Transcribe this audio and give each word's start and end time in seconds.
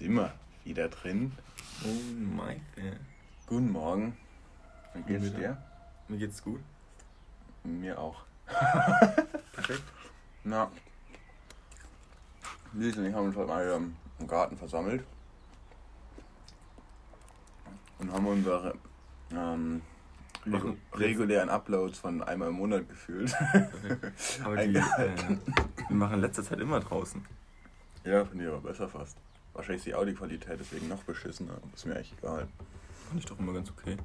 sind 0.00 0.14
wir 0.14 0.32
wieder 0.64 0.88
drin. 0.88 1.32
Oh, 1.84 1.88
Michael. 2.42 2.98
Guten 3.46 3.70
Morgen. 3.70 4.16
Wie 4.94 5.02
geht's 5.02 5.26
Guten 5.26 5.36
dir? 5.40 5.62
Mir 6.08 6.18
geht's 6.18 6.42
gut. 6.42 6.60
Mir 7.64 7.98
auch. 7.98 8.24
Perfekt. 9.52 9.82
Na. 10.44 10.70
Lies 12.72 12.96
und 12.96 13.04
ich 13.04 13.14
haben 13.14 13.26
uns 13.26 13.36
heute 13.36 13.48
mal 13.48 13.64
wieder 13.64 13.76
im 13.76 14.26
Garten 14.26 14.56
versammelt. 14.56 15.04
Und 17.98 18.10
haben 18.12 18.26
unsere 18.26 18.74
ähm, 19.32 19.82
Machen- 20.46 20.80
regulären 20.94 21.50
Uploads 21.50 21.98
von 21.98 22.22
einmal 22.22 22.48
im 22.48 22.54
Monat 22.54 22.88
gefühlt. 22.88 23.34
Aber 24.42 24.56
die, 24.64 24.74
äh, 24.76 25.38
wir 25.88 25.96
machen 25.96 26.14
in 26.14 26.20
letzter 26.22 26.42
Zeit 26.42 26.60
immer 26.60 26.80
draußen. 26.80 27.22
ja, 28.04 28.24
finde 28.24 28.46
ich 28.46 28.50
aber 28.50 28.60
besser 28.62 28.88
fast. 28.88 29.18
Wahrscheinlich 29.54 29.80
ist 29.80 29.86
die 29.86 29.94
Audioqualität 29.94 30.58
deswegen 30.60 30.88
noch 30.88 31.02
beschissener. 31.02 31.52
aber 31.52 31.74
Ist 31.74 31.86
mir 31.86 31.96
echt 31.96 32.16
egal. 32.18 32.48
Fand 33.08 33.20
ich 33.20 33.26
doch 33.26 33.38
immer 33.38 33.52
ganz 33.52 33.70
okay. 33.70 33.96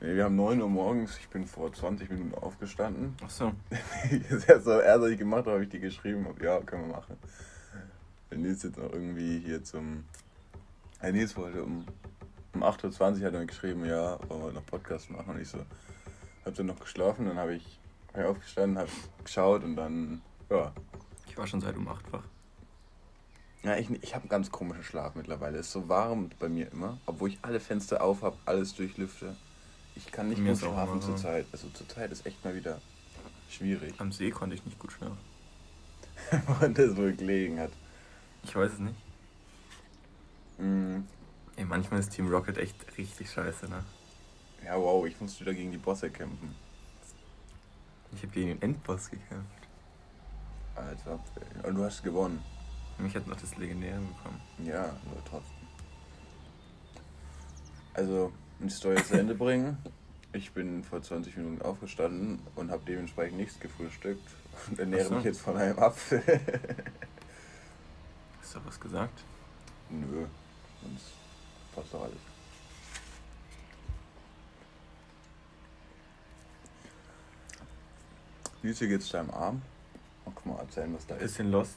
Nee, 0.00 0.16
wir 0.16 0.24
haben 0.24 0.36
9 0.36 0.60
Uhr 0.60 0.68
morgens, 0.68 1.16
ich 1.18 1.28
bin 1.28 1.46
vor 1.46 1.72
20 1.72 2.10
Minuten 2.10 2.34
aufgestanden. 2.34 3.16
Achso. 3.22 3.52
Das 4.30 4.44
erste, 4.44 4.66
was 4.66 4.82
erst, 4.84 5.00
was 5.00 5.10
ich 5.10 5.18
gemacht 5.18 5.40
habe, 5.40 5.52
habe 5.52 5.62
ich 5.64 5.70
die 5.70 5.78
geschrieben. 5.78 6.26
Hab, 6.26 6.42
ja, 6.42 6.60
können 6.60 6.88
wir 6.88 6.96
machen. 6.96 7.16
Wenn 8.28 8.42
Nils 8.42 8.62
jetzt 8.64 8.78
noch 8.78 8.92
irgendwie 8.92 9.38
hier 9.38 9.62
zum. 9.62 10.04
Hey, 10.98 11.12
Nils 11.12 11.36
wollte 11.36 11.62
um, 11.62 11.86
um 12.52 12.62
8.20 12.62 13.20
Uhr 13.20 13.26
hat 13.26 13.34
er 13.34 13.40
mir 13.40 13.46
geschrieben, 13.46 13.84
ja, 13.84 14.18
wollen 14.28 14.42
wir 14.42 14.52
noch 14.52 14.66
Podcast 14.66 15.08
machen. 15.10 15.34
Und 15.34 15.40
ich 15.40 15.48
so, 15.48 15.58
hab 16.44 16.54
dann 16.54 16.66
noch 16.66 16.80
geschlafen, 16.80 17.26
dann 17.26 17.38
habe 17.38 17.54
ich, 17.54 17.78
hab 18.12 18.20
ich 18.20 18.26
aufgestanden, 18.26 18.78
hab 18.78 18.88
geschaut 19.24 19.62
und 19.62 19.76
dann, 19.76 20.20
ja. 20.50 20.72
Ich 21.28 21.38
war 21.38 21.46
schon 21.46 21.60
seit 21.60 21.76
um 21.76 21.86
8 21.86 22.12
wach. 22.12 22.24
Ja, 23.62 23.76
ich, 23.76 23.88
ich 24.02 24.14
habe 24.14 24.22
einen 24.22 24.28
ganz 24.28 24.50
komischen 24.50 24.82
Schlaf 24.82 25.14
mittlerweile. 25.14 25.58
Es 25.58 25.66
ist 25.66 25.72
so 25.72 25.88
warm 25.88 26.30
bei 26.38 26.48
mir 26.48 26.70
immer, 26.72 26.98
obwohl 27.06 27.28
ich 27.30 27.38
alle 27.42 27.60
Fenster 27.60 28.02
auf 28.02 28.22
habe, 28.22 28.36
alles 28.44 28.74
durchlüfte. 28.74 29.36
Ich 29.94 30.10
kann 30.10 30.28
nicht 30.28 30.38
gut 30.44 30.50
auch 30.64 30.72
schlafen 30.72 30.92
immer 30.94 31.02
so. 31.02 31.08
zurzeit. 31.12 31.46
Also 31.52 31.68
zurzeit 31.68 32.10
ist 32.10 32.26
echt 32.26 32.44
mal 32.44 32.54
wieder 32.54 32.80
schwierig. 33.48 33.94
Am 33.98 34.10
See 34.10 34.30
konnte 34.30 34.56
ich 34.56 34.64
nicht 34.64 34.78
gut 34.78 34.92
schlafen. 34.92 35.18
Woran 36.46 36.74
das 36.74 36.96
wohl 36.96 37.12
gelegen 37.14 37.60
hat. 37.60 37.70
Ich 38.42 38.56
weiß 38.56 38.72
es 38.72 38.78
nicht. 38.78 38.96
Mm, 40.58 41.00
Ey, 41.56 41.64
manchmal 41.64 42.00
ist 42.00 42.10
Team 42.10 42.28
Rocket 42.28 42.56
echt 42.58 42.76
richtig 42.96 43.30
scheiße, 43.30 43.68
ne? 43.68 43.84
Ja, 44.64 44.76
wow, 44.76 45.06
ich 45.06 45.20
musste 45.20 45.40
wieder 45.40 45.54
gegen 45.54 45.70
die 45.70 45.78
Bosse 45.78 46.10
kämpfen. 46.10 46.54
Ich 48.14 48.22
habe 48.22 48.32
gegen 48.32 48.48
den 48.48 48.62
Endboss 48.62 49.10
gekämpft. 49.10 49.46
Alter, 50.74 51.20
und 51.64 51.74
du 51.74 51.84
hast 51.84 52.02
gewonnen. 52.02 52.42
Mich 52.98 53.14
hat 53.16 53.26
noch 53.26 53.40
das 53.40 53.56
Legendäre 53.56 54.00
bekommen. 54.00 54.40
Ja, 54.64 54.84
aber 54.84 55.24
trotzdem. 55.28 55.62
Also, 57.94 58.32
die 58.60 58.70
Story 58.70 59.02
zu 59.04 59.18
Ende 59.18 59.34
bringen. 59.34 59.76
Ich 60.32 60.52
bin 60.52 60.82
vor 60.82 61.02
20 61.02 61.36
Minuten 61.36 61.60
aufgestanden 61.62 62.38
und 62.56 62.70
habe 62.70 62.82
dementsprechend 62.86 63.36
nichts 63.36 63.60
gefrühstückt 63.60 64.26
und 64.70 64.78
ernähre 64.78 65.08
so. 65.08 65.14
mich 65.16 65.24
jetzt 65.24 65.40
von 65.40 65.56
einem 65.58 65.78
Apfel. 65.78 66.22
Hast 68.40 68.54
du 68.54 68.60
was 68.64 68.80
gesagt? 68.80 69.22
Nö, 69.90 70.26
sonst 70.82 71.12
passt 71.74 71.92
doch 71.92 72.04
alles. 72.04 72.16
Wie 78.62 78.72
geht's 78.72 79.10
deinem 79.10 79.30
Arm? 79.30 79.60
Oh, 80.24 80.30
guck 80.34 80.46
mal, 80.46 80.58
erzählen, 80.60 80.94
was 80.94 81.06
da 81.06 81.16
ist. 81.16 81.22
Bisschen 81.22 81.50
lost. 81.50 81.76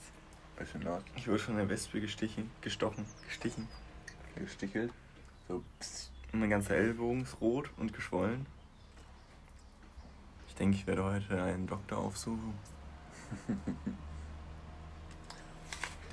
Bisschen 0.57 0.81
laut. 0.83 1.03
Ich 1.15 1.27
wurde 1.27 1.39
von 1.39 1.57
der 1.57 1.69
Wespe 1.69 1.99
gestichen, 1.99 2.49
gestochen, 2.61 3.05
gestichen. 3.27 3.67
Gestichelt. 4.35 4.93
So, 5.47 5.63
psst. 5.79 6.11
Und 6.31 6.39
mein 6.39 6.49
ganzer 6.49 6.75
Ellbogen 6.75 7.23
ist 7.23 7.39
rot 7.41 7.69
und 7.77 7.93
geschwollen. 7.93 8.45
Ich 10.47 10.55
denke, 10.55 10.77
ich 10.77 10.87
werde 10.87 11.03
heute 11.03 11.41
einen 11.41 11.67
Doktor 11.67 11.97
aufsuchen, 11.97 12.53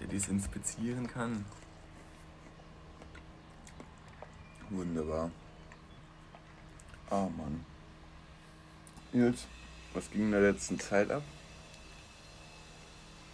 der 0.00 0.06
dies 0.08 0.26
inspizieren 0.28 1.06
kann. 1.06 1.44
Wunderbar. 4.70 5.30
Ah, 7.10 7.28
Mann. 7.36 7.64
Nils, 9.12 9.46
was 9.92 10.10
ging 10.10 10.22
in 10.22 10.30
der 10.32 10.40
letzten 10.40 10.80
Zeit 10.80 11.10
ab? 11.10 11.22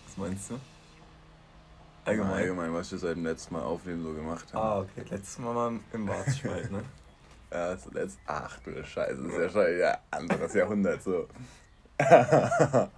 Was 0.07 0.17
meinst 0.17 0.51
du? 0.51 0.59
Allgemein, 2.09 2.33
allgemein 2.33 2.75
was 2.75 2.91
wir 2.91 2.99
seit 2.99 3.17
dem 3.17 3.25
letzten 3.25 3.55
Mal 3.55 3.63
aufnehmen 3.63 4.03
so 4.03 4.13
gemacht 4.13 4.53
haben. 4.55 4.63
Ah, 4.63 4.81
okay. 4.81 5.05
Letztes 5.11 5.39
Mal 5.39 5.55
mal 5.55 5.81
im 5.93 6.09
Wartespalt, 6.09 6.71
ne? 6.73 6.83
Ja, 7.51 7.75
das 7.75 7.87
letzt, 7.93 8.19
ach 8.27 8.59
du 8.61 8.85
Scheiße, 8.85 9.23
das 9.23 9.33
ist 9.33 9.39
ja 9.39 9.49
schon 9.51 9.79
ja, 9.79 9.99
anderes 10.11 10.55
Jahrhundert 10.55 11.03
so. 11.03 11.27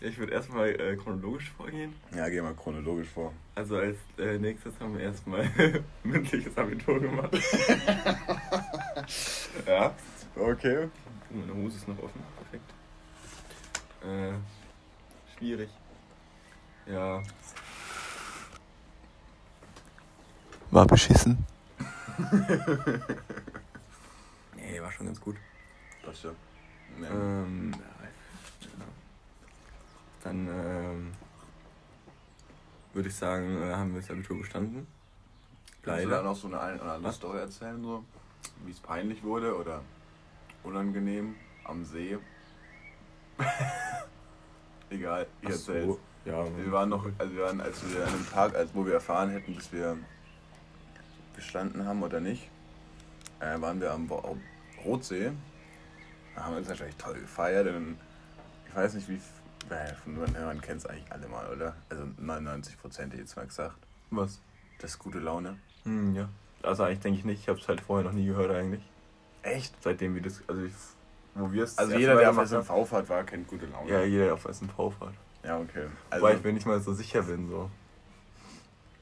Ich 0.00 0.16
würde 0.16 0.32
erstmal 0.32 0.68
äh, 0.68 0.96
chronologisch 0.96 1.50
vorgehen. 1.56 1.92
Ja, 2.14 2.28
geh 2.28 2.40
mal 2.40 2.54
chronologisch 2.54 3.08
vor. 3.08 3.32
Also 3.56 3.78
als 3.78 3.96
äh, 4.16 4.38
nächstes 4.38 4.78
haben 4.78 4.96
wir 4.96 5.02
erstmal 5.02 5.50
mündliches 6.04 6.56
Abitur 6.56 7.00
gemacht. 7.00 7.36
ja. 9.66 9.92
Okay. 10.36 10.88
Meine 11.30 11.52
Hose 11.52 11.78
ist 11.78 11.88
noch 11.88 11.98
offen. 11.98 12.22
Perfekt. 12.36 12.70
Äh, 14.04 15.36
schwierig. 15.36 15.70
Ja. 16.86 17.20
War 20.70 20.86
beschissen. 20.86 21.44
Nee, 24.56 24.80
war 24.82 24.92
schon 24.92 25.06
ganz 25.06 25.20
gut. 25.20 25.36
Was 26.04 26.22
ja. 26.24 26.30
Ja. 27.00 27.08
Ähm, 27.10 27.72
ja. 27.72 27.78
Dann 30.24 30.46
ähm, 30.48 31.12
würde 32.92 33.08
ich 33.08 33.14
sagen, 33.14 33.62
äh, 33.62 33.72
haben 33.74 33.94
wir 33.94 34.00
das 34.02 34.10
Abitur 34.10 34.38
bestanden. 34.38 34.86
Kannst 35.82 36.04
du 36.04 36.08
da 36.10 36.16
Leider. 36.16 36.22
noch 36.28 36.36
so 36.36 36.48
eine, 36.48 36.60
ein 36.60 36.74
oder 36.80 36.92
andere 36.94 37.08
Was? 37.08 37.16
Story 37.16 37.38
erzählen, 37.38 37.80
so? 37.82 38.04
Wie 38.66 38.72
es 38.72 38.80
peinlich 38.80 39.22
wurde 39.22 39.56
oder 39.56 39.80
unangenehm 40.64 41.34
am 41.64 41.84
See? 41.84 42.18
Egal, 44.90 45.26
ich 45.40 45.48
Ach 45.48 45.52
erzähl's. 45.52 45.86
so, 45.86 46.00
Ja, 46.26 46.44
Wir 46.56 46.72
waren 46.72 46.88
noch, 46.90 47.06
also 47.18 47.32
wir 47.34 47.44
waren, 47.44 47.60
als 47.60 47.80
wir 47.88 48.02
an 48.06 48.12
einem 48.12 48.28
Tag, 48.28 48.54
als 48.54 48.74
wo 48.74 48.84
wir 48.84 48.94
erfahren 48.94 49.30
hätten, 49.30 49.54
dass 49.54 49.72
wir 49.72 49.96
bestanden 51.38 51.86
haben 51.86 52.02
oder 52.02 52.20
nicht, 52.20 52.50
äh, 53.40 53.60
waren 53.60 53.80
wir 53.80 53.92
am 53.92 54.10
Rotsee. 54.84 55.30
Da 56.34 56.44
haben 56.44 56.52
wir 56.52 56.58
uns 56.58 56.68
natürlich 56.68 56.96
toll 56.96 57.14
gefeiert. 57.14 57.66
Und 57.68 57.96
ich 58.68 58.74
weiß 58.76 58.94
nicht, 58.94 59.08
wie. 59.08 59.20
Äh, 59.70 59.94
von 60.02 60.18
man, 60.18 60.32
man 60.32 60.60
kennt 60.60 60.80
es 60.80 60.86
eigentlich 60.86 61.10
alle 61.12 61.28
mal, 61.28 61.46
oder? 61.52 61.74
Also 61.90 62.04
99 62.18 62.78
Prozent 62.80 63.14
jetzt 63.14 63.36
mal 63.36 63.46
gesagt. 63.46 63.76
Was? 64.10 64.40
Das 64.80 64.92
ist 64.92 64.98
gute 64.98 65.18
Laune. 65.18 65.58
Hm, 65.84 66.14
ja. 66.14 66.28
Also 66.62 66.84
eigentlich 66.84 67.00
denke 67.00 67.18
ich 67.18 67.24
nicht. 67.24 67.40
Ich 67.42 67.48
habe 67.48 67.58
es 67.58 67.68
halt 67.68 67.80
vorher 67.80 68.04
noch 68.04 68.12
nie 68.14 68.26
gehört 68.26 68.50
eigentlich. 68.50 68.82
Echt? 69.42 69.74
Seitdem 69.82 70.14
wir 70.14 70.22
das, 70.22 70.42
also 70.48 70.62
ich, 70.62 70.72
wo 71.34 71.52
wir 71.52 71.64
es. 71.64 71.76
Also 71.78 71.96
jeder, 71.96 72.16
der 72.16 72.30
auf 72.30 72.36
gemacht 72.36 72.52
haben- 72.52 72.62
SMV 72.64 72.88
fährt, 72.88 73.08
war, 73.08 73.24
kennt 73.24 73.46
gute 73.48 73.66
Laune. 73.66 73.90
Ja, 73.90 74.02
jeder 74.02 74.24
der 74.26 74.34
auf 74.34 74.44
SMV 74.44 74.74
fährt. 74.98 75.14
Ja, 75.44 75.58
okay. 75.58 75.86
Also, 76.10 76.24
Wobei 76.24 76.36
ich 76.36 76.42
mir 76.44 76.52
nicht 76.52 76.66
mal 76.66 76.80
so 76.80 76.92
sicher 76.94 77.22
bin. 77.22 77.48
so. 77.48 77.70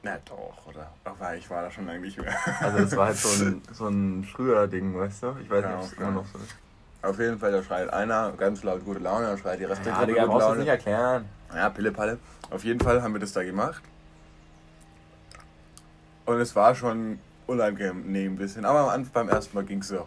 Na 0.03 0.17
doch, 0.25 0.67
oder? 0.67 0.91
Aber 1.03 1.35
ich 1.35 1.49
war 1.49 1.63
da 1.63 1.71
schon 1.71 1.85
lange 1.85 1.99
nicht 1.99 2.17
mehr. 2.17 2.33
Also 2.61 2.77
das 2.79 2.95
war 2.95 3.07
halt 3.07 3.17
so 3.17 3.43
ein, 3.43 3.61
so 3.73 3.87
ein 3.87 4.23
früher 4.23 4.67
Ding, 4.67 4.97
weißt 4.97 5.23
du? 5.23 5.35
Ich 5.41 5.49
weiß 5.49 5.63
Ja, 5.63 5.69
nicht, 5.69 5.77
ob 5.79 5.83
es 5.85 5.93
okay. 5.93 6.01
immer 6.03 6.11
noch 6.11 6.25
so 6.27 6.37
ist. 6.37 6.55
Auf 7.01 7.19
jeden 7.19 7.39
Fall, 7.39 7.51
da 7.51 7.63
schreit 7.63 7.91
einer 7.91 8.31
ganz 8.33 8.63
laut 8.63 8.83
gute 8.83 8.99
Laune, 8.99 9.27
dann 9.27 9.37
schreit 9.37 9.59
die 9.59 9.65
Rest 9.65 9.85
der 9.85 9.91
Ja, 9.93 9.99
Gruppe 9.99 10.11
Digga, 10.13 10.25
gute 10.25 10.39
Laune. 10.39 10.59
nicht 10.59 10.67
erklären. 10.67 11.25
Ja, 11.53 11.69
Pille-Palle. 11.69 12.19
Auf 12.49 12.63
jeden 12.63 12.79
Fall 12.79 13.01
haben 13.01 13.13
wir 13.13 13.19
das 13.19 13.33
da 13.33 13.43
gemacht. 13.43 13.81
Und 16.25 16.39
es 16.41 16.55
war 16.55 16.75
schon 16.75 17.19
unangenehm 17.45 18.33
ein 18.33 18.35
bisschen. 18.37 18.65
Aber 18.65 18.79
am 18.79 18.89
Anfang, 18.89 19.13
beim 19.27 19.29
ersten 19.29 19.55
Mal 19.55 19.63
ging 19.63 19.79
es 19.79 19.87
so. 19.89 20.05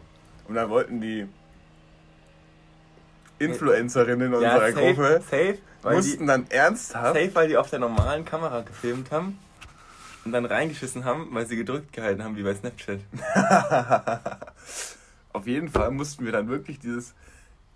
Und 0.48 0.54
dann 0.54 0.68
wollten 0.68 1.00
die 1.00 1.26
Influencerinnen 3.38 4.34
unserer 4.34 4.70
safe, 4.72 4.72
Gruppe 4.94 5.22
safe, 5.30 5.58
mussten 5.84 6.20
die, 6.20 6.26
dann 6.26 6.46
ernsthaft. 6.50 7.14
safe, 7.14 7.34
weil 7.34 7.48
die 7.48 7.56
auf 7.56 7.70
der 7.70 7.78
normalen 7.78 8.24
Kamera 8.24 8.60
gefilmt 8.60 9.10
haben 9.10 9.38
und 10.24 10.32
dann 10.32 10.44
reingeschissen 10.44 11.04
haben, 11.04 11.28
weil 11.32 11.46
sie 11.46 11.56
gedrückt 11.56 11.92
gehalten 11.92 12.22
haben, 12.22 12.36
wie 12.36 12.42
bei 12.42 12.54
Snapchat. 12.54 13.00
Auf 15.32 15.46
jeden 15.46 15.68
Fall 15.68 15.90
mussten 15.90 16.24
wir 16.24 16.32
dann 16.32 16.48
wirklich 16.48 16.78
dieses 16.78 17.14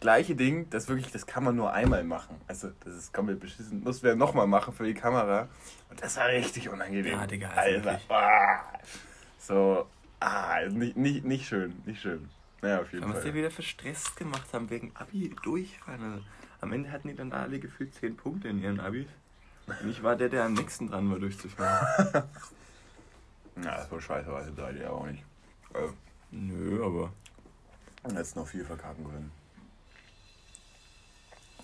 gleiche 0.00 0.34
Ding, 0.34 0.68
das 0.70 0.88
wirklich, 0.88 1.10
das 1.12 1.26
kann 1.26 1.44
man 1.44 1.56
nur 1.56 1.72
einmal 1.72 2.04
machen. 2.04 2.36
Also, 2.46 2.70
das 2.84 2.94
ist 2.94 3.12
komplett 3.14 3.40
beschissen. 3.40 3.82
Mussten 3.82 4.06
wir 4.06 4.14
nochmal 4.14 4.46
machen 4.46 4.74
für 4.74 4.84
die 4.84 4.94
Kamera. 4.94 5.48
Und 5.88 6.02
das 6.02 6.16
war 6.16 6.28
richtig 6.28 6.68
unangenehm. 6.68 7.12
Ja, 7.12 7.26
Digga, 7.26 7.48
also 7.50 7.88
Alter. 7.88 8.00
Ah, 8.08 8.60
so, 9.38 9.86
ah, 10.20 10.60
nicht, 10.68 10.96
nicht, 10.96 11.24
nicht 11.24 11.46
schön, 11.46 11.74
nicht 11.86 12.02
schön. 12.02 12.28
Naja, 12.60 12.80
auf 12.80 12.92
jeden 12.92 13.04
Aber 13.04 13.14
was 13.14 13.22
die 13.22 13.28
Fall. 13.28 13.38
wieder 13.38 13.50
für 13.50 13.62
Stress 13.62 14.14
gemacht 14.16 14.52
haben 14.52 14.68
wegen 14.68 14.92
Abi 14.94 15.34
durchfallen. 15.42 16.02
Also, 16.02 16.24
am 16.60 16.72
Ende 16.72 16.90
hatten 16.90 17.08
die 17.08 17.14
dann 17.14 17.32
alle 17.32 17.58
gefühlt 17.58 17.94
10 17.94 18.16
Punkte 18.16 18.48
in 18.48 18.62
ihren 18.62 18.80
Abis. 18.80 19.06
Und 19.66 19.88
ich 19.90 20.02
war 20.02 20.16
der, 20.16 20.28
der 20.28 20.44
am 20.44 20.54
nächsten 20.54 20.88
dran 20.88 21.10
war, 21.10 21.18
durchzufallen. 21.18 22.24
Na, 23.56 23.86
so 23.86 24.00
scheiße 24.00 24.30
war 24.30 24.46
es 24.46 24.54
seid 24.54 24.76
ihr 24.76 24.92
auch 24.92 25.06
nicht. 25.06 25.22
Äh, 25.74 25.88
Nö, 26.30 26.84
aber 26.84 27.12
man 28.02 28.16
hätte 28.16 28.38
noch 28.38 28.48
viel 28.48 28.64
verkacken 28.64 29.04
können. 29.04 29.30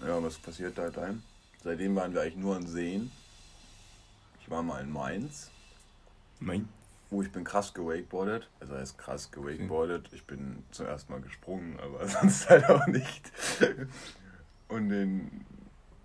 Ja, 0.01 0.23
was 0.23 0.39
passiert 0.39 0.79
da 0.79 0.89
dann? 0.91 1.23
Seitdem 1.63 1.95
waren 1.97 2.15
wir 2.15 2.23
eigentlich 2.23 2.37
nur 2.37 2.57
an 2.57 2.67
Seen. 2.67 3.11
Ich 4.41 4.49
war 4.51 4.63
mal 4.63 4.81
in 4.81 4.91
Mainz, 4.91 5.51
mein. 6.39 6.69
wo 7.11 7.21
ich 7.21 7.31
bin 7.31 7.45
krass 7.45 7.75
gewakeboardet. 7.75 8.49
Also 8.61 8.75
heißt 8.77 8.97
krass 8.97 9.31
gewakeboardet. 9.31 10.09
Ich 10.13 10.25
bin 10.27 10.65
zum 10.71 10.87
ersten 10.87 11.13
Mal 11.13 11.21
gesprungen, 11.21 11.79
aber 11.81 12.07
sonst 12.09 12.49
halt 12.49 12.65
auch 12.71 12.87
nicht. 12.87 13.31
Und 14.69 14.89
den. 14.89 15.45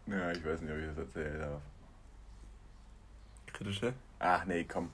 Ja, 0.07 0.31
ich 0.31 0.43
weiß 0.43 0.61
nicht, 0.61 0.71
ob 0.71 0.79
ich 0.79 0.87
das 0.87 0.97
erzählen 0.97 1.39
darf. 1.39 1.61
Kritische? 3.55 3.93
Ach 4.19 4.45
nee, 4.45 4.63
komm. 4.65 4.89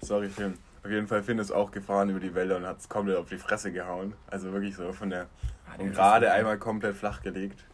Sorry, 0.00 0.28
Finn. 0.28 0.58
Auf 0.84 0.90
jeden 0.90 1.06
Fall 1.08 1.22
Finn 1.22 1.38
ist 1.38 1.50
auch 1.50 1.70
gefahren 1.70 2.10
über 2.10 2.20
die 2.20 2.34
Wälder 2.34 2.56
und 2.56 2.66
hat 2.66 2.78
es 2.80 2.88
komplett 2.88 3.16
auf 3.16 3.28
die 3.28 3.38
Fresse 3.38 3.72
gehauen. 3.72 4.14
Also 4.28 4.52
wirklich 4.52 4.74
so 4.76 4.92
von 4.92 5.10
der. 5.10 5.28
Ah, 5.68 5.74
Und 5.78 5.92
gerade 5.92 6.30
einmal 6.30 6.58
komplett 6.58 6.96
flach 6.96 7.22
gelegt. 7.22 7.64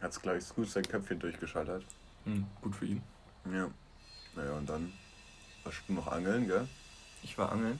Hat 0.00 0.10
es, 0.12 0.20
glaube 0.20 0.38
ich, 0.38 0.48
gut 0.50 0.68
sein 0.70 0.84
Köpfchen 0.84 1.18
durchgeschaltet. 1.18 1.84
Hm, 2.24 2.46
gut 2.62 2.74
für 2.76 2.86
ihn. 2.86 3.02
Ja. 3.52 3.68
Naja, 4.34 4.52
und 4.54 4.68
dann 4.68 4.92
warst 5.62 5.82
du 5.86 5.92
noch 5.92 6.08
angeln, 6.08 6.46
gell? 6.48 6.66
Ich 7.22 7.36
war 7.38 7.52
angeln, 7.52 7.78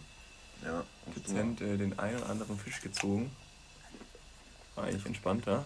Ja. 0.65 0.85
Dezent 1.15 1.61
äh, 1.61 1.77
den 1.77 1.99
einen 1.99 2.17
oder 2.19 2.31
anderen 2.31 2.59
Fisch 2.59 2.81
gezogen. 2.81 3.31
War 4.75 4.85
eigentlich 4.85 5.07
entspannter, 5.07 5.65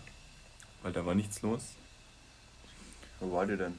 weil 0.83 0.93
da 0.93 1.05
war 1.05 1.15
nichts 1.15 1.43
los. 1.43 1.75
Wo 3.21 3.33
war 3.33 3.49
ihr 3.49 3.56
denn? 3.56 3.79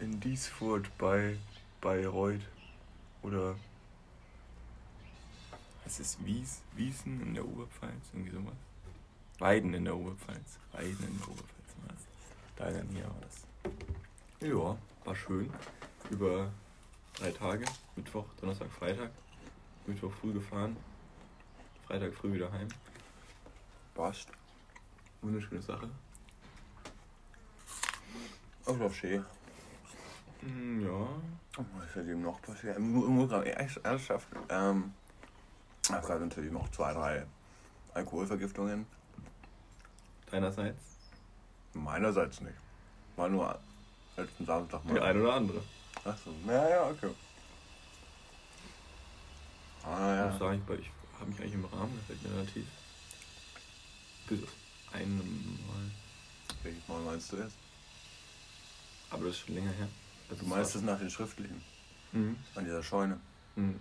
In 0.00 0.18
Diesfurt 0.20 0.86
bei 0.98 1.36
Bayreuth 1.82 2.40
oder 3.22 3.56
es 5.84 5.98
ist 5.98 6.24
Wies, 6.24 6.62
Wiesen 6.76 7.20
in 7.20 7.34
der 7.34 7.44
Oberpfalz, 7.44 7.92
irgendwie 8.12 8.30
sowas. 8.30 8.54
Weiden 9.40 9.74
in 9.74 9.84
der 9.84 9.96
Oberpfalz. 9.96 10.58
Weiden 10.70 11.06
in 11.06 11.18
der 11.18 11.28
Oberpfalz 11.28 11.74
war 11.82 11.88
das. 11.88 12.06
Da 12.56 12.70
der 12.70 12.84
Nähe 12.84 13.04
war 13.04 13.20
das. 13.20 13.42
Ja, 14.40 14.78
war 15.04 15.16
schön. 15.16 15.52
Über 16.08 16.52
drei 17.14 17.32
Tage. 17.32 17.64
Mittwoch, 17.96 18.26
Donnerstag, 18.40 18.70
Freitag. 18.70 19.10
Mittwoch 19.86 20.12
früh 20.12 20.32
gefahren. 20.32 20.76
Freitag 21.88 22.14
früh 22.14 22.32
wieder 22.32 22.52
heim. 22.52 22.68
Passt. 23.94 24.28
Wunderschöne 25.20 25.60
Sache. 25.60 25.90
Auch 28.66 28.80
auf 28.80 28.94
Schee. 28.94 29.20
Hm, 30.42 30.84
ja. 30.84 31.06
Was 31.76 31.86
ist 31.86 31.94
seitdem 31.94 32.22
noch 32.22 32.40
passiert? 32.42 32.76
Ich 32.76 32.82
mu- 32.82 33.06
muss 33.06 33.30
ernsthaft. 33.30 34.26
Ähm, 34.48 34.92
ich 35.84 35.90
habe 35.90 36.06
gerade 36.06 36.26
natürlich 36.26 36.52
noch 36.52 36.68
zwei, 36.70 36.92
drei 36.92 37.26
Alkoholvergiftungen. 37.94 38.86
Deinerseits. 40.30 40.80
Meinerseits 41.74 42.40
nicht. 42.40 42.56
War 43.16 43.28
nur 43.28 43.58
letzten 44.16 44.46
Samstag 44.46 44.84
mal. 44.84 44.94
Der 44.94 45.04
ein 45.04 45.20
oder 45.20 45.34
andere. 45.34 45.62
Achso, 46.04 46.30
ja, 46.46 46.68
ja, 46.68 46.90
okay. 46.90 47.10
Ah, 49.84 50.14
Ich 50.16 50.32
muss 50.32 50.32
ja. 50.32 50.38
sagen, 50.38 50.62
ich, 50.74 50.80
ich 50.80 50.90
habe 51.20 51.30
mich 51.30 51.40
eigentlich 51.40 51.54
im 51.54 51.64
Rahmen 51.66 52.00
mir 52.08 52.34
relativ. 52.34 52.66
Bis 54.28 54.42
auf 54.42 54.54
einem 54.92 55.18
Mal. 55.68 55.90
Welches 56.62 56.88
Mal 56.88 57.00
meinst 57.02 57.32
du 57.32 57.36
jetzt? 57.36 57.56
Aber 59.10 59.24
das 59.26 59.34
ist 59.34 59.40
schon 59.46 59.54
länger 59.56 59.72
her. 59.72 59.88
Du 60.38 60.46
meinst 60.46 60.74
es 60.74 60.82
nach 60.82 60.98
den 60.98 61.10
schriftlichen? 61.10 61.62
Mhm. 62.12 62.36
An 62.54 62.64
dieser 62.64 62.82
Scheune? 62.82 63.18
Mhm. 63.56 63.78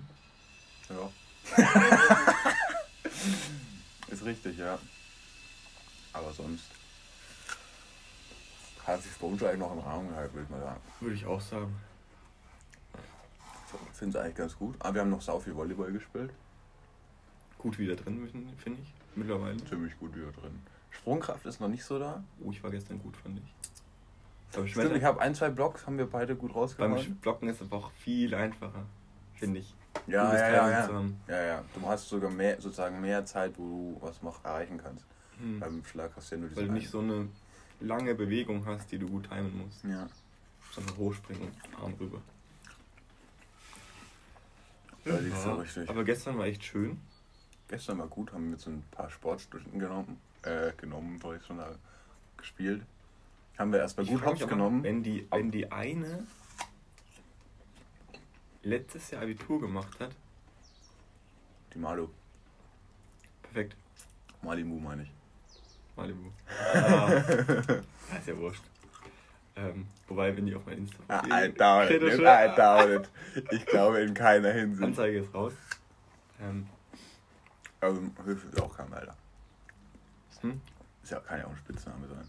Ja. 0.89 1.09
Ist 4.07 4.25
richtig, 4.25 4.57
ja. 4.57 4.77
Aber 6.13 6.33
sonst 6.33 6.65
hat 8.85 9.01
sich 9.01 9.21
uns 9.21 9.43
eigentlich 9.43 9.59
noch 9.59 9.71
im 9.71 9.79
Rahmen 9.79 10.09
gehalten, 10.09 10.33
würde 10.33 10.45
ich 10.45 10.49
mal 10.49 10.61
sagen. 10.61 10.81
Würde 10.99 11.15
ich 11.15 11.25
auch 11.25 11.41
sagen. 11.41 11.75
Ich 13.91 13.97
finde 13.97 14.17
es 14.17 14.23
eigentlich 14.23 14.35
ganz 14.35 14.55
gut. 14.57 14.75
Aber 14.79 14.95
wir 14.95 15.01
haben 15.01 15.09
noch 15.09 15.21
sau 15.21 15.39
viel 15.39 15.55
Volleyball 15.55 15.91
gespielt. 15.91 16.31
Gut 17.57 17.77
wieder 17.77 17.95
drin, 17.95 18.27
finde 18.57 18.81
ich. 18.81 18.93
Mittlerweile. 19.15 19.63
Ziemlich 19.65 19.97
gut 19.99 20.15
wieder 20.15 20.31
drin. 20.31 20.61
Sprungkraft 20.89 21.45
ist 21.45 21.61
noch 21.61 21.69
nicht 21.69 21.83
so 21.83 21.99
da. 21.99 22.23
Oh, 22.43 22.51
ich 22.51 22.61
war 22.63 22.71
gestern 22.71 22.99
gut, 22.99 23.15
fand 23.15 23.39
ich. 23.39 23.80
Beim 24.53 24.67
Stimmt, 24.67 24.95
ich 24.95 25.03
habe 25.03 25.21
ein, 25.21 25.33
zwei 25.33 25.49
Blocks, 25.49 25.85
haben 25.87 25.97
wir 25.97 26.09
beide 26.09 26.35
gut 26.35 26.51
beim 26.51 26.61
rausgehauen. 26.61 27.15
Blocken 27.21 27.49
ist 27.49 27.61
es 27.61 27.71
auch 27.71 27.91
viel 27.91 28.35
einfacher, 28.35 28.85
finde 29.33 29.59
ich. 29.59 29.73
Ja, 30.07 30.33
ja, 30.33 30.49
ja, 30.49 30.69
ja. 30.69 31.05
Ja, 31.27 31.43
ja. 31.43 31.63
Du 31.73 31.87
hast 31.87 32.09
sogar 32.09 32.29
mehr, 32.29 32.59
sozusagen 32.59 33.01
mehr 33.01 33.25
Zeit, 33.25 33.53
wo 33.57 33.63
du 33.63 33.97
was 34.01 34.21
noch 34.21 34.43
erreichen 34.43 34.77
kannst. 34.77 35.05
Hm. 35.37 35.59
Beim 35.59 35.85
Schlag 35.85 36.11
hast 36.15 36.31
du 36.31 36.35
ja 36.35 36.41
nur 36.41 36.49
Weil 36.49 36.55
diesen 36.55 36.67
du 36.67 36.73
nicht 36.73 36.89
so 36.89 36.99
eine 36.99 37.27
lange 37.79 38.15
Bewegung 38.15 38.65
hast, 38.65 38.91
die 38.91 38.97
du 38.97 39.07
gut 39.07 39.29
timen 39.29 39.57
musst. 39.57 39.83
Ja. 39.83 40.07
Sondern 40.71 40.97
hochspringen 40.97 41.43
und 41.43 41.83
Arm 41.83 41.93
rüber. 41.99 42.21
Da 45.03 45.17
liegst 45.17 45.45
du 45.45 45.51
richtig. 45.51 45.89
Aber 45.89 46.03
gestern 46.03 46.37
war 46.37 46.45
echt 46.45 46.63
schön. 46.63 46.99
Gestern 47.67 47.99
war 47.99 48.07
gut, 48.07 48.31
haben 48.33 48.45
wir 48.45 48.51
jetzt 48.51 48.67
ein 48.67 48.83
paar 48.91 49.09
Sportstunden 49.09 49.79
genommen. 49.79 50.19
Äh, 50.43 50.73
genommen, 50.77 51.21
wollte 51.23 51.41
ich 51.41 51.47
schon 51.47 51.57
sagen. 51.57 51.77
Gespielt. 52.37 52.83
Haben 53.61 53.73
wir 53.73 53.79
erstmal 53.79 54.07
gut 54.07 54.19
frag 54.19 54.31
mich 54.33 54.41
Hops 54.41 54.41
aber, 54.41 54.49
genommen. 54.57 54.83
Wenn 54.83 55.03
die, 55.03 55.27
wenn 55.29 55.51
die 55.51 55.71
eine 55.71 56.25
letztes 58.63 59.11
Jahr 59.11 59.21
Abitur 59.21 59.61
gemacht 59.61 59.99
hat, 59.99 60.09
Die 61.71 61.77
Malu. 61.77 62.07
perfekt. 63.43 63.75
Malibu 64.41 64.79
meine 64.79 65.03
ich. 65.03 65.11
Malibu. 65.95 66.31
Ah, 66.73 67.07
ist 68.17 68.27
ja 68.27 68.35
wurscht. 68.37 68.63
Ähm, 69.55 69.85
wobei, 70.07 70.35
wenn 70.35 70.47
die 70.47 70.55
auf 70.55 70.65
mein 70.65 70.79
Insta 70.79 70.97
Ah, 71.07 71.21
I 71.43 71.51
doubt 71.53 71.91
it. 71.91 72.01
I 72.01 72.55
doubt 72.55 72.89
it. 72.89 73.09
Ich 73.51 73.63
glaube 73.67 74.01
in 74.01 74.15
keiner 74.15 74.53
Hinsicht. 74.53 74.83
Anzeige 74.83 75.19
ist 75.19 75.33
raus. 75.35 75.53
Ähm, 76.41 76.67
Also, 77.79 78.01
Hilfe 78.25 78.47
ist 78.47 78.59
auch 78.59 78.75
kein 78.75 78.91
Alter. 78.91 79.15
hm? 80.41 80.59
Ist 81.03 81.11
ja, 81.11 81.19
kann 81.19 81.37
ja 81.39 81.45
auch 81.45 81.51
ein 81.51 81.57
Spitzname 81.57 82.07
sein. 82.07 82.27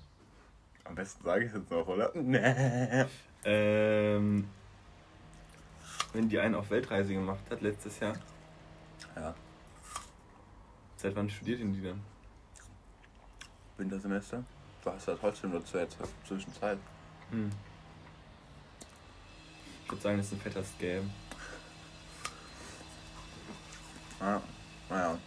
Am 0.92 0.96
besten 0.96 1.24
sage 1.24 1.46
ich 1.46 1.50
es 1.50 1.56
jetzt 1.56 1.70
noch, 1.70 1.86
oder? 1.86 2.10
Nee. 2.14 3.06
ähm, 3.46 4.46
wenn 6.12 6.28
die 6.28 6.38
einen 6.38 6.54
auf 6.54 6.68
Weltreise 6.68 7.14
gemacht 7.14 7.40
hat 7.48 7.62
letztes 7.62 7.98
Jahr, 7.98 8.14
Ja, 9.16 9.34
seit 10.98 11.16
wann 11.16 11.30
studiert 11.30 11.60
denn 11.60 11.72
die 11.72 11.82
dann? 11.82 11.98
Wintersemester. 13.78 14.44
Du 14.84 14.90
hast 14.90 15.08
ja 15.08 15.14
trotzdem 15.14 15.52
nur 15.52 15.64
zur 15.64 15.88
Zwischenzeit. 16.28 16.76
Hm. 17.30 17.50
Ich 19.84 19.90
würde 19.92 20.02
sagen, 20.02 20.18
das 20.18 20.26
ist 20.26 20.32
ein 20.34 20.40
fetter 20.40 20.62
Scam. 20.62 21.10
Ja, 24.20 24.42
naja. 24.90 25.18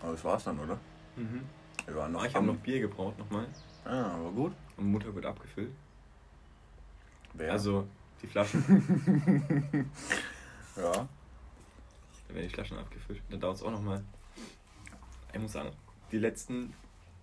Aber 0.00 0.12
das 0.12 0.22
war's 0.22 0.44
dann, 0.44 0.60
oder? 0.60 0.78
Mhm. 1.16 1.44
Wir 1.86 1.96
waren 1.96 2.12
noch. 2.12 2.22
Ah, 2.22 2.26
ich 2.26 2.34
habe 2.34 2.46
noch 2.46 2.56
Bier 2.56 2.80
gebraucht 2.80 3.18
nochmal. 3.18 3.46
Ah, 3.84 4.14
aber 4.14 4.30
gut. 4.30 4.52
Und 4.76 4.86
Mutter 4.90 5.14
wird 5.14 5.26
abgefüllt. 5.26 5.72
Wer? 7.34 7.52
Also 7.52 7.86
die 8.22 8.26
Flaschen. 8.26 9.90
Ja. 10.76 10.90
Dann 10.90 12.36
werden 12.36 12.48
die 12.48 12.54
Flaschen 12.54 12.78
abgefüllt. 12.78 13.20
Dann 13.28 13.40
dauert 13.40 13.56
es 13.56 13.62
auch 13.62 13.70
nochmal. 13.70 14.02
Ich 15.32 15.38
muss 15.38 15.52
sagen, 15.52 15.70
die 16.10 16.18
letzten, 16.18 16.72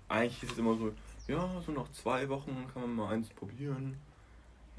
eigentlich 0.07 0.43
ist 0.43 0.51
es 0.51 0.57
immer 0.59 0.75
so, 0.75 0.93
ja, 1.27 1.61
so 1.65 1.71
nach 1.71 1.89
zwei 1.91 2.29
Wochen 2.29 2.67
kann 2.71 2.83
man 2.83 2.95
mal 2.95 3.13
eins 3.13 3.29
probieren. 3.29 3.97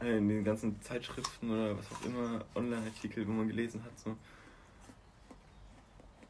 Äh, 0.00 0.18
In 0.18 0.28
den 0.28 0.44
ganzen 0.44 0.80
Zeitschriften 0.82 1.50
oder 1.50 1.76
was 1.76 1.90
auch 1.92 2.04
immer, 2.04 2.44
Online-Artikel, 2.54 3.26
wo 3.26 3.32
man 3.32 3.49
gelesen 3.49 3.82
hat. 3.82 3.99
So. 3.99 4.16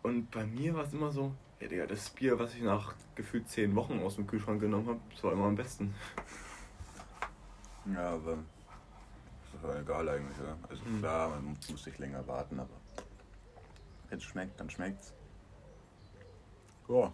Und 0.03 0.31
bei 0.31 0.47
mir 0.47 0.75
war 0.75 0.85
es 0.85 0.93
immer 0.93 1.11
so, 1.11 1.35
ja, 1.61 1.69
Digga, 1.69 1.87
das 1.87 2.11
Bier, 2.11 2.39
was 2.39 2.55
ich 2.55 2.63
nach 2.63 2.95
gefühlt 3.15 3.49
zehn 3.49 3.75
Wochen 3.75 4.01
aus 4.01 4.17
dem 4.17 4.27
Kühlschrank 4.27 4.61
genommen 4.61 4.89
habe, 4.89 5.01
das 5.11 5.23
war 5.25 5.33
immer 5.33 5.47
am 5.47 5.57
besten. 5.57 5.95
Ja, 7.87 8.11
aber. 8.11 8.39
Das 9.53 9.63
war 9.63 9.81
egal 9.81 10.09
eigentlich, 10.09 10.39
oder? 10.39 10.57
Also 10.69 10.83
Mhm. 10.85 10.99
klar, 11.01 11.29
man 11.29 11.57
muss 11.71 11.83
sich 11.85 11.99
länger 11.99 12.27
warten, 12.27 12.61
aber. 12.61 12.71
Wenn 14.09 14.19
es 14.19 14.25
schmeckt, 14.25 14.59
dann 14.59 14.71
schmeckt's. 14.71 15.13
Ja. 16.89 17.13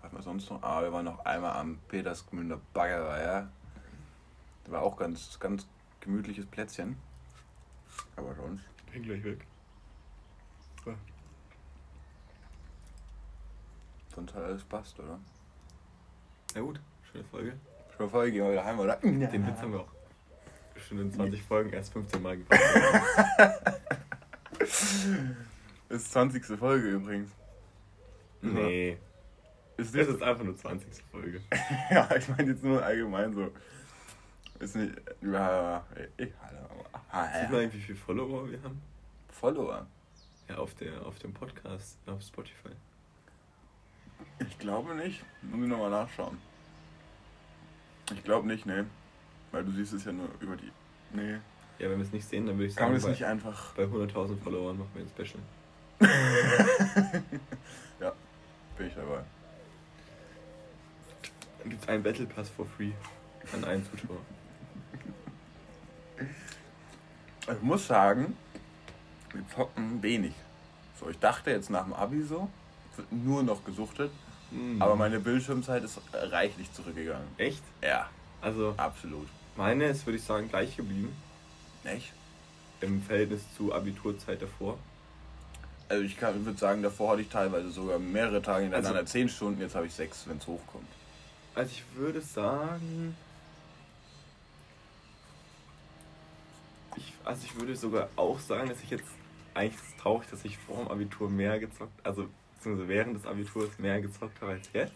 Was 0.00 0.12
wir 0.12 0.22
sonst 0.22 0.50
noch? 0.50 0.62
Ah, 0.62 0.82
wir 0.82 0.92
waren 0.92 1.04
noch 1.04 1.24
einmal 1.24 1.52
am 1.56 1.78
Petersgmünder 1.88 2.60
Baggerei. 2.72 3.22
Ja. 3.22 3.50
Das 4.64 4.72
war 4.72 4.82
auch 4.82 4.96
ganz, 4.96 5.38
ganz 5.38 5.66
gemütliches 6.00 6.46
Plätzchen. 6.46 6.96
Aber 8.16 8.34
sonst. 8.34 8.64
Bin 8.92 9.02
gleich 9.02 9.22
weg. 9.24 9.46
Sonst 14.14 14.34
hat 14.34 14.44
alles 14.44 14.64
passt, 14.64 14.98
oder? 14.98 15.18
Ja 16.54 16.60
gut, 16.60 16.80
schöne 17.10 17.24
Folge. 17.24 17.54
Schon 17.96 18.10
voll, 18.10 18.30
gehen 18.30 18.44
wir 18.44 18.52
wieder 18.52 18.64
heim, 18.64 18.78
oder? 18.78 18.96
Den 18.96 19.20
Witz 19.46 19.60
haben 19.60 19.72
wir 19.72 19.80
auch 19.80 19.92
bestimmt 20.74 21.00
in 21.00 21.12
20 21.12 21.42
Folgen 21.42 21.72
erst 21.72 21.92
15 21.92 22.22
Mal 22.22 22.36
gebracht. 22.38 22.60
ist 25.88 26.12
20. 26.12 26.44
Folge 26.58 26.88
übrigens. 26.88 27.30
Nee. 28.40 28.98
Ist 29.76 29.94
Das 29.94 30.08
ist 30.08 30.22
einfach 30.22 30.44
nur 30.44 30.56
20. 30.56 31.02
Folge. 31.10 31.40
ja, 31.90 32.08
ich 32.16 32.28
meine 32.28 32.52
jetzt 32.52 32.62
nur 32.62 32.82
allgemein 32.82 33.32
so. 33.34 33.50
Ist 34.58 34.76
nicht. 34.76 34.94
Ja, 35.22 35.84
ich, 36.16 36.26
Sieht 36.26 37.50
man 37.50 37.60
eigentlich, 37.60 37.74
wie 37.74 37.80
viele 37.80 37.98
Follower 37.98 38.50
wir 38.50 38.62
haben? 38.62 38.80
Follower. 39.28 39.86
Ja, 40.48 40.58
auf, 40.58 40.74
der, 40.74 41.04
auf 41.06 41.18
dem 41.18 41.32
Podcast, 41.32 41.98
auf 42.06 42.22
Spotify. 42.22 42.70
Ich 44.38 44.58
glaube 44.58 44.94
nicht. 44.94 45.24
Muss 45.42 45.62
ich 45.62 45.68
nochmal 45.68 45.90
nachschauen. 45.90 46.38
Ich 48.12 48.24
glaube 48.24 48.46
nicht, 48.46 48.66
nee. 48.66 48.84
Weil 49.50 49.64
du 49.64 49.70
siehst 49.72 49.92
es 49.92 50.04
ja 50.04 50.12
nur 50.12 50.28
über 50.40 50.56
die. 50.56 50.70
Nee. 51.12 51.38
Ja, 51.78 51.90
wenn 51.90 51.98
wir 51.98 52.06
es 52.06 52.12
nicht 52.12 52.28
sehen, 52.28 52.46
dann 52.46 52.56
würde 52.56 52.68
ich 52.68 52.76
Kann 52.76 52.84
sagen, 52.84 52.92
man 52.92 52.96
das 52.96 53.04
bei, 53.04 53.10
nicht 53.10 53.24
einfach. 53.24 53.74
bei 53.74 53.84
100.000 53.84 54.38
Followern 54.42 54.78
machen 54.78 54.90
wir 54.94 55.02
ein 55.02 55.08
Special. 55.08 55.42
ja, 58.00 58.12
bin 58.76 58.86
ich 58.86 58.94
dabei. 58.94 59.22
Dann 61.60 61.70
gibt 61.70 61.82
es 61.82 61.88
einen 61.88 62.02
Battle 62.02 62.26
Pass 62.26 62.48
for 62.50 62.66
free 62.66 62.92
an 63.52 63.64
einen 63.64 63.84
Zuschauer. 63.84 64.18
Ich 67.50 67.62
muss 67.62 67.86
sagen, 67.86 68.36
wir 69.32 69.48
zocken 69.48 70.02
wenig. 70.02 70.34
So, 70.98 71.08
ich 71.08 71.18
dachte 71.18 71.50
jetzt 71.50 71.70
nach 71.70 71.84
dem 71.84 71.92
Abi 71.92 72.22
so, 72.22 72.48
nur 73.10 73.42
noch 73.42 73.64
gesuchtet, 73.64 74.10
Mhm. 74.50 74.80
aber 74.82 74.96
meine 74.96 75.18
Bildschirmzeit 75.20 75.82
ist 75.84 76.00
reichlich 76.12 76.72
zurückgegangen. 76.72 77.26
Echt? 77.38 77.62
Ja, 77.82 78.08
Also, 78.40 78.74
absolut. 78.76 79.28
meine 79.56 79.84
ist, 79.86 80.06
würde 80.06 80.18
ich 80.18 80.24
sagen, 80.24 80.48
gleich 80.48 80.76
geblieben 80.76 81.14
Echt? 81.84 82.12
im 82.80 83.02
Verhältnis 83.02 83.42
zu 83.56 83.72
Abiturzeit 83.72 84.42
davor. 84.42 84.78
Also 85.88 86.04
ich, 86.04 86.16
kann- 86.16 86.38
ich 86.38 86.44
würde 86.46 86.58
sagen, 86.58 86.82
davor 86.82 87.12
hatte 87.12 87.22
ich 87.22 87.28
teilweise 87.28 87.70
sogar 87.70 87.98
mehrere 87.98 88.40
Tage 88.42 88.62
hintereinander 88.64 89.00
Also- 89.00 89.12
zehn 89.12 89.28
Stunden, 89.28 89.60
jetzt 89.60 89.74
habe 89.74 89.86
ich 89.86 89.92
sechs, 89.94 90.26
wenn 90.26 90.38
es 90.38 90.46
hochkommt. 90.46 90.88
Also, 91.54 91.70
ich 91.70 91.84
würde 91.96 92.20
sagen. 92.22 93.14
Ich, 96.96 97.12
also, 97.24 97.42
ich 97.44 97.54
würde 97.56 97.76
sogar 97.76 98.08
auch 98.16 98.38
sagen, 98.38 98.68
dass 98.68 98.82
ich 98.82 98.90
jetzt. 98.90 99.04
Eigentlich 99.54 99.74
ist 99.74 99.88
es 99.96 99.96
traurig, 100.02 100.28
dass 100.30 100.44
ich 100.46 100.56
vor 100.56 100.78
dem 100.78 100.88
Abitur 100.88 101.28
mehr 101.28 101.58
gezockt, 101.58 101.92
also 102.04 102.26
beziehungsweise 102.62 102.88
während 102.88 103.16
des 103.16 103.26
Abiturs 103.26 103.78
mehr 103.78 104.00
gezockt 104.00 104.40
habe 104.40 104.52
als 104.52 104.68
jetzt. 104.72 104.94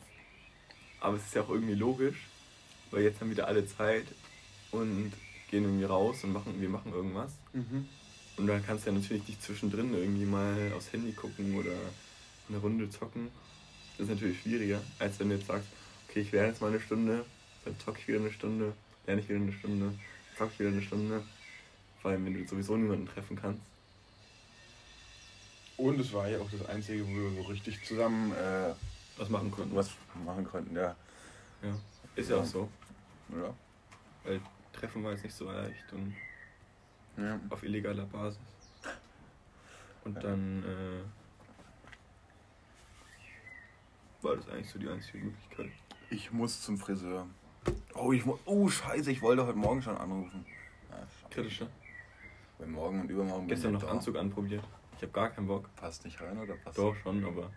Aber 1.00 1.16
es 1.16 1.26
ist 1.26 1.34
ja 1.34 1.42
auch 1.42 1.50
irgendwie 1.50 1.74
logisch, 1.74 2.26
weil 2.92 3.02
jetzt 3.02 3.20
haben 3.20 3.30
wieder 3.30 3.48
alle 3.48 3.66
Zeit 3.66 4.06
und 4.70 5.12
gehen 5.50 5.64
irgendwie 5.64 5.84
raus 5.84 6.22
und 6.22 6.32
machen, 6.32 6.60
wir 6.60 6.68
machen 6.68 6.92
irgendwas. 6.92 7.32
Und 8.36 8.46
dann 8.46 8.64
kannst 8.64 8.86
du 8.86 8.90
ja 8.90 8.98
natürlich 8.98 9.26
nicht 9.26 9.42
zwischendrin 9.42 9.92
irgendwie 9.94 10.26
mal 10.26 10.72
aufs 10.76 10.92
Handy 10.92 11.12
gucken 11.12 11.56
oder 11.56 11.72
eine 12.48 12.58
Runde 12.58 12.88
zocken. 12.88 13.30
Das 13.98 14.08
ist 14.08 14.14
natürlich 14.14 14.40
schwieriger, 14.40 14.80
als 14.98 15.18
wenn 15.18 15.30
du 15.30 15.36
jetzt 15.36 15.48
sagst, 15.48 15.68
okay, 16.08 16.20
ich 16.20 16.32
lerne 16.32 16.48
jetzt 16.48 16.60
mal 16.60 16.68
eine 16.68 16.80
Stunde, 16.80 17.24
dann 17.64 17.78
zocke 17.80 17.98
ich 18.00 18.08
wieder 18.08 18.20
eine 18.20 18.30
Stunde, 18.30 18.74
lerne 19.06 19.22
ich 19.22 19.28
wieder 19.28 19.40
eine 19.40 19.52
Stunde, 19.52 19.94
zocke 20.38 20.52
ich 20.52 20.60
wieder 20.60 20.68
eine 20.68 20.82
Stunde. 20.82 21.22
Vor 22.00 22.10
allem, 22.10 22.24
wenn 22.26 22.34
du 22.34 22.46
sowieso 22.46 22.76
niemanden 22.76 23.08
treffen 23.08 23.36
kannst. 23.36 23.62
Und 25.76 26.00
es 26.00 26.12
war 26.12 26.28
ja 26.28 26.38
auch 26.38 26.50
das 26.50 26.66
Einzige, 26.68 27.06
wo 27.06 27.10
wir 27.10 27.42
so 27.42 27.48
richtig 27.48 27.84
zusammen 27.84 28.32
äh, 28.32 28.72
Was 29.18 29.28
machen 29.28 29.50
konnten. 29.50 29.76
was 29.76 29.90
machen 30.24 30.44
konnten, 30.44 30.74
ja. 30.74 30.96
Ja. 31.62 31.74
Ist 32.14 32.30
ja 32.30 32.36
auch 32.36 32.44
so, 32.44 32.68
ja. 33.30 33.52
weil 34.24 34.40
Treffen 34.72 35.04
war 35.04 35.12
jetzt 35.12 35.24
nicht 35.24 35.34
so 35.34 35.50
leicht 35.50 35.92
und 35.92 36.14
ja. 37.16 37.38
auf 37.50 37.62
illegaler 37.62 38.04
Basis. 38.06 38.38
Und 40.04 40.22
dann 40.22 40.62
äh, 40.62 41.02
war 44.24 44.36
das 44.36 44.48
eigentlich 44.48 44.70
so 44.70 44.78
die 44.78 44.88
einzige 44.88 45.18
Möglichkeit. 45.18 45.70
Ich 46.10 46.32
muss 46.32 46.62
zum 46.62 46.78
Friseur. 46.78 47.26
Oh, 47.94 48.12
ich 48.12 48.22
oh 48.44 48.68
scheiße, 48.68 49.10
ich 49.10 49.20
wollte 49.20 49.46
heute 49.46 49.58
Morgen 49.58 49.82
schon 49.82 49.96
anrufen. 49.96 50.46
Ja, 50.90 50.96
schade. 50.96 51.34
Kritischer. 51.34 51.66
Weil 52.58 52.68
morgen 52.68 53.00
und 53.00 53.10
übermorgen 53.10 53.48
Gestern 53.48 53.72
noch 53.72 53.82
da. 53.82 53.88
Anzug 53.88 54.16
anprobiert. 54.16 54.62
Ich 54.96 55.02
habe 55.02 55.12
gar 55.12 55.30
keinen 55.30 55.46
Bock. 55.46 55.68
Passt 55.76 56.04
nicht 56.04 56.20
rein 56.20 56.38
oder 56.38 56.54
passt? 56.54 56.78
Doch, 56.78 56.96
schon, 56.96 57.24
aber. 57.24 57.50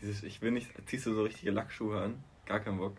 Dieses, 0.00 0.22
ich 0.22 0.42
will 0.42 0.50
nicht. 0.50 0.70
Ziehst 0.86 1.06
du 1.06 1.14
so 1.14 1.22
richtige 1.22 1.50
Lackschuhe 1.52 2.00
an? 2.00 2.22
Gar 2.44 2.60
keinen 2.60 2.78
Bock. 2.78 2.96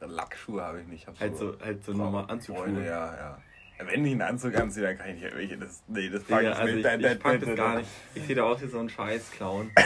Lackschuhe 0.00 0.62
habe 0.62 0.80
ich 0.80 0.86
nicht. 0.86 1.02
Ich 1.02 1.06
hab 1.08 1.18
Halt 1.20 1.36
so, 1.36 1.58
halt 1.60 1.84
so 1.84 1.92
normal 1.92 2.24
Freunde, 2.24 2.32
Anzugsschuhe. 2.32 2.84
ja, 2.86 3.16
ja. 3.16 3.42
Wenn 3.84 4.04
ich 4.04 4.12
einen 4.12 4.22
Anzug 4.22 4.54
anziehe, 4.54 4.84
dann 4.84 4.96
kann 4.98 5.10
ich 5.10 5.22
nicht 5.22 5.34
welche. 5.34 5.58
Das, 5.58 5.82
nee, 5.88 6.08
das 6.08 6.22
pack 6.24 6.42
ich 6.42 6.48
also 6.50 6.74
nicht. 6.74 6.86
ich, 6.86 7.04
ich 7.12 7.18
pack 7.18 7.32
da- 7.40 7.46
das 7.46 7.48
da- 7.48 7.54
gar 7.54 7.76
nicht. 7.78 7.90
Ich 8.14 8.24
sehe 8.26 8.36
da 8.36 8.44
aus 8.44 8.62
wie 8.62 8.68
so 8.68 8.78
ein 8.78 8.88
scheiß 8.88 9.30
Clown. 9.32 9.70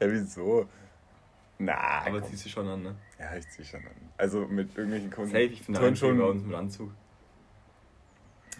Ja, 0.00 0.10
wieso? 0.10 0.68
Na, 1.58 1.74
Aber 2.06 2.20
komm. 2.20 2.30
ziehst 2.30 2.44
du 2.44 2.48
schon 2.48 2.68
an, 2.68 2.82
ne? 2.82 2.94
Ja, 3.18 3.34
ich 3.36 3.48
zieh 3.50 3.64
schon 3.64 3.80
an. 3.80 3.90
Also 4.16 4.46
mit 4.46 4.76
irgendwelchen 4.76 5.10
Kunden. 5.10 5.30
Safe, 5.30 5.42
ich 5.44 5.68
Einzige 5.68 6.14
bei 6.14 6.24
uns 6.24 6.44
mit 6.44 6.54
Anzug. 6.54 6.92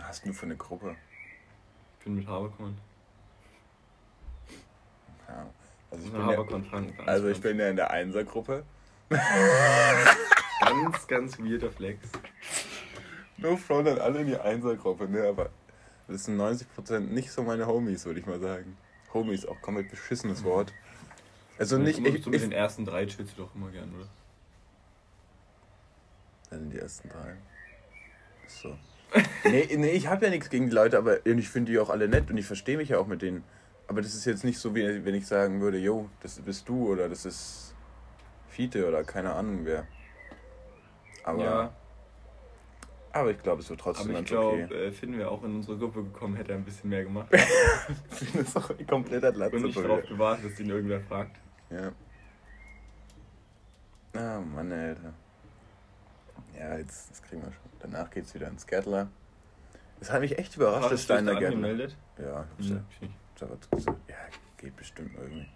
Hast 0.01 0.27
du 0.27 0.33
für 0.33 0.47
eine 0.47 0.57
Gruppe? 0.57 0.97
Ich 2.03 2.05
bin 2.07 2.17
mit 2.17 2.27
Haberkorn. 2.27 2.77
Ja. 5.29 5.47
Also 5.89 6.05
ich 6.05 6.13
bin 6.13 6.29
ja, 6.29 7.07
also 7.07 7.29
ich 7.29 7.41
bin 7.41 7.59
ja 7.61 7.69
in 7.69 7.77
der 7.77 7.93
Einsergruppe. 7.93 8.65
Ganz, 10.61 11.07
ganz 11.07 11.39
weirder 11.39 11.71
Flex. 11.71 12.09
No 13.37 13.57
front 13.57 13.87
an 13.87 13.99
alle 14.01 14.23
in 14.23 14.27
die 14.27 14.37
Einsergruppe, 14.37 15.09
ne? 15.09 15.29
Aber 15.29 15.51
das 16.09 16.25
sind 16.25 16.41
90% 16.41 16.99
nicht 16.99 17.31
so 17.31 17.45
meine 17.45 17.69
Homies, 17.69 18.05
würde 18.05 18.19
ich 18.19 18.27
mal 18.27 18.41
sagen. 18.41 18.77
Homies, 19.15 19.47
auch 19.47 19.61
komplett 19.61 19.89
beschissenes 19.89 20.43
Wort. 20.43 20.73
Also 21.57 21.79
nicht. 21.79 21.99
Immer 21.99 22.09
Ich, 22.09 22.25
so 22.25 22.31
mit 22.31 22.41
ich, 22.41 22.43
den 22.43 22.53
ersten 22.53 22.85
drei 22.85 23.07
chillst 23.07 23.39
du 23.39 23.43
doch 23.43 23.55
immer 23.55 23.71
gern, 23.71 23.95
oder? 23.95 24.09
Das 26.51 26.59
sind 26.59 26.71
die 26.71 26.79
ersten 26.79 27.09
drei. 27.11 27.37
So. 28.49 28.77
Nee, 29.45 29.69
nee, 29.77 29.91
ich 29.91 30.07
habe 30.07 30.25
ja 30.27 30.31
nichts 30.31 30.51
gegen 30.51 30.69
die 30.69 30.75
Leute, 30.75 30.99
aber 30.99 31.25
ich 31.27 31.49
finde 31.49 31.73
die 31.73 31.79
auch 31.79 31.91
alle 31.91 32.09
nett 32.09 32.31
und 32.31 32.37
ich 32.37 32.47
verstehe 32.47 32.77
mich 32.77 32.91
ja 32.91 32.99
auch 32.99 33.07
mit 33.07 33.23
denen. 33.23 33.45
Aber 33.89 34.01
das 34.01 34.15
ist 34.15 34.25
jetzt 34.25 34.45
nicht 34.45 34.59
so, 34.59 34.75
wie 34.75 35.05
wenn 35.05 35.15
ich 35.15 35.27
sagen 35.27 35.61
würde, 35.61 35.79
yo, 35.79 36.09
das 36.21 36.39
bist 36.39 36.69
du 36.69 36.91
oder 36.91 37.09
das 37.09 37.27
ist 37.27 37.75
Fiete 38.49 38.87
oder 38.89 39.05
keine 39.05 39.33
Ahnung 39.33 39.61
wer. 39.65 39.87
Aber, 41.25 41.45
ja, 41.45 41.73
aber 43.13 43.31
ich 43.31 43.43
glaube, 43.43 43.61
es 43.61 43.69
wird 43.69 43.81
trotzdem 43.81 44.11
aber 44.11 44.13
ich 44.13 44.17
ganz 44.17 44.29
glaube, 44.29 44.65
okay. 44.65 44.87
äh, 44.87 44.93
Finn 44.93 45.19
wäre 45.19 45.31
auch 45.31 45.43
in 45.45 45.57
unsere 45.57 45.77
Gruppe 45.77 46.03
gekommen, 46.03 46.35
hätte 46.35 46.53
er 46.53 46.59
ein 46.59 46.65
bisschen 46.65 46.89
mehr 46.89 47.05
gemacht. 47.05 47.29
das 48.11 48.23
ist 48.23 48.57
auch 48.57 48.71
ein 48.71 48.87
kompletter 48.87 49.33
Latze. 49.33 49.57
Und 49.57 49.63
nicht 49.65 49.79
darauf 49.79 50.03
gewartet, 50.07 50.51
dass 50.51 50.61
ihn 50.61 50.71
irgendwer 50.71 51.01
fragt. 51.01 51.37
Ja. 51.71 51.93
Ah, 54.15 54.41
Mann, 54.41 54.73
Alter. 54.73 55.13
Ja, 56.63 56.79
jetzt, 56.79 57.11
das 57.11 57.23
kriegen 57.23 57.43
wir 57.43 57.51
schon. 57.51 57.71
Danach 57.81 58.09
geht's 58.11 58.35
wieder 58.35 58.47
ins 58.47 58.67
Gärtler. 58.67 59.09
Das 59.99 60.13
hat 60.13 60.21
mich 60.21 60.39
echt 60.39 60.57
überrascht, 60.57 60.85
das 60.85 60.93
Hast 60.93 60.93
du 60.93 60.97
dich 60.97 61.05
Steiner 61.05 61.33
da 61.33 61.39
Gärtler. 61.41 61.57
angemeldet? 61.57 61.97
Ja, 62.19 62.47
ich 62.59 62.71
hab's 62.71 62.85
nicht. 63.01 63.15
ja, 63.41 63.47
gesagt. 63.77 64.01
ja, 64.09 64.17
geht 64.59 64.77
bestimmt 64.77 65.11
irgendwie. 65.17 65.49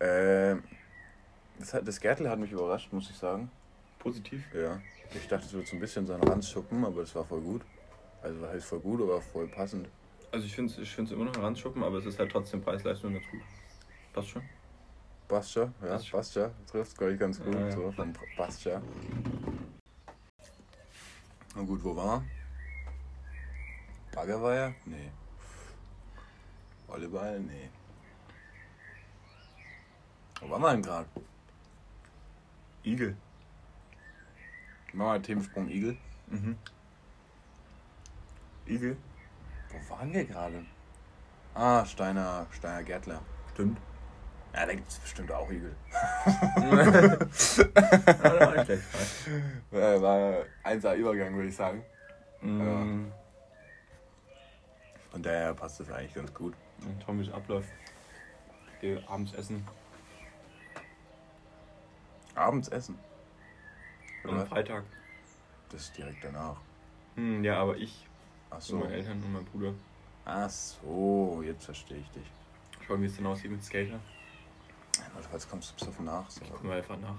Ähm, 0.00 0.64
das, 1.58 1.74
hat, 1.74 1.86
das 1.86 2.00
Gärtler 2.00 2.30
hat 2.30 2.38
mich 2.38 2.52
überrascht, 2.52 2.92
muss 2.92 3.10
ich 3.10 3.16
sagen. 3.16 3.50
Positiv. 3.98 4.42
Ja. 4.54 4.80
Ich 5.14 5.28
dachte, 5.28 5.46
es 5.46 5.52
wird 5.52 5.66
so 5.66 5.76
ein 5.76 5.80
bisschen 5.80 6.06
seinen 6.06 6.22
Ranz 6.22 6.48
schuppen, 6.48 6.84
aber 6.84 7.02
das 7.02 7.14
war 7.14 7.24
voll 7.24 7.40
gut. 7.40 7.62
Also, 8.22 8.40
was 8.40 8.52
heißt 8.52 8.66
voll 8.66 8.80
gut, 8.80 9.02
aber 9.02 9.20
voll 9.20 9.46
passend. 9.48 9.88
Also 10.32 10.46
ich 10.46 10.54
finde 10.54 10.72
es 10.72 10.78
ich 10.78 10.94
find's 10.94 11.12
immer 11.12 11.24
noch 11.24 11.34
ein 11.36 11.42
Randschuppen, 11.42 11.82
aber 11.82 11.98
es 11.98 12.06
ist 12.06 12.18
halt 12.18 12.32
trotzdem 12.32 12.60
Preis-Leistung 12.60 13.12
ganz 13.12 13.26
gut. 13.30 13.40
Passt 14.12 14.28
schon. 14.30 14.42
Passt 15.28 15.54
ja, 15.54 15.72
passt 16.10 16.36
ja. 16.36 16.50
Trifft, 16.70 16.96
glaube 16.96 17.14
ich, 17.14 17.18
ganz 17.18 17.40
gut. 17.42 17.54
Ja, 17.54 17.60
ja. 17.60 17.70
So, 17.70 17.94
passt 18.36 18.64
ja. 18.64 18.82
Na 21.56 21.62
gut, 21.62 21.82
wo 21.82 21.96
war 21.96 22.16
er? 22.16 22.24
Baggerweiher? 24.12 24.74
Nee. 24.84 25.10
Volleyball? 26.86 27.40
Nee. 27.40 27.70
Wo 30.40 30.50
waren 30.50 30.60
wir 30.60 30.72
denn 30.72 30.82
gerade? 30.82 31.08
Igel. 32.84 33.16
Machen 34.92 35.12
wir 35.12 35.22
Themensprung 35.22 35.68
Igel. 35.70 35.96
Mhm. 36.26 36.58
Igel? 38.66 38.98
Wo 39.70 39.90
waren 39.94 40.12
wir 40.12 40.26
gerade? 40.26 40.62
Ah, 41.54 41.86
Steiner, 41.86 42.46
Steiner 42.50 42.82
Gärtler. 42.82 43.22
Stimmt. 43.54 43.78
Ja, 44.56 44.64
da 44.64 44.74
gibt 44.74 44.88
es 44.88 44.98
bestimmt 44.98 45.30
auch 45.30 45.50
Igel. 45.50 45.76
ja, 49.70 50.00
war 50.02 50.44
ein 50.64 50.80
Übergang, 50.96 51.34
würde 51.34 51.48
ich 51.48 51.56
sagen. 51.56 51.84
Mhm. 52.40 53.12
Von 55.10 55.22
daher 55.22 55.52
passt 55.52 55.80
das 55.80 55.90
eigentlich 55.90 56.14
ganz 56.14 56.32
gut. 56.32 56.54
Und 56.80 56.98
Tommys 57.02 57.30
Ablauf. 57.30 57.66
Wir 58.80 59.02
abends 59.10 59.34
essen. 59.34 59.66
Abends 62.34 62.68
essen. 62.68 62.98
Am? 64.24 64.46
Freitag. 64.46 64.84
Das 65.70 65.82
ist 65.82 65.98
direkt 65.98 66.24
danach. 66.24 66.56
Hm, 67.16 67.44
ja, 67.44 67.58
aber 67.58 67.76
ich 67.76 68.06
Ach 68.50 68.60
So. 68.60 68.78
so. 68.78 68.84
Meine 68.84 68.94
Eltern 68.94 69.22
und 69.22 69.32
mein 69.34 69.44
Bruder. 69.44 69.74
Ach 70.24 70.48
so, 70.48 71.42
jetzt 71.44 71.66
verstehe 71.66 71.98
ich 71.98 72.10
dich. 72.10 72.26
Schauen, 72.86 73.02
wie 73.02 73.06
es 73.06 73.16
denn 73.16 73.26
aussieht 73.26 73.50
mit 73.50 73.62
Skater. 73.62 74.00
Notfalls 75.16 75.48
kommst 75.48 75.70
du 75.70 75.74
besoffen 75.84 76.04
nach. 76.04 76.28
So. 76.30 76.44
Gucken 76.44 76.68
wir 76.70 76.76
einfach 76.76 76.98
nach. 76.98 77.16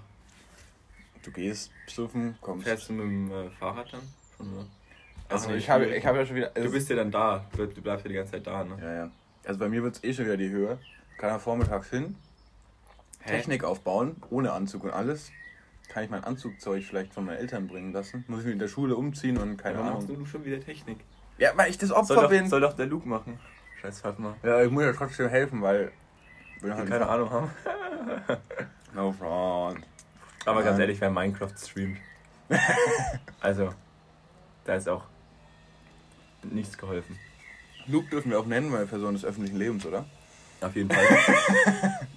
Du 1.24 1.32
gehst 1.32 1.72
besoffen, 1.86 2.38
kommst. 2.42 2.66
Fährst 2.66 2.88
du 2.90 2.94
mit 2.94 3.06
dem 3.06 3.32
äh, 3.32 3.50
Fahrrad 3.52 3.92
dann? 3.92 4.02
Oder? 4.40 4.66
Also 5.30 5.50
nee, 5.50 5.58
ich 5.58 5.70
habe 5.70 5.86
ich 5.88 6.06
habe 6.06 6.20
ja 6.20 6.26
schon 6.26 6.36
wieder. 6.38 6.50
Du 6.52 6.72
bist 6.72 6.90
ja 6.90 6.96
dann 6.96 7.12
da. 7.12 7.46
Du 7.56 7.66
du 7.66 7.82
bleibst 7.82 8.06
ja 8.06 8.10
die 8.10 8.16
ganze 8.16 8.32
Zeit 8.34 8.48
da, 8.48 8.64
ne? 8.64 8.78
Ja, 8.82 8.94
ja. 8.94 9.12
Also 9.46 9.60
bei 9.60 9.68
mir 9.68 9.84
wird 9.84 9.96
es 9.98 10.04
eh 10.04 10.14
schon 10.14 10.26
wieder 10.26 10.38
die 10.38 10.50
Höhe. 10.50 10.78
Kann 11.18 11.30
er 11.32 11.40
vormittags 11.40 11.90
hin, 11.90 12.16
Technik 13.26 13.64
aufbauen, 13.64 14.16
ohne 14.30 14.52
Anzug 14.54 14.84
und 14.86 14.92
alles. 14.92 15.32
Kann 15.90 16.04
ich 16.04 16.10
mein 16.10 16.24
Anzugzeug 16.24 16.84
vielleicht 16.84 17.14
von 17.14 17.26
meinen 17.26 17.38
Eltern 17.38 17.68
bringen 17.68 17.92
lassen? 17.94 18.24
Muss 18.28 18.42
ich 18.42 18.46
mich 18.46 18.54
in 18.54 18.60
der 18.60 18.68
Schule 18.68 18.96
umziehen 18.96 19.38
und 19.38 19.58
keine 19.58 19.80
Warum 19.80 19.94
machst 19.94 20.10
Ahnung. 20.10 20.20
du 20.24 20.26
schon 20.26 20.46
wieder 20.46 20.60
Technik? 20.60 21.00
Ja, 21.38 21.52
weil 21.56 21.70
ich 21.70 21.78
das 21.78 21.92
Opfer 21.92 22.16
Soll 22.16 22.24
doch, 22.24 22.30
bin. 22.30 22.48
soll 22.48 22.62
doch 22.62 22.74
der 22.74 22.86
Luke 22.88 23.08
machen. 23.08 23.40
Scheiß 23.82 24.02
Fatma. 24.02 24.36
Ja, 24.44 24.62
ich 24.64 24.70
muss 24.72 24.84
ja 24.84 24.94
trotzdem 24.94 25.30
helfen, 25.30 25.62
weil. 25.62 25.92
Bin 26.62 26.72
Die 26.72 26.78
halt 26.78 26.90
keine 26.90 27.08
Ahnung 27.08 27.30
haben. 27.30 27.52
No 28.94 29.12
front. 29.12 29.86
Aber 30.46 30.64
ganz 30.64 30.80
ehrlich, 30.80 31.00
wer 31.02 31.12
Minecraft 31.12 31.54
streamt. 31.58 32.00
also, 33.42 33.74
da 34.66 34.76
ist 34.76 34.88
auch 34.88 35.04
nichts 36.44 36.78
geholfen. 36.78 37.20
Luke 37.86 38.10
dürfen 38.10 38.32
wir 38.32 38.40
auch 38.40 38.46
nennen, 38.46 38.72
weil 38.72 38.88
Person 38.88 39.14
des 39.14 39.26
öffentlichen 39.26 39.58
Lebens, 39.58 39.86
oder? 39.86 40.06
Auf 40.62 40.76
jeden 40.76 40.90
Fall. 40.90 41.06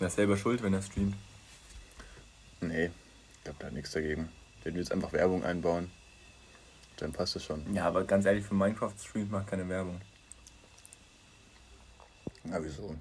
er 0.00 0.06
ist 0.06 0.16
selber 0.16 0.36
schuld, 0.36 0.62
wenn 0.62 0.72
er 0.72 0.82
streamt. 0.82 1.16
Nee, 2.60 2.86
ich 2.86 3.44
glaube 3.44 3.58
da 3.58 3.70
nichts 3.70 3.90
dagegen. 3.90 4.28
Den 4.64 4.74
will 4.74 4.80
jetzt 4.80 4.92
einfach 4.92 5.12
Werbung 5.12 5.44
einbauen. 5.44 5.90
Dann 6.96 7.12
passt 7.12 7.36
es 7.36 7.44
schon. 7.44 7.74
Ja, 7.74 7.86
aber 7.86 8.04
ganz 8.04 8.24
ehrlich, 8.24 8.44
für 8.44 8.54
Minecraft 8.54 8.94
streamt 8.98 9.30
macht 9.30 9.48
keine 9.48 9.68
Werbung. 9.68 10.00
Na, 12.44 12.62
wieso? 12.62 12.96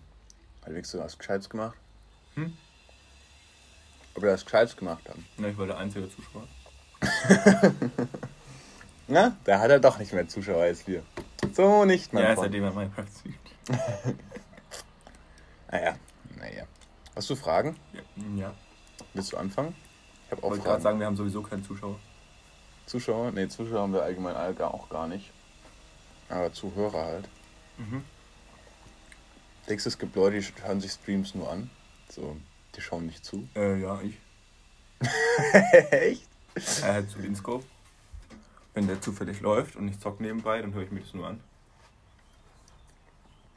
Halbwegs 0.65 0.91
du 0.91 0.99
was 0.99 1.17
Gescheites 1.17 1.49
gemacht? 1.49 1.77
Hm? 2.35 2.53
Ob 4.15 4.23
wir 4.23 4.31
das 4.31 4.43
Gescheites 4.45 4.75
gemacht 4.75 5.07
haben? 5.09 5.25
Ja, 5.37 5.47
ich 5.47 5.57
war 5.57 5.67
der 5.67 5.77
einzige 5.77 6.09
Zuschauer. 6.09 6.47
Na, 9.07 9.35
da 9.43 9.59
hat 9.59 9.71
er 9.71 9.79
doch 9.79 9.97
nicht 9.97 10.13
mehr 10.13 10.27
Zuschauer 10.27 10.63
als 10.63 10.87
wir. 10.87 11.03
So 11.53 11.85
nicht, 11.85 12.13
mein 12.13 12.23
Ja, 12.23 12.35
Freund. 12.35 12.45
seitdem 12.45 12.63
er 12.63 12.71
Minecraft 12.71 13.07
streamt. 13.07 13.37
Naja, 15.71 15.95
naja. 16.37 16.63
Hast 17.15 17.29
du 17.29 17.35
Fragen? 17.35 17.75
Ja. 17.93 18.01
ja. 18.37 18.53
Willst 19.13 19.33
du 19.33 19.37
anfangen? 19.37 19.75
Ich 20.25 20.31
habe 20.31 20.43
auch 20.43 20.51
wollte 20.51 20.63
gerade 20.63 20.81
sagen, 20.81 20.99
wir 20.99 21.05
haben 21.07 21.17
sowieso 21.17 21.41
keinen 21.41 21.63
Zuschauer. 21.63 21.99
Zuschauer? 22.85 23.31
Nee, 23.31 23.47
Zuschauer 23.47 23.81
haben 23.81 23.93
wir 23.93 24.03
allgemein 24.03 24.35
auch 24.35 24.89
gar 24.89 25.07
nicht. 25.07 25.31
Aber 26.29 26.53
Zuhörer 26.53 27.05
halt. 27.05 27.29
Mhm. 27.77 28.03
Denkst 29.67 29.83
du, 29.83 29.89
es 29.89 29.97
gibt 29.97 30.15
Leute, 30.15 30.39
die 30.39 30.63
hören 30.63 30.79
sich 30.79 30.91
Streams 30.91 31.35
nur 31.35 31.51
an? 31.51 31.69
So, 32.11 32.35
die 32.75 32.81
schauen 32.81 33.05
nicht 33.05 33.23
zu. 33.23 33.47
Äh, 33.55 33.79
ja, 33.81 33.99
ich. 34.01 34.17
Echt? 35.91 36.27
Er 36.83 36.95
hat 36.95 37.09
zu 37.09 37.19
Inscope. 37.19 37.65
Wenn 38.73 38.87
der 38.87 39.01
zufällig 39.01 39.39
läuft 39.41 39.75
und 39.77 39.87
ich 39.87 39.99
zock 39.99 40.19
nebenbei, 40.19 40.61
dann 40.61 40.73
höre 40.73 40.83
ich 40.83 40.91
mir 40.91 40.99
das 41.01 41.13
nur 41.13 41.27
an. 41.27 41.39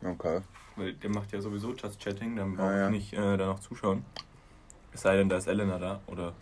Okay. 0.02 0.40
Weil 0.76 0.92
der 0.94 1.10
macht 1.10 1.32
ja 1.32 1.40
sowieso 1.40 1.72
Just 1.74 2.00
Chatting, 2.00 2.36
dann 2.36 2.52
Ah, 2.54 2.56
brauche 2.56 2.72
ich 2.72 2.78
ja. 2.78 2.90
nicht 2.90 3.12
äh, 3.12 3.36
da 3.36 3.46
noch 3.46 3.60
zuschauen. 3.60 4.04
Es 4.92 5.02
sei 5.02 5.16
denn, 5.16 5.28
da 5.28 5.38
ist 5.38 5.46
Elena 5.48 5.78
da 5.78 6.00
oder 6.06 6.34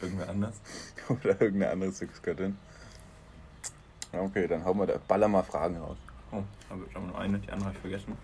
irgendwer 0.00 0.28
anders. 0.28 0.60
Oder 1.08 1.40
irgendeine 1.40 1.70
andere 1.70 1.92
Sexgöttin. 1.92 2.56
Okay, 4.12 4.46
dann 4.46 4.64
hauen 4.64 4.78
wir 4.78 4.86
da, 4.86 4.98
baller 5.08 5.26
mal 5.28 5.42
Fragen 5.42 5.76
raus. 5.78 5.96
Oh, 6.30 6.42
habe 6.70 6.86
ich 6.88 6.96
aber 6.96 7.06
nur 7.06 7.18
eine, 7.18 7.38
die 7.38 7.50
andere 7.50 7.66
habe 7.68 7.74
ich 7.76 7.80
vergessen. 7.80 8.16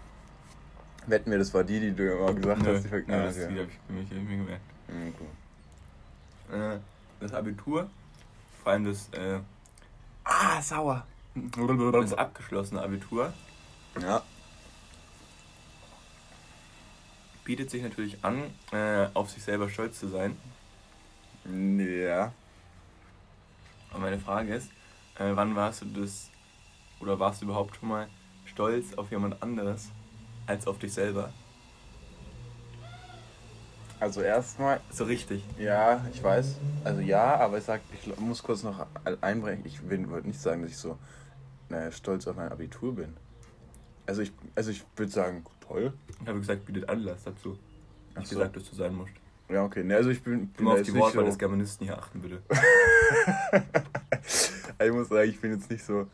Wetten 1.09 1.31
wir, 1.31 1.39
das 1.39 1.53
war 1.55 1.65
die, 1.65 1.81
die 1.81 1.93
du 1.95 2.13
immer 2.13 2.33
gesagt 2.35 2.63
Nö, 2.63 2.75
hast. 2.75 2.85
Die 2.85 3.13
Ah, 3.13 3.23
das 3.25 3.37
okay. 3.37 3.49
die 3.55 3.59
habe 3.61 3.69
ich, 3.71 4.11
hab 4.11 4.17
ich 4.17 4.29
mir 4.29 4.37
gemerkt. 4.37 4.63
Mhm, 4.89 5.15
cool. 5.21 6.57
Äh, 6.59 6.79
das 7.21 7.33
Abitur, 7.33 7.89
vor 8.63 8.73
allem 8.73 8.85
das, 8.85 9.09
äh, 9.13 9.41
ah, 10.25 10.61
sauer. 10.63 11.07
Das 11.93 12.15
abgeschlossene 12.15 12.83
Abitur 12.83 13.33
Ja, 14.01 14.23
bietet 17.45 17.71
sich 17.71 17.83
natürlich 17.83 18.23
an, 18.23 18.43
äh, 18.73 19.07
auf 19.15 19.31
sich 19.31 19.43
selber 19.43 19.71
stolz 19.71 19.99
zu 20.01 20.09
sein. 20.09 20.37
ja. 21.47 22.33
Und 23.95 24.03
meine 24.03 24.19
Frage 24.19 24.55
ist, 24.55 24.69
äh, 25.19 25.31
wann 25.35 25.57
warst 25.57 25.81
du 25.81 25.87
das, 25.87 26.29
oder 27.01 27.19
warst 27.19 27.41
du 27.41 27.47
überhaupt 27.47 27.77
schon 27.77 27.89
mal 27.89 28.09
stolz 28.45 28.93
auf 28.95 29.11
jemand 29.11 29.43
anderes 29.43 29.89
als 30.49 30.67
auf 30.67 30.79
dich 30.79 30.93
selber? 30.93 31.33
Also 34.01 34.21
erstmal, 34.23 34.81
So 34.91 35.05
richtig. 35.05 35.43
ja, 35.59 36.05
ich 36.13 36.23
weiß. 36.23 36.57
Also 36.85 37.01
ja, 37.01 37.37
aber 37.37 37.59
ich 37.59 37.65
sag, 37.65 37.81
ich 37.93 38.17
muss 38.19 38.43
kurz 38.43 38.63
noch 38.63 38.87
einbrechen. 39.21 39.65
Ich 39.67 39.81
wollte 39.89 40.27
nicht 40.27 40.41
sagen, 40.41 40.63
dass 40.63 40.71
ich 40.71 40.77
so 40.79 40.97
naja, 41.69 41.91
stolz 41.91 42.27
auf 42.27 42.37
mein 42.37 42.51
Abitur 42.51 42.95
bin. 42.95 43.15
Also 44.07 44.23
ich, 44.23 44.33
also 44.55 44.71
ich 44.71 44.85
würde 44.97 45.13
sagen, 45.13 45.45
toll. 45.61 45.93
Ich 46.23 46.29
habe 46.29 46.39
gesagt, 46.39 46.65
bietet 46.65 46.89
Anlass 46.89 47.25
dazu. 47.25 47.59
Ach 48.15 48.21
Nicht 48.21 48.29
so. 48.29 48.37
gesagt, 48.37 48.57
dass 48.57 48.71
du 48.71 48.77
sein 48.77 48.95
musst. 48.95 49.13
Ja, 49.51 49.65
okay. 49.65 49.83
Ne, 49.83 49.97
also 49.97 50.11
ich 50.11 50.23
bin, 50.23 50.49
bin 50.49 50.67
Immer 50.67 50.75
auf 50.75 50.83
die 50.83 50.95
Wortwahl 50.95 51.25
so, 51.25 51.31
des 51.31 51.39
Germanisten 51.39 51.87
hier 51.87 51.99
achten, 51.99 52.21
bitte. 52.21 52.43
Ich 54.81 54.93
muss 54.93 55.09
sagen, 55.09 55.29
ich 55.29 55.41
bin 55.41 55.53
jetzt 55.55 55.69
nicht 55.71 55.85
so. 55.85 56.07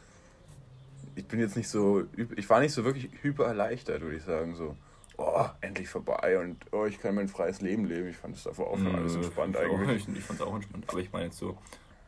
Ich 1.16 1.26
bin 1.26 1.40
jetzt 1.40 1.56
nicht 1.56 1.68
so. 1.68 2.04
Ich 2.36 2.48
war 2.50 2.60
nicht 2.60 2.72
so 2.72 2.84
wirklich 2.84 3.08
hyper 3.22 3.46
erleichtert, 3.46 4.00
würde 4.02 4.16
ich 4.16 4.22
sagen. 4.24 4.54
So, 4.56 4.76
oh, 5.16 5.44
endlich 5.60 5.88
vorbei 5.88 6.38
und 6.38 6.56
oh, 6.72 6.84
ich 6.86 7.00
kann 7.00 7.14
mein 7.14 7.28
freies 7.28 7.60
Leben 7.60 7.84
leben. 7.86 8.08
Ich 8.08 8.16
fand 8.16 8.36
es 8.36 8.42
davor 8.44 8.68
auch 8.70 8.78
schon 8.78 8.94
alles 8.94 9.12
Nö, 9.14 9.18
entspannt 9.24 9.56
ich 9.60 9.66
auch 9.70 9.78
eigentlich. 9.78 10.08
nicht. 10.08 10.18
Ich 10.18 10.24
fand's 10.24 10.42
auch 10.42 10.54
entspannt. 10.54 10.84
Aber 10.88 10.98
ich 10.98 11.12
meine 11.12 11.26
jetzt 11.26 11.38
so, 11.38 11.56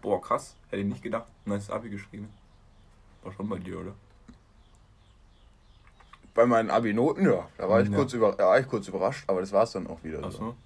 boah, 0.03 0.21
krass, 0.21 0.57
hätte 0.71 0.83
ich 0.83 0.89
nicht 0.89 1.03
gedacht. 1.03 1.27
Nice 1.45 1.71
Abi 1.71 1.89
geschrieben. 1.91 2.29
War 3.23 3.33
schon 3.33 3.49
bei 3.49 3.59
dir, 3.59 3.79
oder? 3.81 3.93
Bei 6.35 6.45
meinen 6.47 6.71
Abi-Noten, 6.71 7.25
ja, 7.25 7.49
da 7.57 7.69
war 7.69 7.81
ich, 7.81 7.89
Ja. 7.89 7.97
kurz 7.97 8.13
über, 8.13 8.37
war 8.37 8.61
ich 8.61 8.69
kurz 8.69 8.89
überrascht, 8.89 9.25
aber 9.27 9.41
das 9.41 9.53
war 9.53 9.63
es 9.63 9.73
dann 9.73 9.87
auch 9.87 10.03
wieder. 10.05 10.21
Ach 10.23 10.31
So. 10.31 10.39
so. 10.39 10.57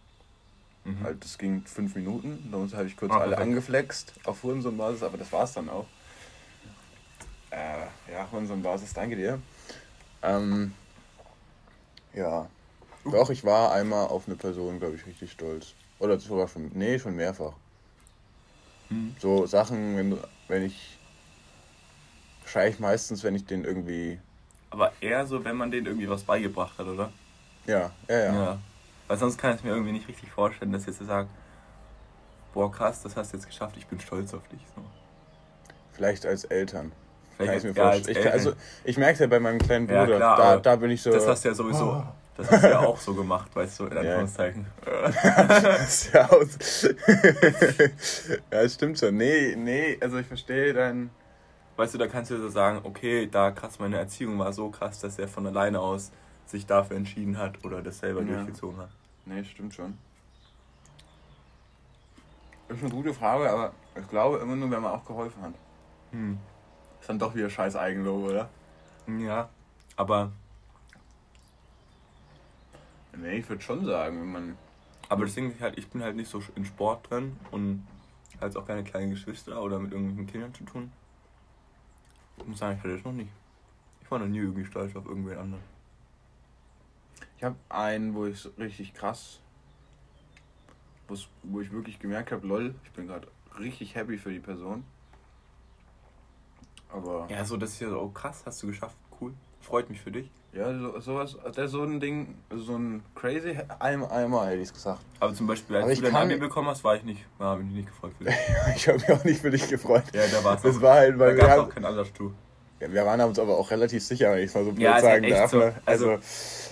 Mhm. 0.90 1.02
Halt, 1.04 1.22
das 1.24 1.38
ging 1.38 1.62
fünf 1.64 1.94
Minuten, 1.94 2.48
dann 2.50 2.72
habe 2.72 2.86
ich 2.86 2.96
kurz 2.96 3.12
Ah, 3.12 3.18
alle 3.18 3.36
perfekt. 3.36 3.48
angeflext 3.48 4.14
auf 4.24 4.42
Hurensohn-Basis, 4.42 5.02
aber 5.04 5.16
das 5.18 5.30
war 5.30 5.44
es 5.44 5.52
dann 5.52 5.68
auch. 5.68 5.86
Äh, 7.50 7.86
ja, 8.12 8.30
Hurensohn-Basis, 8.30 8.92
danke 8.92 9.16
dir. 9.16 9.40
Ähm, 10.22 10.74
ja, 12.12 12.50
Uh. 13.04 13.10
doch, 13.10 13.30
ich 13.30 13.44
war 13.44 13.72
einmal 13.72 14.08
auf 14.08 14.26
eine 14.28 14.36
Person, 14.36 14.78
glaube 14.80 14.96
ich, 14.96 15.06
richtig 15.06 15.32
stolz. 15.32 15.76
Oder 15.98 16.18
sogar 16.20 16.48
schon, 16.48 16.70
nee, 16.74 16.98
schon 16.98 17.16
mehrfach. 17.16 17.54
Mhm. 18.90 19.16
So 19.18 19.46
Sachen, 19.46 19.96
wenn, 19.96 20.18
wenn 20.48 20.62
ich, 20.64 21.00
wahrscheinlich 22.42 22.78
meistens, 22.80 23.22
wenn 23.24 23.34
ich 23.34 23.46
den 23.46 23.64
irgendwie, 23.64 24.20
Aber 24.70 25.00
eher 25.00 25.26
so, 25.28 25.44
wenn 25.44 25.56
man 25.56 25.70
denen 25.70 25.86
irgendwie 25.86 26.08
was 26.08 26.24
beigebracht 26.24 26.76
hat, 26.78 26.86
oder? 26.86 27.12
ja, 27.66 27.96
ja, 28.08 28.18
ja. 28.18 28.58
Weil 29.08 29.18
sonst 29.18 29.36
kann 29.38 29.50
ich 29.52 29.58
es 29.58 29.64
mir 29.64 29.70
irgendwie 29.70 29.92
nicht 29.92 30.08
richtig 30.08 30.30
vorstellen, 30.30 30.72
dass 30.72 30.86
jetzt 30.86 30.98
zu 30.98 31.04
sagen, 31.04 31.28
boah, 32.52 32.70
krass, 32.70 33.02
das 33.02 33.16
hast 33.16 33.32
du 33.32 33.36
jetzt 33.36 33.46
geschafft, 33.46 33.76
ich 33.76 33.86
bin 33.88 34.00
stolz 34.00 34.34
auf 34.34 34.46
dich. 34.48 34.60
So. 34.74 34.82
vielleicht 35.92 36.26
als 36.26 36.44
Eltern. 36.44 36.92
Kann 37.46 37.56
ich 37.58 37.64
mir 37.64 37.72
ja, 37.72 37.90
vorstellen. 37.92 38.16
Ich, 38.18 38.32
also, 38.32 38.52
ich 38.84 38.98
merke 38.98 39.14
es 39.14 39.18
ja 39.20 39.26
bei 39.26 39.40
meinem 39.40 39.58
kleinen 39.58 39.88
Ja, 39.88 40.04
Bruder, 40.04 40.16
klar, 40.16 40.36
da, 40.36 40.56
da 40.58 40.76
bin 40.76 40.90
ich 40.90 41.02
so. 41.02 41.10
das 41.10 41.26
hast 41.26 41.44
du 41.44 41.48
ja 41.48 41.54
sowieso, 41.54 42.04
das 42.36 42.50
hast 42.50 42.64
du 42.64 42.68
ja 42.70 42.78
auch 42.80 42.98
so 42.98 43.14
gemacht, 43.14 43.54
weißt 43.54 43.80
du, 43.80 43.86
in 43.86 43.92
Ja. 43.92 43.98
Anführungszeichen. 44.00 44.66
Ja 46.12 46.28
ja, 48.50 48.62
das 48.62 48.74
stimmt 48.74 48.98
schon. 48.98 49.16
Nee, 49.16 49.54
nee, 49.56 49.98
also 50.00 50.18
ich 50.18 50.26
verstehe 50.26 50.72
dann. 50.72 51.10
Weißt 51.76 51.94
du, 51.94 51.98
da 51.98 52.08
kannst 52.08 52.30
du 52.30 52.38
so 52.38 52.48
sagen, 52.50 52.80
okay, 52.84 53.26
da 53.30 53.50
krass, 53.52 53.78
meine 53.78 53.96
Erziehung 53.96 54.38
war 54.38 54.52
so 54.52 54.68
krass, 54.68 55.00
dass 55.00 55.18
er 55.18 55.28
von 55.28 55.46
alleine 55.46 55.80
aus 55.80 56.10
sich 56.44 56.66
dafür 56.66 56.96
entschieden 56.96 57.38
hat 57.38 57.64
oder 57.64 57.80
das 57.80 58.00
selber 58.00 58.20
Ja. 58.20 58.34
durchgezogen 58.34 58.76
hat. 58.78 58.90
Nee, 59.24 59.44
stimmt 59.44 59.74
schon. 59.74 59.96
Das 62.68 62.76
ist 62.76 62.84
eine 62.84 62.92
gute 62.92 63.14
Frage, 63.14 63.48
aber 63.50 63.72
ich 63.98 64.06
glaube 64.08 64.38
immer 64.38 64.56
nur, 64.56 64.70
wenn 64.70 64.82
man 64.82 64.92
auch 64.92 65.04
geholfen 65.04 65.40
hat. 65.42 65.54
Hm. 66.12 66.38
Ist 67.00 67.08
dann 67.08 67.18
doch 67.18 67.34
wieder 67.34 67.50
scheiß 67.50 67.76
Eigenlob, 67.76 68.24
oder? 68.30 68.48
Ja, 69.18 69.48
aber, 69.96 70.32
Nee, 73.16 73.38
ich 73.38 73.48
würde 73.48 73.62
schon 73.62 73.84
sagen, 73.84 74.20
wenn 74.20 74.32
man. 74.32 74.56
aber 75.08 75.24
das 75.24 75.34
Ding 75.34 75.50
ist 75.50 75.60
halt, 75.60 75.76
ich 75.78 75.88
bin 75.88 76.02
halt 76.02 76.16
nicht 76.16 76.30
so 76.30 76.42
in 76.54 76.64
Sport 76.64 77.10
drin 77.10 77.36
und 77.50 77.86
halt 78.40 78.56
auch 78.56 78.66
keine 78.66 78.84
kleinen 78.84 79.10
Geschwister 79.10 79.60
oder 79.60 79.78
mit 79.78 79.92
irgendwelchen 79.92 80.26
Kindern 80.26 80.54
zu 80.54 80.64
tun. 80.64 80.90
Ich 82.38 82.46
muss 82.46 82.58
sagen, 82.58 82.76
ich 82.76 82.84
hatte 82.84 82.94
das 82.96 83.04
noch 83.04 83.12
nicht. 83.12 83.30
Ich 84.00 84.10
war 84.10 84.18
noch 84.18 84.26
nie 84.26 84.38
irgendwie 84.38 84.64
stolz 84.64 84.96
auf 84.96 85.04
irgendwen 85.06 85.36
anderen. 85.36 85.62
Ich 87.36 87.44
habe 87.44 87.56
einen, 87.68 88.14
wo 88.14 88.26
ich 88.26 88.48
richtig 88.58 88.94
krass. 88.94 89.40
Wo 91.42 91.60
ich 91.60 91.72
wirklich 91.72 91.98
gemerkt 91.98 92.30
habe, 92.32 92.46
lol, 92.46 92.74
ich 92.84 92.90
bin 92.92 93.08
gerade 93.08 93.26
richtig 93.58 93.94
happy 93.96 94.16
für 94.16 94.30
die 94.32 94.38
Person. 94.38 94.84
Aber. 96.92 97.26
Ja, 97.30 97.44
so, 97.44 97.56
das 97.56 97.78
so, 97.78 97.86
oh, 98.00 98.08
krass, 98.08 98.42
hast 98.46 98.62
du 98.62 98.66
geschafft, 98.68 98.96
cool. 99.20 99.32
Freut 99.60 99.90
mich 99.90 100.00
für 100.00 100.10
dich. 100.10 100.30
Ja, 100.52 100.76
so, 100.76 100.98
sowas, 101.00 101.36
der 101.56 101.68
so 101.68 101.82
ein 101.84 102.00
Ding, 102.00 102.34
so 102.52 102.74
ein 102.76 103.02
crazy, 103.14 103.56
einmal, 103.78 104.10
einmal 104.10 104.46
hätte 104.48 104.56
ich 104.62 104.68
es 104.68 104.72
gesagt. 104.74 105.00
Aber 105.20 105.32
zum 105.32 105.46
Beispiel, 105.46 105.76
als 105.76 105.84
Aber 105.84 105.94
du 105.94 106.02
dein 106.02 106.16
Abi 106.16 106.36
bekommen 106.38 106.68
hast, 106.68 106.82
war 106.82 106.96
ich 106.96 107.04
nicht, 107.04 107.24
war, 107.38 107.52
hab 107.52 107.58
ich 107.60 107.66
mich 107.66 107.74
nicht 107.76 107.88
gefreut 107.88 108.12
für 108.18 108.24
dich. 108.24 108.34
ich 108.76 108.88
habe 108.88 108.98
mich 108.98 109.10
auch 109.12 109.22
nicht 109.24 109.40
für 109.40 109.50
dich 109.50 109.68
gefreut. 109.68 110.02
Ja, 110.12 110.22
da 110.26 110.42
war 110.42 110.56
es 110.56 110.62
Das 110.62 110.80
war 110.80 110.94
halt, 110.94 111.18
weil 111.18 111.36
da 111.36 111.42
wir, 111.44 111.50
haben, 111.52 111.60
auch 111.60 111.68
kein 111.68 111.84
Anlassstuhl. 111.84 112.32
ja, 112.80 112.90
wir 112.92 113.06
waren 113.06 113.20
uns 113.20 113.38
aber 113.38 113.56
auch 113.58 113.70
relativ 113.70 114.02
sicher, 114.02 114.32
wenn 114.32 114.38
ich 114.40 114.46
es 114.46 114.54
mal 114.54 114.64
so 114.64 114.72
blöd 114.72 114.82
Ja, 114.82 114.94
halt 114.94 115.04
sagen 115.04 115.24
echt 115.24 115.36
darf. 115.36 115.50
so. 115.52 115.58
Ne? 115.58 115.74
Also, 115.86 116.10
Also- 116.10 116.22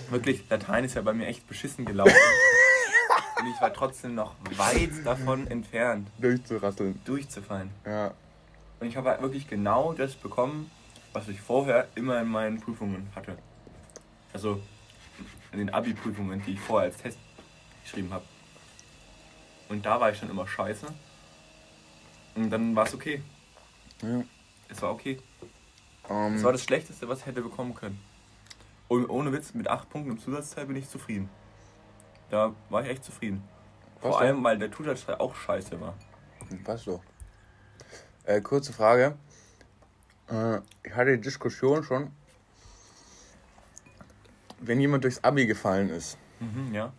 Wirklich, 0.09 0.49
Latein 0.49 0.83
ist 0.83 0.95
ja 0.95 1.01
bei 1.03 1.13
mir 1.13 1.27
echt 1.27 1.47
beschissen 1.47 1.85
gelaufen. 1.85 2.11
Und 3.39 3.47
ich 3.55 3.61
war 3.61 3.71
trotzdem 3.71 4.15
noch 4.15 4.35
weit 4.57 4.89
davon 5.05 5.47
entfernt, 5.47 6.09
durchzurasseln. 6.19 6.99
durchzufallen. 7.05 7.69
Ja. 7.85 8.11
Und 8.79 8.87
ich 8.87 8.95
habe 8.97 9.09
halt 9.09 9.21
wirklich 9.21 9.47
genau 9.47 9.93
das 9.93 10.15
bekommen, 10.15 10.71
was 11.13 11.27
ich 11.27 11.41
vorher 11.41 11.87
immer 11.95 12.21
in 12.21 12.27
meinen 12.27 12.59
Prüfungen 12.61 13.09
hatte. 13.15 13.37
Also 14.33 14.61
in 15.51 15.59
den 15.59 15.69
Abi-Prüfungen, 15.71 16.41
die 16.45 16.53
ich 16.53 16.59
vorher 16.59 16.89
als 16.89 16.97
Test 16.97 17.17
geschrieben 17.83 18.13
habe. 18.13 18.23
Und 19.67 19.85
da 19.85 19.99
war 19.99 20.11
ich 20.11 20.17
schon 20.17 20.29
immer 20.29 20.47
scheiße. 20.47 20.87
Und 22.35 22.49
dann 22.49 22.75
war 22.75 22.85
es 22.85 22.93
okay. 22.93 23.21
ja. 24.01 24.23
Es 24.71 24.81
war 24.83 24.91
okay. 24.91 25.19
Ähm, 26.09 26.35
Es 26.35 26.43
war 26.43 26.51
das 26.51 26.63
Schlechteste, 26.63 27.09
was 27.09 27.19
ich 27.21 27.25
hätte 27.25 27.41
bekommen 27.41 27.73
können. 27.73 27.99
Und 28.87 29.09
ohne 29.09 29.31
Witz, 29.33 29.53
mit 29.53 29.67
8 29.67 29.89
Punkten 29.89 30.11
im 30.11 30.19
Zusatzteil 30.19 30.67
bin 30.67 30.75
ich 30.75 30.87
zufrieden. 30.87 31.29
Da 32.29 32.53
war 32.69 32.83
ich 32.83 32.89
echt 32.89 33.03
zufrieden. 33.03 33.43
Vor 33.99 34.19
allem, 34.19 34.43
weil 34.43 34.57
der 34.59 34.71
Zusatzteil 34.71 35.15
auch 35.15 35.35
scheiße 35.35 35.79
war. 35.81 35.95
Passt 36.63 36.87
doch. 36.87 37.01
Äh, 38.25 38.41
kurze 38.41 38.73
Frage. 38.73 39.15
Äh, 40.29 40.59
ich 40.83 40.93
hatte 40.95 41.15
die 41.17 41.21
Diskussion 41.21 41.83
schon. 41.83 42.11
Wenn 44.61 44.79
jemand 44.79 45.03
durchs 45.05 45.23
Abi 45.23 45.45
gefallen 45.45 45.89
ist, 45.89 46.17
Mhm, 46.41 46.73
ja. 46.73 46.91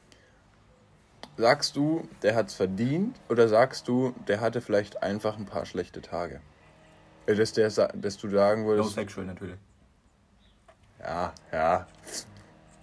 sagst 1.37 1.77
du, 1.77 2.09
der 2.23 2.35
hat's 2.35 2.55
verdient 2.55 3.17
oder 3.29 3.49
sagst 3.49 3.87
du, 3.89 4.15
der 4.29 4.41
hatte 4.41 4.61
vielleicht 4.61 5.03
einfach 5.03 5.37
ein 5.39 5.45
paar 5.47 5.67
schlechte 5.67 6.01
Tage? 6.01 6.41
Äh, 7.27 7.35
Dass, 7.35 7.53
der, 7.53 7.69
dass 7.69 8.17
du 8.17 8.29
sagen 8.31 8.63
No 8.63 8.69
würdest, 8.69 8.95
sexual 8.95 9.27
natürlich. 9.27 9.57
ja, 11.01 11.33
ja. 11.53 11.87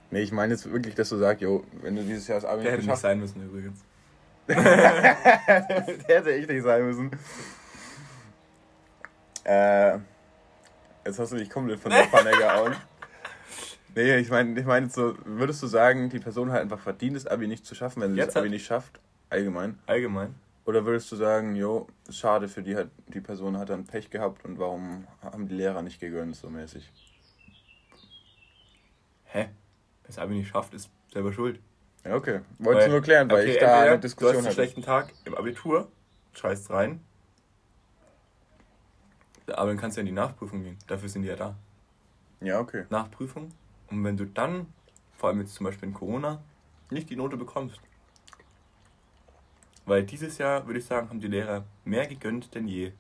Nee, 0.10 0.22
ich 0.22 0.32
meine 0.32 0.54
jetzt 0.54 0.72
wirklich, 0.72 0.96
dass 0.96 1.10
du 1.10 1.18
sagst, 1.18 1.42
jo, 1.42 1.66
wenn 1.82 1.96
du 1.96 2.04
dieses 2.04 2.28
Jahr 2.28 2.40
das 2.40 2.50
Abi 2.50 2.64
Der 2.64 2.72
nicht 2.72 2.72
hätte 2.72 2.78
nicht 2.78 2.86
geschafft 2.86 3.02
sein 3.02 3.20
müssen 3.20 3.44
übrigens. 3.46 3.80
Der 4.48 6.18
hätte 6.18 6.34
echt 6.34 6.50
nicht 6.50 6.64
sein 6.64 6.86
müssen. 6.86 7.12
Äh, 9.48 10.00
jetzt 11.06 11.18
hast 11.20 11.32
du 11.32 11.38
dich 11.38 11.50
komplett 11.50 11.80
von 11.80 11.92
der 11.92 12.04
Pfanne 12.10 12.32
gehauen. 12.32 12.76
Nee, 13.96 14.18
ich 14.18 14.30
meine, 14.30 14.60
ich 14.60 14.66
meine 14.66 14.90
so, 14.90 15.16
würdest 15.26 15.64
du 15.64 15.68
sagen, 15.68 16.10
die 16.10 16.20
Person 16.20 16.52
hat 16.52 16.62
einfach 16.62 16.80
verdient, 16.80 17.16
das 17.16 17.26
Abi 17.26 17.48
nicht 17.48 17.66
zu 17.66 17.74
schaffen, 17.74 18.02
wenn 18.02 18.12
sie 18.12 18.18
Jetzt 18.18 18.30
das 18.30 18.36
Abi 18.38 18.48
hat- 18.48 18.52
nicht 18.54 18.66
schafft? 18.66 19.00
Allgemein. 19.30 19.80
Allgemein. 19.88 20.36
Oder 20.66 20.86
würdest 20.86 21.10
du 21.12 21.16
sagen, 21.16 21.56
jo, 21.56 21.88
schade 22.10 22.48
für 22.50 22.62
die, 22.62 22.76
hat, 22.76 22.90
die 23.08 23.22
Person 23.22 23.58
hat 23.58 23.70
dann 23.70 23.86
Pech 23.86 24.10
gehabt 24.10 24.44
und 24.46 24.60
warum 24.60 25.08
haben 25.22 25.48
die 25.48 25.56
Lehrer 25.56 25.82
nicht 25.82 26.00
gegönnt, 26.00 26.36
so 26.36 26.50
mäßig? 26.50 26.92
Hä? 29.26 29.48
Wer 29.48 29.50
das 30.08 30.18
Abi 30.20 30.36
nicht 30.36 30.50
schafft, 30.50 30.74
ist 30.74 30.90
selber 31.12 31.32
schuld. 31.34 31.60
Ja, 32.06 32.16
okay. 32.16 32.42
Wolltest 32.60 32.88
du 32.88 32.92
nur 32.92 33.02
klären, 33.02 33.30
weil 33.32 33.48
ich 33.48 33.58
da 33.58 33.66
entweder 33.66 33.92
eine 33.94 34.00
Diskussion 34.00 34.32
Du 34.34 34.38
hast 34.40 34.46
einen 34.46 34.46
hatte. 34.48 34.56
schlechten 34.56 34.82
Tag 34.82 35.14
im 35.26 35.36
Abitur, 35.36 35.90
scheißt 36.34 36.70
rein. 36.70 37.00
Aber 39.48 39.68
dann 39.68 39.78
kannst 39.78 39.98
du 39.98 40.02
ja 40.02 40.02
in 40.02 40.08
die 40.08 40.20
Nachprüfung 40.20 40.64
gehen. 40.64 40.78
Dafür 40.88 41.10
sind 41.10 41.22
die 41.24 41.30
ja 41.30 41.36
da. 41.36 41.56
Ja, 42.42 42.60
okay. 42.60 42.86
Nachprüfung. 42.90 43.52
Und 43.90 44.04
wenn 44.04 44.18
du 44.18 44.26
dann, 44.26 44.68
vor 45.18 45.30
allem 45.30 45.40
jetzt 45.40 45.56
zum 45.56 45.66
Beispiel 45.66 45.88
in 45.88 45.94
Corona, 45.94 46.42
nicht 46.90 47.10
die 47.10 47.16
Note 47.16 47.38
bekommst. 47.38 47.80
Weil 49.86 50.04
dieses 50.04 50.38
Jahr, 50.38 50.68
würde 50.68 50.80
ich 50.80 50.86
sagen, 50.86 51.10
haben 51.10 51.22
die 51.22 51.28
Lehrer 51.28 51.64
mehr 51.86 52.08
gegönnt 52.08 52.54
denn 52.54 52.68
je. 52.68 52.92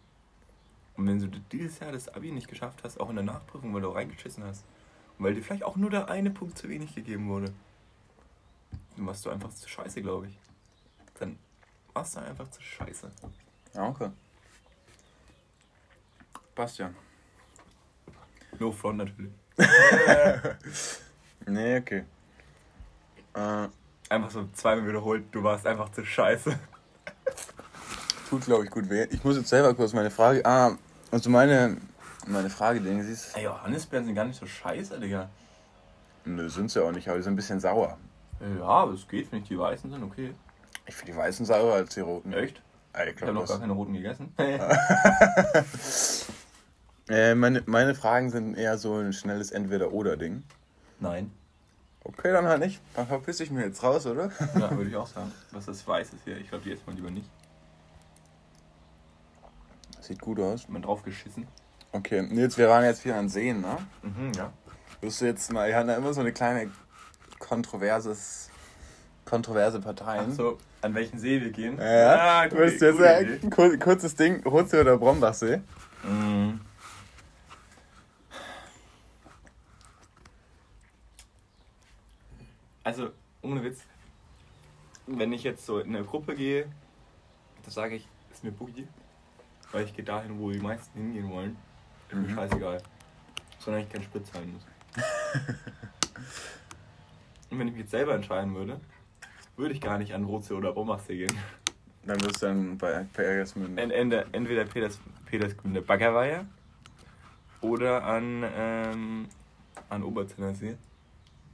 Und 0.95 1.07
wenn 1.07 1.19
du 1.19 1.27
dieses 1.51 1.79
Jahr 1.79 1.91
das 1.91 2.09
Abi 2.09 2.31
nicht 2.31 2.47
geschafft 2.47 2.79
hast, 2.83 2.99
auch 2.99 3.09
in 3.09 3.15
der 3.15 3.25
Nachprüfung, 3.25 3.73
weil 3.73 3.81
du 3.81 3.89
reingeschissen 3.89 4.43
hast, 4.43 4.63
und 5.17 5.25
weil 5.25 5.35
dir 5.35 5.43
vielleicht 5.43 5.63
auch 5.63 5.75
nur 5.75 5.89
der 5.89 6.09
eine 6.09 6.31
Punkt 6.31 6.57
zu 6.57 6.69
wenig 6.69 6.95
gegeben 6.95 7.27
wurde, 7.27 7.53
dann 8.95 9.05
warst 9.05 9.25
du 9.25 9.29
einfach 9.29 9.49
zu 9.49 9.67
scheiße, 9.67 10.01
glaube 10.01 10.27
ich. 10.27 10.37
Dann 11.19 11.37
warst 11.93 12.15
du 12.15 12.19
einfach 12.19 12.49
zu 12.49 12.61
scheiße. 12.61 13.11
Ja, 13.73 13.87
okay. 13.87 14.09
Passt 16.57 16.79
ja. 16.79 16.89
No 18.59 18.71
front 18.71 18.97
natürlich. 18.97 19.31
Nee, 21.45 21.77
okay. 21.77 22.03
Äh, 23.35 23.67
Einfach 24.09 24.31
so 24.31 24.49
zweimal 24.53 24.85
wiederholt, 24.85 25.23
du 25.31 25.41
warst 25.43 25.65
einfach 25.65 25.89
zu 25.91 26.03
scheiße. 26.03 26.59
tut, 28.29 28.45
glaube 28.45 28.65
ich, 28.65 28.71
gut 28.71 28.89
weh. 28.89 29.07
Ich 29.11 29.23
muss 29.23 29.37
jetzt 29.37 29.47
selber 29.47 29.73
kurz 29.73 29.93
meine 29.93 30.11
Frage. 30.11 30.45
Ah, 30.45 30.75
also 31.11 31.29
meine, 31.29 31.77
meine 32.25 32.49
Frage, 32.49 32.81
Ding, 32.81 33.01
sie 33.03 33.13
ist. 33.13 33.37
Ey, 33.37 33.43
Johannisbeeren 33.43 34.05
sind 34.05 34.15
gar 34.15 34.25
nicht 34.25 34.39
so 34.39 34.45
scheiße, 34.45 34.99
Digga. 34.99 35.29
Nö, 36.25 36.49
sind 36.49 36.69
sie 36.71 36.83
auch 36.83 36.91
nicht, 36.91 37.07
aber 37.07 37.17
die 37.17 37.23
sind 37.23 37.33
ein 37.33 37.37
bisschen 37.37 37.61
sauer. 37.61 37.97
Ja, 38.59 38.65
aber 38.65 38.93
es 38.93 39.07
geht, 39.07 39.31
wenn 39.31 39.43
ich 39.43 39.47
die 39.47 39.57
weißen 39.57 39.89
sind, 39.89 40.03
okay. 40.03 40.33
Ich 40.87 40.95
finde 40.95 41.13
die 41.13 41.17
weißen 41.17 41.45
sauer 41.45 41.75
als 41.75 41.93
die 41.93 42.01
roten. 42.01 42.33
Echt? 42.33 42.61
Ah, 42.91 43.03
ich 43.03 43.15
Ich 43.15 43.21
habe 43.21 43.33
noch 43.33 43.47
gar 43.47 43.59
keine 43.59 43.73
roten 43.73 43.93
gegessen. 43.93 44.33
Äh, 47.09 47.35
meine, 47.35 47.63
meine 47.65 47.95
Fragen 47.95 48.29
sind 48.29 48.55
eher 48.55 48.77
so 48.77 48.95
ein 48.95 49.13
schnelles 49.13 49.51
Entweder-Oder-Ding. 49.51 50.43
Nein. 50.99 51.31
Okay, 52.03 52.31
dann 52.31 52.45
halt 52.45 52.59
nicht. 52.61 52.81
Dann 52.95 53.07
verpiss 53.07 53.39
ich 53.39 53.51
mich 53.51 53.63
jetzt 53.65 53.83
raus, 53.83 54.05
oder? 54.05 54.31
Ja, 54.55 54.71
würde 54.77 54.89
ich 54.89 54.95
auch 54.95 55.07
sagen. 55.07 55.31
Was 55.51 55.65
das 55.65 55.85
weiß 55.87 56.13
ist 56.13 56.23
hier. 56.25 56.37
Ich 56.37 56.49
glaube, 56.49 56.69
jetzt 56.69 56.85
mal 56.87 56.95
lieber 56.95 57.11
nicht. 57.11 57.29
Sieht 60.01 60.21
gut 60.21 60.39
aus. 60.39 60.67
Mal 60.69 60.81
drauf 60.81 61.03
geschissen. 61.03 61.47
Okay, 61.91 62.21
Nils, 62.21 62.57
wir 62.57 62.69
waren 62.69 62.83
jetzt 62.83 63.03
wieder 63.03 63.15
an 63.15 63.29
Seen, 63.29 63.61
ne? 63.61 63.77
Mhm, 64.03 64.31
ja. 64.35 64.51
Wirst 65.01 65.21
du 65.21 65.25
jetzt 65.25 65.51
mal, 65.51 65.67
wir 65.67 65.75
haben 65.75 65.87
da 65.87 65.95
immer 65.95 66.13
so 66.13 66.21
eine 66.21 66.31
kleine 66.31 66.71
kontroverses, 67.39 68.49
kontroverse 69.25 69.79
Parteien. 69.79 70.33
So, 70.33 70.57
an 70.81 70.95
welchen 70.95 71.19
See 71.19 71.41
wir 71.41 71.51
gehen? 71.51 71.77
Ja, 71.77 71.85
ja. 71.85 72.41
Ah, 72.41 72.47
du 72.47 72.57
wirst 72.57 72.81
jetzt 72.81 73.51
kur 73.51 73.77
kurzes 73.77 74.15
Ding, 74.15 74.43
Rotsee 74.45 74.79
oder 74.79 74.97
Brombachsee? 74.97 75.61
Mhm. 76.03 76.61
Also, 82.87 83.09
ohne 83.41 83.61
Witz, 83.65 83.81
wenn 85.07 85.33
ich 85.33 85.43
jetzt 85.43 85.65
so 85.65 85.79
in 85.79 85.93
eine 85.93 86.05
Gruppe 86.05 86.33
gehe, 86.37 86.69
da 87.65 87.69
sage 87.71 87.95
ich, 87.95 88.07
ist 88.31 88.45
mir 88.45 88.51
Boogie, 88.53 88.87
weil 89.73 89.83
ich 89.83 89.93
gehe 89.93 90.05
dahin, 90.05 90.39
wo 90.39 90.51
die 90.51 90.59
meisten 90.59 90.97
hingehen 90.97 91.29
wollen. 91.29 91.57
Ist 92.07 92.15
mir 92.15 92.29
Mhm. 92.29 92.35
scheißegal. 92.35 92.81
Sondern 93.59 93.81
ich 93.83 93.89
keinen 93.89 94.03
Sprit 94.03 94.25
zahlen 94.27 94.53
muss. 94.53 94.63
Und 97.49 97.59
wenn 97.59 97.67
ich 97.67 97.73
mich 97.73 97.81
jetzt 97.81 97.91
selber 97.91 98.15
entscheiden 98.15 98.55
würde, 98.55 98.79
würde 99.57 99.73
ich 99.73 99.81
gar 99.81 99.97
nicht 99.97 100.13
an 100.13 100.23
Rotsee 100.23 100.53
oder 100.53 100.71
Brombachsee 100.71 101.17
gehen. 101.17 101.37
Dann 102.05 102.23
wirst 102.23 102.41
du 102.41 102.45
dann 102.45 102.77
bei 102.77 103.05
Peeresmünde. 103.11 103.81
En- 103.81 103.91
ende- 103.91 104.27
entweder 104.31 104.63
Peters, 104.63 104.97
Petersgründe 105.25 105.81
Baggerweiher 105.81 106.45
oder 107.59 108.05
an, 108.05 108.45
ähm, 108.55 109.27
an 109.89 110.03
Oberzinner 110.03 110.55
See. 110.55 110.77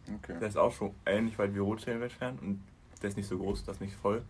Okay. 0.08 0.38
Der 0.40 0.48
ist 0.48 0.58
auch 0.58 0.74
schon 0.74 0.94
ähnlich 1.06 1.38
weit 1.40 1.54
wie 1.56 1.60
Rotsee 1.60 1.92
entfernt 1.92 2.42
und 2.42 2.62
der 3.02 3.10
ist 3.10 3.18
nicht 3.18 3.28
so 3.28 3.38
groß, 3.38 3.64
das 3.66 3.78
ist 3.78 3.82
nicht 3.82 3.96
voll. 3.96 4.24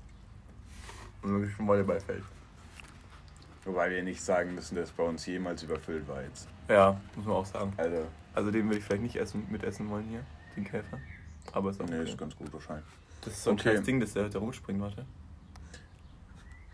Und 1.21 1.31
wirklich 1.31 1.55
schon 1.55 1.67
Volleyballfeld. 1.67 2.23
Wobei 3.65 3.89
wir 3.91 4.03
nicht 4.03 4.21
sagen 4.21 4.55
müssen, 4.55 4.75
dass 4.75 4.91
bei 4.91 5.03
uns 5.03 5.25
jemals 5.25 5.63
überfüllt 5.63 6.07
war 6.07 6.21
jetzt. 6.21 6.47
Ja, 6.67 6.99
muss 7.15 7.25
man 7.25 7.35
auch 7.37 7.45
sagen. 7.45 7.73
Also, 7.77 8.05
Also 8.33 8.51
den 8.51 8.65
würde 8.65 8.79
ich 8.79 8.83
vielleicht 8.83 9.03
nicht 9.03 9.15
essen, 9.15 9.47
mitessen 9.49 9.89
wollen 9.89 10.05
hier, 10.09 10.23
den 10.55 10.65
Käfer. 10.65 10.99
Aber 11.53 11.69
ist 11.69 11.81
auch 11.81 11.85
nee, 11.87 11.99
okay. 11.99 12.09
ist 12.09 12.17
ganz 12.17 12.35
gut 12.35 12.51
wahrscheinlich. 12.53 12.85
Das 13.21 13.33
ist 13.33 13.43
so 13.43 13.51
ein 13.51 13.53
Okay. 13.53 13.63
kleines 13.69 13.85
Ding, 13.85 13.99
das 13.99 14.13
da, 14.13 14.27
da 14.27 14.39
rumspringt, 14.39 14.81
warte. 14.81 15.05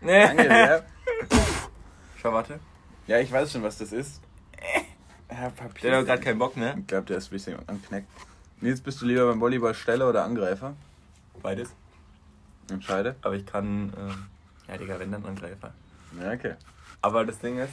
Nee. 0.00 0.24
Danke. 0.26 0.84
Schau, 2.16 2.32
warte. 2.32 2.58
Ja, 3.06 3.18
ich 3.18 3.30
weiß 3.30 3.52
schon, 3.52 3.62
was 3.62 3.78
das 3.78 3.92
ist. 3.92 4.20
Herr 5.28 5.50
Papier. 5.50 5.90
Der 5.90 5.98
hat 6.00 6.06
gerade 6.06 6.22
keinen 6.22 6.38
Bock, 6.38 6.56
ne? 6.56 6.74
Ich 6.78 6.86
glaube, 6.86 7.06
der 7.06 7.18
ist 7.18 7.28
ein 7.28 7.30
bisschen 7.30 7.68
ankneckt. 7.68 8.08
Nils, 8.60 8.80
bist 8.80 9.00
du 9.00 9.06
lieber 9.06 9.26
beim 9.26 9.40
Volleyball 9.40 9.74
Steller 9.74 10.08
oder 10.08 10.24
Angreifer? 10.24 10.74
Beides. 11.42 11.74
Entscheide. 12.70 13.16
Aber 13.22 13.34
ich 13.34 13.46
kann, 13.46 13.92
ähm, 13.96 14.26
ja, 14.68 14.76
Digga, 14.76 14.98
wenn 14.98 15.10
dann 15.12 15.24
Angreifer. 15.24 15.72
Ja, 16.20 16.32
okay. 16.32 16.54
Aber 17.00 17.24
das 17.24 17.38
Ding 17.38 17.58
ist, 17.58 17.72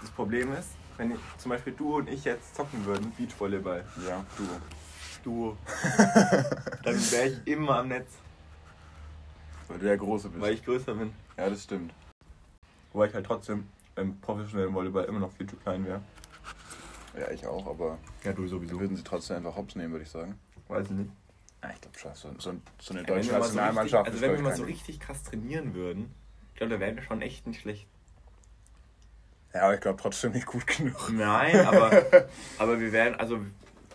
das 0.00 0.10
Problem 0.10 0.52
ist, 0.52 0.68
wenn 0.98 1.12
ich, 1.12 1.18
zum 1.38 1.50
Beispiel 1.50 1.72
du 1.72 1.96
und 1.96 2.08
ich 2.08 2.24
jetzt 2.24 2.54
zocken 2.54 2.84
würden, 2.84 3.12
Beachvolleyball, 3.16 3.84
Ja, 4.06 4.24
du. 4.36 4.46
du, 5.24 5.56
dann 6.84 7.10
wäre 7.10 7.28
ich 7.28 7.46
immer 7.46 7.78
am 7.78 7.88
Netz, 7.88 8.10
Weil 9.68 9.78
du 9.78 9.84
der 9.86 9.96
Große 9.96 10.28
bist. 10.28 10.40
weil 10.42 10.52
ich 10.54 10.64
größer 10.64 10.94
bin. 10.94 11.12
ja, 11.38 11.48
das 11.48 11.62
stimmt. 11.64 11.92
Wobei 12.92 13.06
ich 13.06 13.14
halt 13.14 13.24
trotzdem 13.24 13.66
beim 13.94 14.18
professionellen 14.20 14.74
Volleyball 14.74 15.04
immer 15.06 15.20
noch 15.20 15.32
viel 15.32 15.46
zu 15.48 15.56
klein 15.56 15.86
wäre. 15.86 16.02
Ja, 17.18 17.30
ich 17.30 17.46
auch, 17.46 17.66
aber. 17.66 17.98
Ja, 18.24 18.32
du 18.32 18.46
sowieso. 18.46 18.80
Würden 18.80 18.96
sie 18.96 19.04
trotzdem 19.04 19.36
einfach 19.38 19.56
hops 19.56 19.76
nehmen, 19.76 19.92
würde 19.92 20.04
ich 20.04 20.10
sagen. 20.10 20.38
Weiß 20.68 20.86
ich 20.86 20.92
nicht. 20.92 21.10
Ja, 21.62 21.70
ich 21.70 21.80
glaube 21.80 21.98
schon. 21.98 22.14
So, 22.14 22.30
so, 22.38 22.54
so 22.80 22.94
eine 22.94 23.04
deutsche 23.04 23.32
Nationalmannschaft 23.32 24.06
also 24.08 24.20
wenn 24.20 24.32
wir 24.32 24.42
mal 24.42 24.50
so 24.56 24.62
keine- 24.62 24.72
richtig 24.74 24.98
krass 25.00 25.22
trainieren 25.22 25.74
würden, 25.74 26.12
ich 26.52 26.56
glaube, 26.56 26.72
da 26.74 26.80
wären 26.80 26.96
wir 26.96 27.02
schon 27.02 27.22
echt 27.22 27.46
nicht 27.46 27.60
schlecht. 27.60 27.86
Ja, 29.54 29.62
aber 29.64 29.74
ich 29.74 29.80
glaube 29.80 30.00
trotzdem 30.00 30.32
nicht 30.32 30.46
gut 30.46 30.66
genug. 30.66 31.10
Nein, 31.12 31.66
aber, 31.66 31.90
aber 32.58 32.80
wir 32.80 32.90
wären, 32.92 33.14
also, 33.16 33.38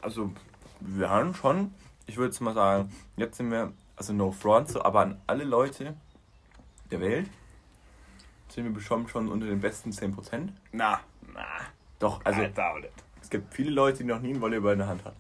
also 0.02 0.32
wir 0.80 1.10
wären 1.10 1.34
schon, 1.34 1.74
ich 2.06 2.16
würde 2.18 2.28
jetzt 2.30 2.40
mal 2.42 2.54
sagen, 2.54 2.94
jetzt 3.16 3.38
sind 3.38 3.50
wir, 3.52 3.74
also 3.96 4.14
no 4.14 4.32
front, 4.32 4.70
so, 4.70 4.84
aber 4.84 5.02
an 5.02 5.20
alle 5.26 5.44
Leute 5.44 5.96
der 6.92 7.02
Welt 7.02 7.28
sind 8.50 8.66
wir 8.66 8.72
bestimmt 8.74 9.10
schon 9.10 9.28
unter 9.30 9.48
den 9.48 9.60
besten 9.60 9.90
10%. 9.92 10.50
Na, 10.72 11.00
na. 11.34 11.46
Doch, 12.00 12.24
also 12.24 12.42
Alter. 12.42 12.72
Es 13.28 13.32
gibt 13.32 13.54
viele 13.54 13.72
Leute, 13.72 13.98
die 13.98 14.04
noch 14.06 14.22
nie 14.22 14.30
einen 14.30 14.40
Volleyball 14.40 14.72
in 14.72 14.80
der 14.80 14.88
Hand 14.88 15.04
hatten. 15.04 15.18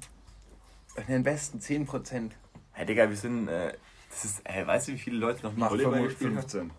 In 0.95 1.07
den 1.07 1.23
besten 1.23 1.59
10%. 1.59 2.31
Hey 2.71 2.85
Digga, 2.85 3.09
wir 3.09 3.17
sind, 3.17 3.49
äh, 3.49 3.73
das 4.09 4.23
ist, 4.23 4.49
äh, 4.49 4.65
weißt 4.65 4.87
du, 4.87 4.93
wie 4.93 4.97
viele 4.97 5.17
Leute 5.17 5.43
noch 5.43 5.51
nie 5.51 5.59
Mach 5.59 5.71
Volleyball 5.71 6.03
gespielt 6.03 6.29
haben? 6.29 6.39
15. 6.39 6.71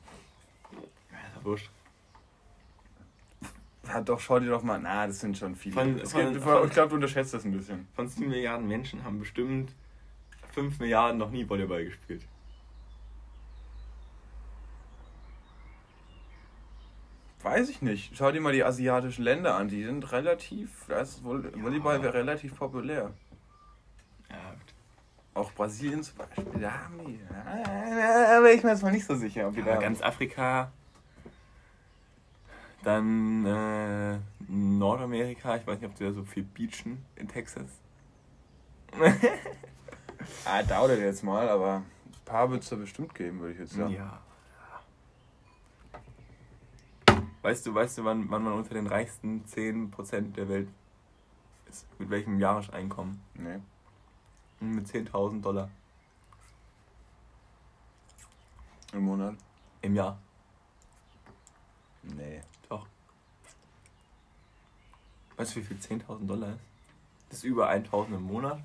Ja, 0.73 1.19
ist 1.19 1.37
ja 1.37 1.45
wurscht. 1.45 1.71
Hat 3.89 4.09
doch, 4.09 4.19
schau 4.21 4.41
dir 4.41 4.49
doch 4.49 4.63
mal. 4.63 4.79
Na, 4.81 5.07
das 5.07 5.21
sind 5.21 5.37
schon 5.37 5.55
viele. 5.55 5.75
Von- 5.75 5.99
Es 6.01 6.13
von- 6.13 6.33
gibt- 6.33 6.43
von- 6.43 6.67
ich 6.67 6.73
glaube, 6.73 6.89
du 6.89 6.95
unterschätzt 6.95 7.35
das 7.35 7.45
ein 7.45 7.53
bisschen. 7.53 7.87
Von 7.95 8.09
7 8.09 8.31
Milliarden 8.31 8.67
Menschen 8.67 9.05
haben 9.05 9.19
bestimmt 9.19 9.75
5 10.55 10.79
Milliarden 10.79 11.19
noch 11.19 11.31
nie 11.31 11.47
Volleyball 11.47 11.85
gespielt. 11.85 12.23
Weiß 17.43 17.69
ich 17.69 17.83
nicht. 17.83 18.17
Schau 18.17 18.33
dir 18.33 18.41
mal 18.41 18.53
die 18.53 18.65
asiatischen 18.65 19.23
Länder 19.23 19.55
an. 19.55 19.69
Die 19.69 19.85
sind 19.85 20.11
relativ. 20.13 20.87
Da 20.89 21.01
ist 21.01 21.23
Volleyball 21.23 22.03
wäre 22.03 22.15
relativ 22.15 22.57
populär. 22.57 23.13
Ja, 24.29 24.55
Auch 25.35 25.53
Brasilien 25.53 26.03
zum 26.03 26.19
Beispiel. 26.19 26.61
Da 26.61 26.73
haben 26.73 26.99
die. 27.07 27.21
Da 27.29 28.43
wäre 28.43 28.53
ich 28.53 28.63
mir 28.63 28.71
jetzt 28.71 28.83
mal 28.83 28.91
nicht 28.93 29.07
so 29.07 29.15
sicher, 29.15 29.49
ob 29.49 29.55
die 29.55 29.63
da. 29.63 29.77
ganz 29.77 30.03
Afrika, 30.03 30.73
dann 32.83 33.45
äh, 33.47 34.19
Nordamerika, 34.49 35.57
ich 35.57 35.67
weiß 35.67 35.81
nicht, 35.81 35.91
ob 35.91 35.95
die 35.97 36.05
da 36.05 36.13
so 36.13 36.25
viel 36.25 36.43
beachen 36.45 37.05
in 37.17 37.29
Texas. 37.29 37.71
Ah, 40.45 40.63
dauert 40.63 40.99
jetzt 40.99 41.23
mal, 41.23 41.49
aber 41.49 41.77
ein 41.77 42.25
paar 42.25 42.51
wird 42.51 42.63
es 42.63 42.69
da 42.69 42.77
bestimmt 42.77 43.15
geben, 43.15 43.41
würde 43.41 43.55
ich 43.55 43.61
jetzt 43.61 43.73
sagen. 43.73 43.95
Ja. 43.95 44.21
Weißt 47.49 47.65
du, 47.65 47.75
weißt 47.75 47.97
du, 47.97 48.05
wann, 48.05 48.29
wann 48.29 48.43
man 48.43 48.53
unter 48.53 48.75
den 48.75 48.87
reichsten 48.87 49.43
10% 49.47 50.35
der 50.35 50.51
Welt 50.51 50.69
ist? 51.67 51.87
Mit 51.99 52.11
welchem 52.11 52.39
Jahreseinkommen? 52.39 53.23
Nee. 53.33 53.61
Mit 54.61 54.87
10.000 54.87 55.41
Dollar 55.41 55.71
Im 58.93 59.01
Monat? 59.01 59.35
im 59.81 59.95
Jahr. 59.95 60.19
Nee. 62.03 62.43
Doch. 62.69 62.87
Weißt 65.39 65.57
du, 65.57 65.61
wie 65.61 65.65
viel 65.65 65.79
10.000 65.79 66.27
Dollar 66.27 66.51
ist? 66.51 66.61
Das 67.31 67.39
ist 67.39 67.45
über 67.45 67.71
1.000 67.71 68.09
im 68.09 68.25
Monat. 68.25 68.61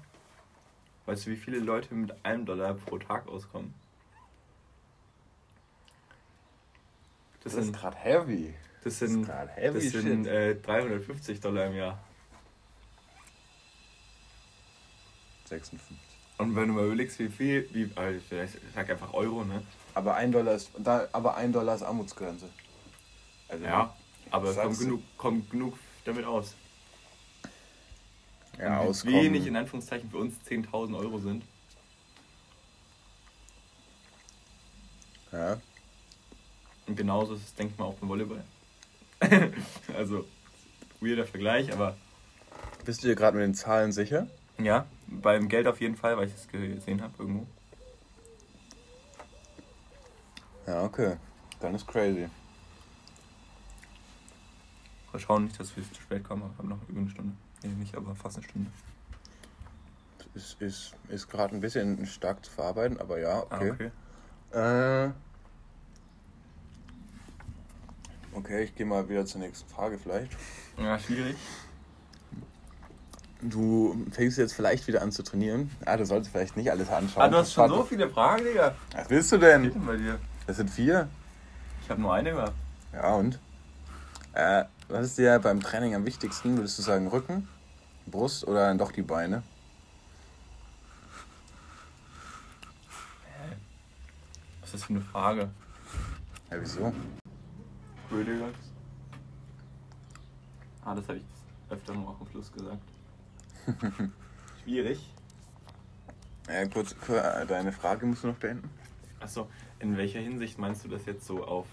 Weißt 1.06 1.26
du, 1.26 1.32
wie 1.32 1.38
viele 1.38 1.60
Leute 1.60 1.96
mit 1.96 2.26
einem 2.26 2.46
Dollar 2.46 2.74
pro 2.74 2.98
Tag 2.98 3.30
auskommen? 3.30 3.74
Das 7.46 7.56
Das 7.56 7.64
ist 7.64 7.74
gerade 7.74 7.96
heavy. 7.96 8.54
Das 8.84 9.00
Das 9.00 9.10
sind, 9.10 9.28
heavy 9.28 9.92
das 9.92 10.02
sind 10.02 10.28
äh, 10.28 10.56
350 10.56 11.40
Dollar 11.40 11.68
im 11.68 11.76
Jahr. 11.76 12.00
56. 15.46 15.98
Und 16.38 16.56
wenn 16.56 16.68
du 16.68 16.74
mal 16.74 16.86
überlegst, 16.86 17.20
wie 17.20 17.30
viel, 17.30 17.70
wie, 17.74 17.90
also 17.96 18.18
ich 18.18 18.50
sag 18.74 18.90
einfach 18.90 19.14
Euro, 19.14 19.44
ne? 19.44 19.62
Aber 19.94 20.16
ein 20.16 20.32
Dollar 20.32 20.56
ist, 20.56 20.72
da, 20.80 21.08
aber 21.12 21.36
ein 21.38 21.52
Dollar 21.54 21.76
ist 21.76 21.84
Armutsgrenze. 21.84 22.50
Also, 23.48 23.64
Ja, 23.64 23.96
aber 24.32 24.54
kommt 24.54 24.80
genug, 24.80 25.02
kommt 25.18 25.50
genug 25.52 25.78
damit 26.06 26.26
aus. 26.26 26.56
ja 28.58 28.80
Und 28.80 28.88
auskommen. 28.88 29.16
wenig 29.16 29.46
in 29.46 29.56
Anführungszeichen 29.56 30.10
für 30.10 30.18
uns 30.18 30.36
10.000 30.48 30.98
Euro 30.98 31.20
sind. 31.20 31.44
Ja. 35.32 35.60
Und 36.88 36.96
genauso 36.96 37.36
ist 37.36 37.44
es, 37.44 37.54
denke 37.56 37.74
ich 37.74 37.80
mal, 37.80 37.86
auch 37.86 37.96
beim 37.96 38.10
Volleyball. 38.10 38.44
also, 39.98 40.26
weirder 41.02 41.26
Vergleich, 41.26 41.72
aber 41.74 41.96
Bist 42.86 43.04
du 43.04 43.08
dir 43.08 43.16
gerade 43.16 43.38
mit 43.38 43.46
den 43.46 43.56
Zahlen 43.56 43.92
sicher? 43.92 44.28
ja, 44.60 44.86
beim 45.08 45.48
Geld 45.50 45.68
auf 45.68 45.82
jeden 45.82 45.96
Fall, 45.96 46.16
weil 46.18 46.28
ich 46.28 46.34
es 46.34 46.48
gesehen 46.48 47.02
habe 47.02 47.14
irgendwo. 47.20 47.46
Ja, 50.68 50.84
okay. 50.84 51.18
Dann 51.60 51.76
ist 51.76 51.88
crazy. 51.88 52.30
Mal 55.12 55.20
schauen 55.20 55.46
nicht, 55.46 55.60
dass 55.60 55.76
wir 55.76 55.84
zu 55.84 56.02
spät 56.02 56.24
kommen, 56.24 56.44
aber 56.44 56.54
wir 56.54 56.58
haben 56.60 56.70
noch 56.70 56.90
über 56.90 57.00
eine 57.02 57.10
Stunde. 57.10 57.34
Nee, 57.64 57.70
nicht, 57.70 57.96
aber 57.96 58.16
fast 58.16 58.38
eine 58.38 58.46
Stunde. 58.48 58.72
Ist, 60.36 60.60
ist, 60.62 60.96
ist 61.10 61.30
gerade 61.30 61.54
ein 61.56 61.62
bisschen 61.62 62.06
stark 62.08 62.44
zu 62.44 62.52
verarbeiten, 62.52 63.00
aber 63.00 63.20
ja, 63.20 63.44
okay. 63.44 63.92
Ah, 64.52 65.06
Äh, 65.06 65.12
okay, 68.36 68.64
ich 68.64 68.76
gehe 68.76 68.86
mal 68.86 69.08
wieder 69.10 69.26
zur 69.26 69.42
nächsten 69.42 69.70
Frage 69.70 69.98
vielleicht. 69.98 70.32
Ja, 70.78 70.98
schwierig. 71.00 71.36
Du 73.42 74.06
fängst 74.12 74.38
jetzt 74.38 74.54
vielleicht 74.54 74.88
wieder 74.88 75.02
an 75.02 75.12
zu 75.12 75.22
trainieren. 75.22 75.70
Ah, 75.86 75.98
du 75.98 76.06
solltest 76.06 76.32
vielleicht 76.32 76.56
nicht 76.56 76.72
alles 76.72 76.90
anschauen. 76.90 77.24
Ah, 77.24 77.28
du 77.28 77.38
hast 77.38 77.52
schon 77.54 77.70
so 77.70 77.84
viele 77.84 78.10
Fragen, 78.10 78.46
Digga. 78.46 78.74
Was 78.96 79.10
willst 79.10 79.32
du 79.32 79.36
Was 79.36 79.42
geht 79.42 79.50
denn? 79.66 79.74
denn 79.74 79.86
bei 79.86 79.98
dir? 79.98 80.20
Das 80.48 80.58
sind 80.58 80.70
vier. 80.70 81.10
Ich 81.84 81.90
habe 81.90 82.02
nur 82.02 82.14
eine 82.14 82.32
gehabt. 82.32 82.54
Ja, 82.94 83.14
und? 83.16 83.40
Äh, 84.34 84.64
was 84.88 85.08
ist 85.08 85.18
dir 85.18 85.40
beim 85.40 85.60
Training 85.62 85.94
am 85.94 86.06
wichtigsten? 86.06 86.56
Würdest 86.58 86.78
du 86.80 86.84
sagen 86.84 87.08
Rücken, 87.08 87.48
Brust 88.06 88.48
oder 88.48 88.68
dann 88.68 88.78
doch 88.78 88.92
die 88.92 89.02
Beine? 89.02 89.44
Was 94.62 94.70
ist 94.70 94.74
das 94.76 94.84
für 94.86 94.94
eine 94.94 95.02
Frage? 95.02 95.50
Ja, 96.50 96.58
wieso? 96.62 96.94
Rödegers. 98.14 98.56
Ah, 100.86 100.96
das 100.96 101.08
habe 101.08 101.18
ich 101.20 101.24
öfter 101.70 101.94
noch 101.94 102.20
am 102.20 102.28
Schluss 102.28 102.52
gesagt. 102.52 102.82
Schwierig. 104.64 105.10
Äh, 106.48 106.68
kurz, 106.68 106.96
kur- 107.00 107.22
deine 107.48 107.72
Frage 107.72 108.06
musst 108.06 108.24
du 108.24 108.28
noch 108.28 108.36
beenden. 108.38 108.70
Achso, 109.20 109.48
in 109.80 109.96
welcher 109.98 110.20
Hinsicht 110.20 110.60
meinst 110.60 110.84
du 110.84 110.90
das 110.90 111.06
jetzt 111.06 111.26
so 111.26 111.44
auf. 111.46 111.68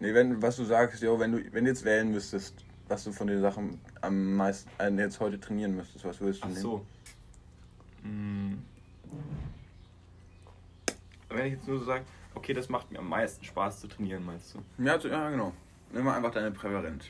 Nee, 0.00 0.12
wenn, 0.14 0.40
was 0.42 0.56
du 0.56 0.64
sagst, 0.64 1.02
jo, 1.02 1.18
wenn 1.18 1.32
du, 1.32 1.52
wenn 1.52 1.64
du 1.64 1.70
jetzt 1.70 1.84
wählen 1.84 2.10
müsstest, 2.10 2.54
was 2.86 3.04
du 3.04 3.12
von 3.12 3.26
den 3.26 3.40
Sachen 3.40 3.80
am 4.02 4.34
meisten 4.36 4.68
äh, 4.78 4.90
jetzt 5.02 5.18
heute 5.20 5.40
trainieren 5.40 5.74
müsstest, 5.74 6.04
was 6.04 6.20
würdest 6.20 6.42
du 6.42 6.46
Ach 6.46 6.50
nehmen? 6.50 6.62
so. 6.62 6.86
Hm. 8.02 8.62
Wenn 11.30 11.46
ich 11.46 11.52
jetzt 11.54 11.66
nur 11.66 11.78
so 11.80 11.84
sage, 11.86 12.04
okay, 12.38 12.54
das 12.54 12.68
macht 12.68 12.90
mir 12.90 13.00
am 13.00 13.08
meisten 13.08 13.44
Spaß 13.44 13.80
zu 13.80 13.88
trainieren, 13.88 14.24
meinst 14.24 14.54
du? 14.54 14.62
Ja, 14.82 14.96
ja, 14.96 15.30
genau. 15.30 15.52
Nimm 15.92 16.04
mal 16.04 16.16
einfach 16.16 16.30
deine 16.30 16.52
Präferenz. 16.52 17.06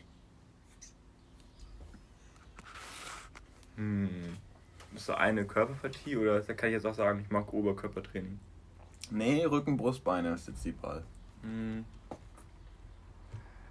Hm. 3.76 4.36
Ist 4.94 5.08
da 5.08 5.14
eine 5.14 5.44
Körperpartie 5.44 6.16
oder 6.16 6.40
da 6.40 6.54
kann 6.54 6.70
ich 6.70 6.74
jetzt 6.74 6.86
auch 6.86 6.94
sagen, 6.94 7.20
ich 7.20 7.30
mag 7.30 7.52
Oberkörpertraining? 7.52 8.40
Nee, 9.10 9.44
Rücken, 9.44 9.76
Brust, 9.76 10.02
Beine 10.02 10.32
ist 10.32 10.48
jetzt 10.48 10.64
die 10.64 10.82
Wahl. 10.82 11.04
Hm. 11.42 11.84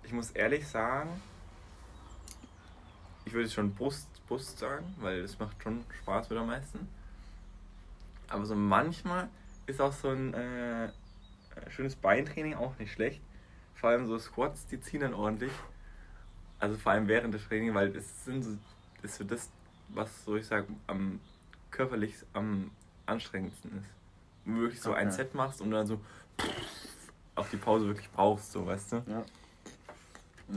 Ich 0.03 0.13
muss 0.13 0.31
ehrlich 0.31 0.65
sagen, 0.67 1.09
ich 3.25 3.33
würde 3.33 3.49
schon 3.49 3.73
Brust, 3.73 4.07
Brust 4.27 4.59
sagen, 4.59 4.95
weil 4.99 5.23
das 5.23 5.37
macht 5.39 5.61
schon 5.61 5.83
Spaß 6.01 6.29
mit 6.29 6.39
am 6.39 6.47
meisten. 6.47 6.87
Aber 8.29 8.45
so 8.45 8.55
manchmal 8.55 9.27
ist 9.65 9.81
auch 9.81 9.91
so 9.91 10.09
ein 10.09 10.33
äh, 10.33 10.89
schönes 11.69 11.95
Beintraining 11.95 12.55
auch 12.55 12.77
nicht 12.79 12.91
schlecht. 12.91 13.21
Vor 13.75 13.89
allem 13.89 14.07
so 14.07 14.17
Squats, 14.17 14.65
die 14.67 14.79
ziehen 14.79 15.01
dann 15.01 15.13
ordentlich. 15.13 15.51
Also 16.59 16.77
vor 16.77 16.91
allem 16.91 17.07
während 17.07 17.33
des 17.33 17.47
Trainings, 17.47 17.75
weil 17.75 17.95
es 17.95 18.25
sind 18.25 18.43
so, 18.43 18.57
das 19.01 19.11
ist 19.11 19.17
so 19.17 19.23
das, 19.23 19.49
was 19.89 20.25
so 20.25 20.35
ich 20.35 20.47
sag, 20.47 20.65
am 20.87 21.19
körperlich 21.69 22.15
am 22.33 22.71
anstrengendsten 23.05 23.77
ist. 23.77 23.93
Wenn 24.45 24.55
du 24.55 24.61
wirklich 24.61 24.81
so 24.81 24.93
ein 24.93 25.07
Okay. 25.07 25.15
Set 25.17 25.35
machst 25.35 25.61
und 25.61 25.71
dann 25.71 25.85
so 25.85 25.99
auf 27.35 27.49
die 27.49 27.57
Pause 27.57 27.85
wirklich 27.85 28.09
brauchst, 28.11 28.51
so 28.51 28.65
weißt 28.65 28.93
du? 28.93 29.03
Ja. 29.07 29.25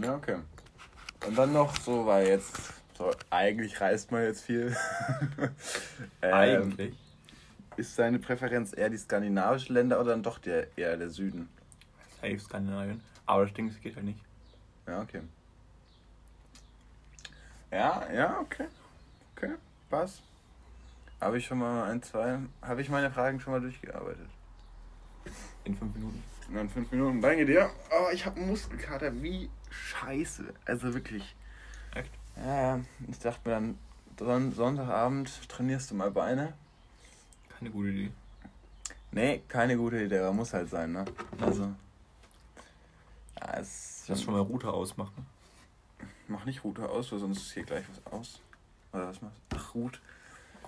Ja, 0.02 0.14
okay. 0.14 0.36
Und 1.26 1.36
dann 1.36 1.52
noch 1.52 1.76
so, 1.76 2.06
weil 2.06 2.28
jetzt, 2.28 2.56
so, 2.96 3.10
eigentlich 3.28 3.80
reist 3.80 4.10
man 4.12 4.22
jetzt 4.22 4.42
viel. 4.42 4.74
ähm, 6.22 6.32
Eigentlich. 6.32 6.96
Ist 7.80 7.98
deine 7.98 8.18
Präferenz 8.18 8.76
eher 8.76 8.90
die 8.90 8.98
skandinavischen 8.98 9.74
Länder 9.74 9.98
oder 9.98 10.10
dann 10.10 10.22
doch 10.22 10.38
der, 10.38 10.76
eher 10.76 10.98
der 10.98 11.08
Süden? 11.08 11.48
Safe 12.20 12.38
Skandinavien. 12.38 13.00
Aber 13.24 13.46
das 13.46 13.54
Ding, 13.54 13.68
das 13.68 13.80
geht 13.80 13.96
halt 13.96 14.04
nicht. 14.04 14.20
Ja, 14.86 15.00
okay. 15.00 15.22
Ja, 17.70 18.06
ja, 18.12 18.38
okay. 18.38 18.66
Okay, 19.34 19.54
passt. 19.88 20.20
Habe 21.22 21.38
ich 21.38 21.46
schon 21.46 21.56
mal 21.56 21.90
ein, 21.90 22.02
zwei. 22.02 22.40
Habe 22.60 22.82
ich 22.82 22.90
meine 22.90 23.10
Fragen 23.10 23.40
schon 23.40 23.54
mal 23.54 23.62
durchgearbeitet? 23.62 24.28
In 25.64 25.74
fünf 25.74 25.94
Minuten. 25.94 26.22
In 26.52 26.68
fünf 26.68 26.90
Minuten. 26.90 27.22
Danke 27.22 27.46
dir. 27.46 27.70
Oh, 27.90 28.10
ich 28.12 28.26
habe 28.26 28.40
einen 28.40 28.50
Muskelkater. 28.50 29.10
Wie 29.22 29.48
scheiße. 29.70 30.52
Also 30.66 30.92
wirklich. 30.92 31.34
Echt? 31.94 32.12
Ja, 32.36 32.78
ich 33.08 33.18
dachte 33.20 33.48
mir 33.48 33.54
dann, 33.54 33.78
Son 34.18 34.52
Sonntagabend 34.52 35.48
trainierst 35.48 35.90
du 35.90 35.94
mal 35.94 36.10
Beine. 36.10 36.52
Keine 37.60 37.72
gute 37.72 37.88
Idee. 37.90 38.10
Nee, 39.12 39.42
keine 39.46 39.76
gute 39.76 40.02
Idee, 40.02 40.18
aber 40.18 40.32
muss 40.32 40.54
halt 40.54 40.70
sein, 40.70 40.92
ne? 40.92 41.04
Also. 41.40 41.70
Ja, 43.38 43.58
es 43.58 44.04
Lass 44.08 44.22
schon 44.22 44.32
mal 44.32 44.40
Router 44.40 44.72
ausmachen. 44.72 45.26
Mach 46.26 46.46
nicht 46.46 46.64
Router 46.64 46.88
aus, 46.88 47.12
weil 47.12 47.18
sonst 47.18 47.42
ist 47.42 47.52
hier 47.52 47.64
gleich 47.64 47.84
was 47.88 48.12
aus. 48.12 48.40
Oder 48.94 49.08
was 49.08 49.20
machst 49.20 49.36
du? 49.50 49.56
Ach, 49.56 49.74
Route. 49.74 49.98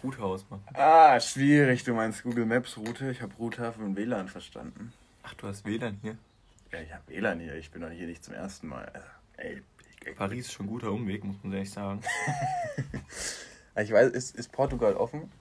Router 0.05 0.23
ausmachen. 0.25 0.65
Ah, 0.75 1.19
schwierig. 1.19 1.83
Du 1.83 1.95
meinst 1.95 2.23
Google 2.25 2.45
Maps 2.45 2.77
Route. 2.77 3.11
Ich 3.11 3.23
habe 3.23 3.33
Router 3.39 3.73
von 3.73 3.97
WLAN 3.97 4.29
verstanden. 4.29 4.93
Ach, 5.23 5.33
du 5.35 5.49
hast 5.49 5.65
WLAN 5.65 5.99
hier. 6.03 6.19
Ja, 6.73 6.81
ich 6.81 6.93
habe 6.93 7.03
WLAN 7.09 7.41
hier. 7.41 7.55
Ich 7.55 7.71
bin 7.71 7.81
doch 7.81 7.91
hier 7.91 8.07
nicht 8.07 8.23
zum 8.23 8.35
ersten 8.35 8.69
Mal. 8.69 8.85
Also, 8.85 9.07
ey, 9.39 9.63
ich, 10.05 10.15
Paris 10.15 10.47
ist 10.47 10.53
schon 10.53 10.67
ein 10.67 10.69
guter 10.69 10.93
Umweg, 10.93 11.25
muss 11.25 11.37
man 11.43 11.53
ehrlich 11.55 11.71
sagen. 11.71 12.03
ich 13.77 13.91
weiß, 13.91 14.11
ist, 14.11 14.37
ist 14.37 14.53
Portugal 14.53 14.95
offen? 14.95 15.33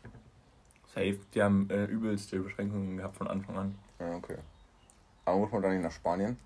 Safe. 0.94 1.20
Die 1.34 1.42
haben 1.42 1.70
äh, 1.70 1.86
übelste 1.86 2.40
Beschränkungen 2.40 2.98
gehabt 2.98 3.18
von 3.18 3.28
Anfang 3.28 3.58
an. 3.58 3.76
Ja, 4.00 4.16
okay. 4.16 4.38
Aber 5.26 5.38
muss 5.38 5.52
man 5.52 5.62
dann 5.62 5.74
nicht 5.74 5.84
nach 5.84 5.92
Spanien? 5.92 6.38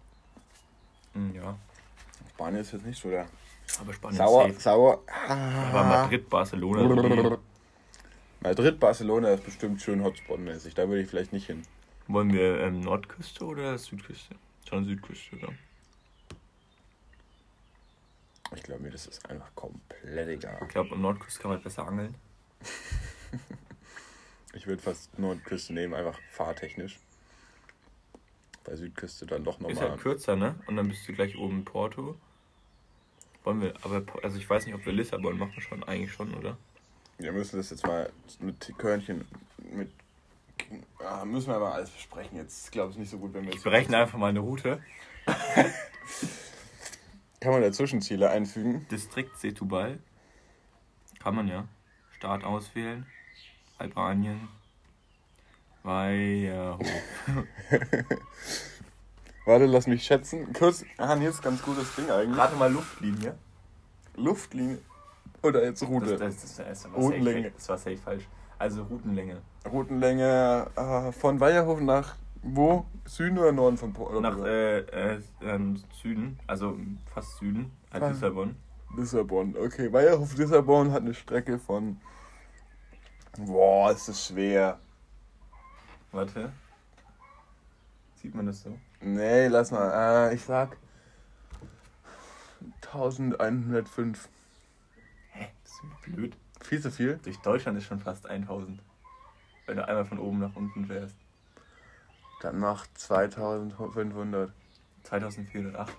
Hm, 1.14 1.36
ja. 1.36 1.58
Spanien 2.30 2.62
ist 2.62 2.74
jetzt 2.74 2.86
nicht 2.86 3.02
so 3.02 3.10
der. 3.10 3.28
Aber 3.80 3.94
Spanien 3.94 4.18
Sauer, 4.18 4.48
ist 4.48 4.54
safe. 4.56 4.64
sauer. 4.64 5.04
Aber 5.28 5.84
Madrid, 5.84 6.30
Barcelona. 6.30 7.38
Madrid, 8.42 8.80
Barcelona 8.80 9.30
ist 9.30 9.44
bestimmt 9.44 9.82
schön 9.82 10.04
Hotspot-mäßig. 10.04 10.76
Da 10.76 10.88
würde 10.88 11.02
ich 11.02 11.10
vielleicht 11.10 11.34
nicht 11.34 11.48
hin. 11.48 11.64
Wollen 12.08 12.32
wir 12.32 12.60
ähm, 12.60 12.82
Nordküste 12.82 13.44
oder 13.44 13.78
Südküste? 13.80 14.36
Schon 14.70 14.86
Südküste, 14.86 15.38
oder? 15.38 15.54
Ich 18.56 18.62
glaube 18.62 18.84
mir, 18.84 18.92
das 18.92 19.08
ist 19.08 19.28
einfach 19.28 19.50
komplett 19.56 20.30
egal. 20.30 20.60
Ich 20.62 20.68
glaube, 20.68 20.92
am 20.94 21.02
Nordküste 21.02 21.42
kann 21.42 21.52
man 21.52 21.64
besser 21.64 21.88
angeln. 21.88 22.14
Ich 24.56 24.66
würde 24.68 24.82
fast 24.82 25.20
Nordküste 25.20 25.74
nehmen, 25.74 25.94
einfach 25.94 26.18
fahrtechnisch. 26.32 26.98
Bei 28.64 28.76
Südküste 28.76 29.26
dann 29.28 29.44
doch 29.44 29.60
Ist 29.60 29.62
nochmal. 29.62 29.90
halt 29.92 30.02
kürzer, 30.02 30.36
ne? 30.36 30.56
Und 30.66 30.76
dann 30.78 30.88
bist 30.88 31.08
du 31.08 31.14
gleich 31.14 31.38
oben 31.38 31.58
in 31.60 31.66
Porto. 31.66 32.16
Wollen 33.44 33.62
wir, 33.62 33.74
aber, 33.84 34.02
also 34.24 34.38
ich 34.40 34.50
weiß 34.50 34.66
nicht, 34.66 34.74
ob 34.74 34.84
wir 34.86 34.94
Lissabon 34.94 35.38
machen 35.38 35.62
schon, 35.62 35.84
eigentlich 35.84 36.12
schon, 36.14 36.34
oder? 36.34 36.58
Wir 37.20 37.32
müssen 37.32 37.58
das 37.58 37.70
jetzt 37.70 37.86
mal 37.86 38.12
mit 38.40 38.74
Körnchen, 38.80 39.26
mit. 39.72 39.92
Ah, 41.00 41.24
müssen 41.26 41.48
wir 41.50 41.56
aber 41.58 41.74
alles 41.76 41.92
besprechen. 41.92 42.38
Jetzt 42.38 42.72
glaube 42.72 42.92
ich 42.92 42.98
nicht 42.98 43.12
so 43.12 43.20
gut, 43.20 43.34
wenn 43.34 43.44
wir 43.44 43.50
Ich 43.50 43.56
jetzt. 43.56 43.64
berechne 43.64 43.98
einfach 43.98 44.18
mal 44.18 44.30
eine 44.30 44.40
Route. 44.40 44.82
Kann 47.40 47.52
man 47.52 47.62
da 47.62 47.72
Zwischenziele 47.72 48.30
einfügen? 48.32 48.88
Distrikt 48.90 49.38
Setúbal. 49.38 50.00
Kann 51.20 51.36
man 51.36 51.48
ja. 51.48 51.68
Staat 52.18 52.44
auswählen. 52.44 53.06
Albanien. 53.78 54.48
Weiherhof. 55.84 56.88
Warte, 59.46 59.66
lass 59.66 59.86
mich 59.86 60.04
schätzen. 60.04 60.52
Kurz. 60.54 60.84
Ah, 60.98 61.14
ist 61.16 61.44
ganz 61.44 61.62
gutes 61.62 61.94
Ding 61.96 62.10
eigentlich. 62.10 62.38
Rate 62.38 62.56
mal 62.56 62.72
Luftlinie. 62.72 63.36
Luftlinie. 64.16 64.80
Oder 65.44 65.64
jetzt 65.64 65.84
Route. 65.84 66.18
Das, 66.18 66.42
das, 66.42 66.56
das, 66.56 66.68
das, 66.68 66.92
war 66.92 67.00
Routenlänge. 67.00 67.44
safe, 67.44 67.54
das 67.56 67.70
war 67.70 67.78
safe 67.78 67.98
falsch. 67.98 68.28
Also 68.58 68.84
Routenlänge. 68.84 69.42
Routenlänge 69.72 70.68
äh, 70.76 71.12
von 71.12 71.40
Weierhofen 71.40 71.86
nach 71.86 72.16
wo? 72.48 72.86
Süden 73.06 73.40
oder 73.40 73.52
Norden 73.52 73.78
von 73.78 73.92
Portugal? 73.92 74.22
Nach 74.22 74.46
äh, 74.46 74.80
äh, 74.80 75.20
ähm, 75.42 75.82
Süden, 76.02 76.40
also 76.46 76.78
fast 77.12 77.38
Süden, 77.38 77.72
halt 77.92 78.04
Ah. 78.04 78.10
Lissabon. 78.10 78.56
Lissabon. 78.96 79.56
Okay, 79.58 79.92
Weierhof 79.92 80.38
Lissabon 80.38 80.92
hat 80.92 81.02
eine 81.02 81.16
Strecke 81.16 81.58
von. 81.58 81.98
Boah, 83.38 83.92
ist 83.92 84.08
das 84.08 84.28
schwer. 84.28 84.80
Warte. 86.12 86.52
Sieht 88.16 88.34
man 88.34 88.46
das 88.46 88.62
so? 88.62 88.78
Nee, 89.02 89.48
lass 89.48 89.72
mal. 89.72 90.30
Äh, 90.30 90.36
ich 90.36 90.44
sag 90.44 90.78
1105. 92.94 94.30
Hä? 95.32 95.48
Das 95.64 95.74
ist 95.74 96.02
blöd. 96.04 96.38
Viel 96.62 96.82
zu 96.82 96.92
viel? 96.92 97.20
Durch 97.24 97.38
Deutschland 97.40 97.78
ist 97.78 97.86
schon 97.86 98.00
fast 98.00 98.26
1000. 98.26 98.82
Wenn 99.66 99.78
du 99.78 99.88
einmal 99.88 100.06
von 100.06 100.20
oben 100.20 100.40
nach 100.40 100.56
unten 100.56 100.86
fährst. 100.86 101.16
Dann 102.42 102.60
macht 102.60 102.98
2500. 102.98 104.54
2408. 105.04 105.94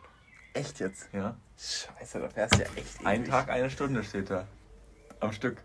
Echt 0.54 0.80
jetzt? 0.80 1.08
Ja. 1.12 1.36
Scheiße, 1.58 2.20
da 2.20 2.28
fährst 2.28 2.54
du 2.54 2.62
ja 2.62 2.68
echt 2.76 3.04
Ein. 3.04 3.24
Tag, 3.24 3.50
eine 3.50 3.70
Stunde 3.70 4.02
steht 4.02 4.30
da. 4.30 4.46
Am 5.20 5.32
Stück. 5.32 5.62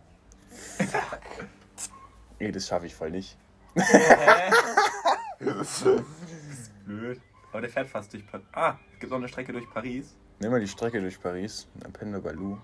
Nee, 2.42 2.52
das 2.52 2.68
schaffe 2.68 2.88
ich 2.88 2.96
voll 2.96 3.12
nicht. 3.12 3.38
Blöd. 6.86 7.22
Aber 7.52 7.62
der 7.62 7.70
fährt 7.70 7.88
fast 7.88 8.12
durch 8.14 8.26
Paris. 8.26 8.48
Ah, 8.52 8.80
es 8.96 9.00
gibt 9.00 9.14
auch 9.14 9.18
eine 9.18 9.28
Strecke 9.28 9.54
durch 9.54 9.70
Paris. 9.70 10.16
Nimm 10.40 10.50
mal 10.50 10.60
die 10.60 10.68
Strecke 10.68 11.00
durch 11.02 11.22
Paris. 11.22 11.68
Dann 11.76 11.94
pennen 11.94 12.14
wir 12.14 12.20
bei 12.22 12.32
Lou. 12.32 12.58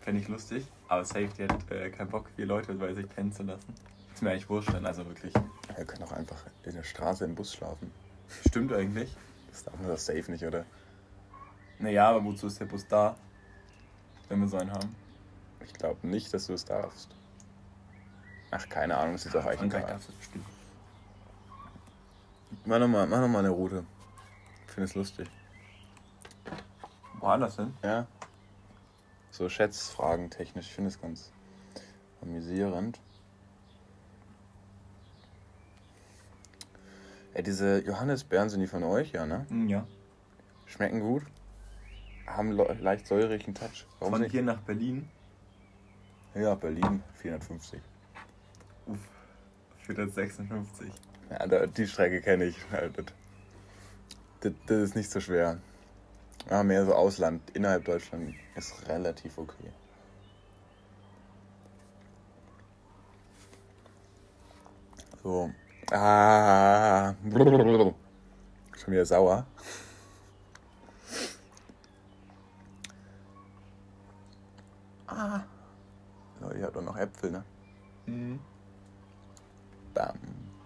Fände 0.00 0.22
ich 0.22 0.28
lustig. 0.28 0.66
Aber 0.88 1.04
safe, 1.04 1.28
die 1.36 1.42
hat 1.42 1.70
äh, 1.70 1.90
keinen 1.90 2.08
Bock, 2.08 2.30
vier 2.34 2.46
Leute 2.46 2.72
bei 2.72 2.94
sich 2.94 3.06
pennen 3.06 3.30
zu 3.30 3.42
lassen. 3.42 3.74
Ist 4.14 4.22
mir 4.22 4.30
eigentlich 4.30 4.48
wurscht 4.48 4.72
dann, 4.72 4.86
also 4.86 5.04
wirklich. 5.04 5.34
Wir 5.76 5.84
können 5.84 6.04
auch 6.04 6.12
einfach 6.12 6.42
in 6.62 6.72
der 6.72 6.82
Straße 6.82 7.26
im 7.26 7.34
Bus 7.34 7.52
schlafen. 7.52 7.92
Stimmt 8.48 8.72
eigentlich. 8.72 9.14
Das 9.50 9.64
darf 9.64 9.78
man 9.78 9.90
doch 9.90 9.98
safe 9.98 10.32
nicht, 10.32 10.44
oder? 10.44 10.64
Naja, 11.78 12.08
aber 12.08 12.24
wozu 12.24 12.46
ist 12.46 12.58
der 12.58 12.64
Bus 12.64 12.88
da? 12.88 13.18
Wenn 14.30 14.40
wir 14.40 14.48
so 14.48 14.56
einen 14.56 14.72
haben. 14.72 14.96
Ich 15.62 15.74
glaube 15.74 16.06
nicht, 16.06 16.32
dass 16.32 16.46
du 16.46 16.54
es 16.54 16.64
darfst. 16.64 17.14
Ach, 18.56 18.68
keine 18.68 18.96
Ahnung, 18.96 19.16
es 19.16 19.26
ist 19.26 19.34
auch 19.34 19.44
eigentlich 19.46 19.74
egal. 19.74 19.98
Mach 22.64 22.78
nochmal 22.78 23.04
mach 23.08 23.20
noch 23.20 23.26
mal 23.28 23.40
eine 23.40 23.48
Route. 23.50 23.84
Ich 24.68 24.72
finde 24.72 24.84
es 24.84 24.94
lustig. 24.94 25.28
Woanders 27.18 27.56
hin? 27.56 27.74
Ja. 27.82 28.06
So 29.32 29.48
Schätzfragen 29.48 30.30
technisch. 30.30 30.66
Ich 30.68 30.72
finde 30.74 30.88
es 30.90 31.00
ganz 31.00 31.32
amüsierend. 32.22 33.00
Ey, 37.32 37.42
diese 37.42 37.80
Johannisbeeren 37.84 38.48
sind 38.50 38.60
die 38.60 38.68
von 38.68 38.84
euch, 38.84 39.10
ja, 39.10 39.26
ne? 39.26 39.46
Hm, 39.48 39.68
Ja. 39.68 39.84
Schmecken 40.66 41.00
gut. 41.00 41.24
Haben 42.28 42.52
le 42.52 42.72
leicht 42.74 43.08
säurigen 43.08 43.52
Touch. 43.54 43.84
Warum 43.98 44.14
Von 44.14 44.20
nicht? 44.22 44.30
hier 44.30 44.42
nach 44.42 44.60
Berlin. 44.60 45.08
Ja, 46.36 46.54
Berlin 46.54 47.02
450. 47.14 47.80
Uff. 48.86 48.98
456. 49.86 50.90
Ja, 51.30 51.46
da, 51.46 51.66
die 51.66 51.86
Strecke 51.86 52.20
kenne 52.20 52.44
ich. 52.44 52.56
Das, 54.40 54.52
das, 54.66 54.76
ist 54.78 54.96
nicht 54.96 55.10
so 55.10 55.20
schwer. 55.20 55.58
Ja, 56.50 56.62
mehr 56.62 56.84
so 56.84 56.94
Ausland. 56.94 57.42
Innerhalb 57.54 57.84
Deutschland 57.84 58.34
ist 58.56 58.88
relativ 58.88 59.38
okay. 59.38 59.70
So. 65.22 65.50
Ah. 65.90 67.14
Schon 67.24 68.92
wieder 68.92 69.06
sauer. 69.06 69.46
Ah. 75.06 75.40
Leute, 76.40 76.58
ihr 76.58 76.66
habt 76.66 76.76
doch 76.76 76.82
noch 76.82 76.96
Äpfel, 76.96 77.30
ne? 77.30 77.44
Mhm. 78.06 78.40
Bam, 79.94 80.18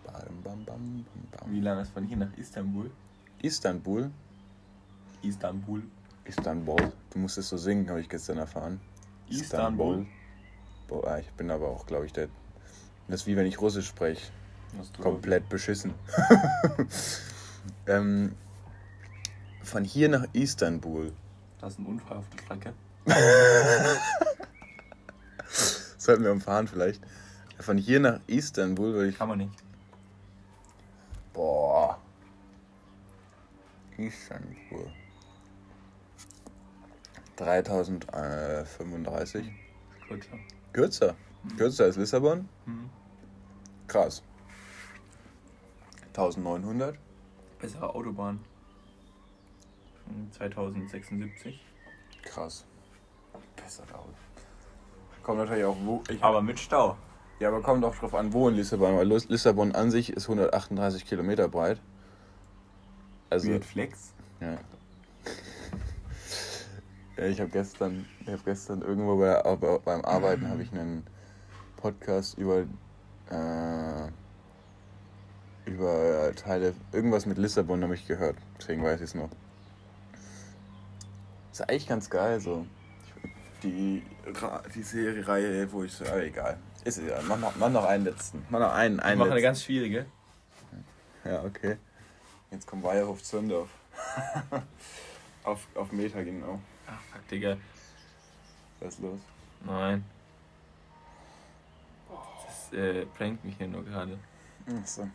bam, 0.05 0.43
bam, 0.43 0.65
bam, 0.65 1.05
bam. 1.31 1.53
Wie 1.53 1.61
lange 1.61 1.83
ist 1.83 1.93
von 1.93 2.05
hier 2.05 2.17
nach 2.17 2.33
Istanbul? 2.37 2.91
Istanbul. 3.43 4.11
Istanbul. 5.23 5.83
Istanbul. 6.25 6.93
Du 7.11 7.19
musst 7.19 7.39
es 7.39 7.49
so 7.49 7.57
singen, 7.57 7.89
habe 7.91 8.01
ich 8.01 8.09
gestern 8.09 8.39
erfahren. 8.39 8.81
Istanbul. 9.29 10.07
Boah, 10.87 11.07
ah, 11.07 11.19
ich 11.19 11.31
bin 11.33 11.51
aber 11.51 11.69
auch, 11.69 11.87
glaube 11.87 12.07
ich, 12.07 12.13
der. 12.13 12.29
Das 13.09 13.21
ist 13.23 13.27
wie 13.27 13.37
wenn 13.37 13.47
ich 13.47 13.61
Russisch 13.61 13.87
spreche. 13.87 14.31
Komplett 15.01 15.49
beschissen. 15.49 15.95
ähm, 17.87 18.35
von 19.63 19.85
hier 19.85 20.09
nach 20.09 20.27
Istanbul. 20.33 21.13
Das 21.61 21.75
ist 21.75 21.81
ein 21.81 21.87
Unfall 21.87 22.19
auf 22.19 22.29
der 22.31 22.39
Strecke. 22.43 22.73
Sollten 25.99 26.25
wir 26.25 26.33
umfahren 26.33 26.69
vielleicht. 26.69 27.03
Von 27.61 27.77
hier 27.77 28.01
nach 28.01 28.21
Istanbul 28.27 28.95
würde 28.95 29.11
ich. 29.11 29.19
Kann 29.19 29.29
man 29.29 29.39
nicht. 29.39 29.63
Boah. 31.33 31.99
Istanbul. 33.97 34.93
3035. 37.37 39.53
Kürzer. 40.07 40.39
Kürzer. 40.73 41.15
Kürzer 41.57 41.85
als 41.85 41.97
Lissabon? 41.97 42.49
Mhm. 42.67 42.91
Krass. 43.87 44.23
1900. 46.09 46.99
Bessere 47.61 47.95
Autobahn. 47.95 48.41
Von 50.05 50.33
2076. 50.33 51.65
Krass. 52.23 52.65
Besser 53.57 53.85
Auto. 53.93 54.11
Kommt 55.23 55.39
natürlich 55.39 55.65
auch 55.65 55.77
wo. 55.85 56.03
Aber 56.21 56.43
mit 56.43 56.59
Stau. 56.59 56.97
Ja, 57.41 57.49
aber 57.49 57.63
kommt 57.63 57.85
auch 57.85 57.95
drauf 57.95 58.15
an, 58.15 58.33
wo 58.33 58.49
in 58.49 58.57
Lissabon. 58.57 58.97
Weil 58.97 59.07
Lis- 59.07 59.29
Lissabon 59.29 59.73
an 59.75 59.91
sich 59.91 60.13
ist 60.13 60.25
138 60.29 61.07
Kilometer 61.07 61.49
breit. 61.49 61.81
Also, 63.31 63.49
Weird 63.51 63.65
Flex. 63.65 64.13
ja. 64.41 64.59
ja 67.17 67.25
ich 67.27 67.41
habe 67.41 67.51
gestern, 67.51 68.07
ich 68.23 68.29
habe 68.29 68.43
gestern 68.45 68.83
irgendwo 68.83 69.17
bei, 69.19 69.41
beim 69.85 70.05
Arbeiten 70.05 70.49
habe 70.49 70.63
ich 70.63 70.73
einen 70.73 71.07
Podcast 71.77 72.39
über 72.39 72.61
äh, 73.31 74.09
über 75.67 76.33
Teile 76.35 76.75
irgendwas 76.93 77.27
mit 77.27 77.37
Lissabon 77.39 77.83
habe 77.83 77.95
ich 77.95 78.07
gehört. 78.07 78.37
Deswegen 78.59 78.83
weiß 78.83 79.01
ich 79.01 79.05
es 79.11 79.15
noch. 79.15 79.29
Ist 81.53 81.69
eigentlich 81.69 81.87
ganz 81.87 82.09
geil 82.09 82.41
so. 82.41 82.67
Die, 83.63 84.03
die 84.75 84.83
Serie-Reihe, 84.83 85.71
wo 85.73 85.83
ich 85.83 85.93
so, 85.93 86.05
aber 86.07 86.23
egal. 86.25 86.57
Ist 86.85 86.99
egal. 86.99 87.23
Mach 87.27 87.39
noch, 87.39 87.57
mach 87.57 87.71
noch 87.71 87.85
einen 87.85 88.05
letzten. 88.05 88.45
Mach 88.51 88.61
noch 88.61 88.73
einen, 88.73 88.99
Ich 88.99 89.05
einen 89.05 89.19
mache 89.19 89.33
eine 89.33 89.43
ganz 89.43 89.63
schwierige. 89.63 90.07
Ja, 91.25 91.43
okay. 91.45 91.77
Jetzt 92.51 92.67
kommt 92.67 92.83
Weierhof 92.83 93.23
Zündorf. 93.23 93.69
auf, 95.45 95.67
auf 95.75 95.93
Meter 95.93 96.25
genau. 96.25 96.61
Ach, 96.87 97.01
fuck, 97.13 97.29
Digga. 97.29 97.57
Was 98.81 98.95
ist 98.95 99.01
los? 99.01 99.21
Nein. 99.65 100.05
Das 102.47 102.73
äh, 102.79 103.05
prankt 103.07 103.45
mich 103.45 103.57
hier 103.57 103.69
nur 103.69 103.85
gerade. 103.85 104.19
Achso. 104.81 105.09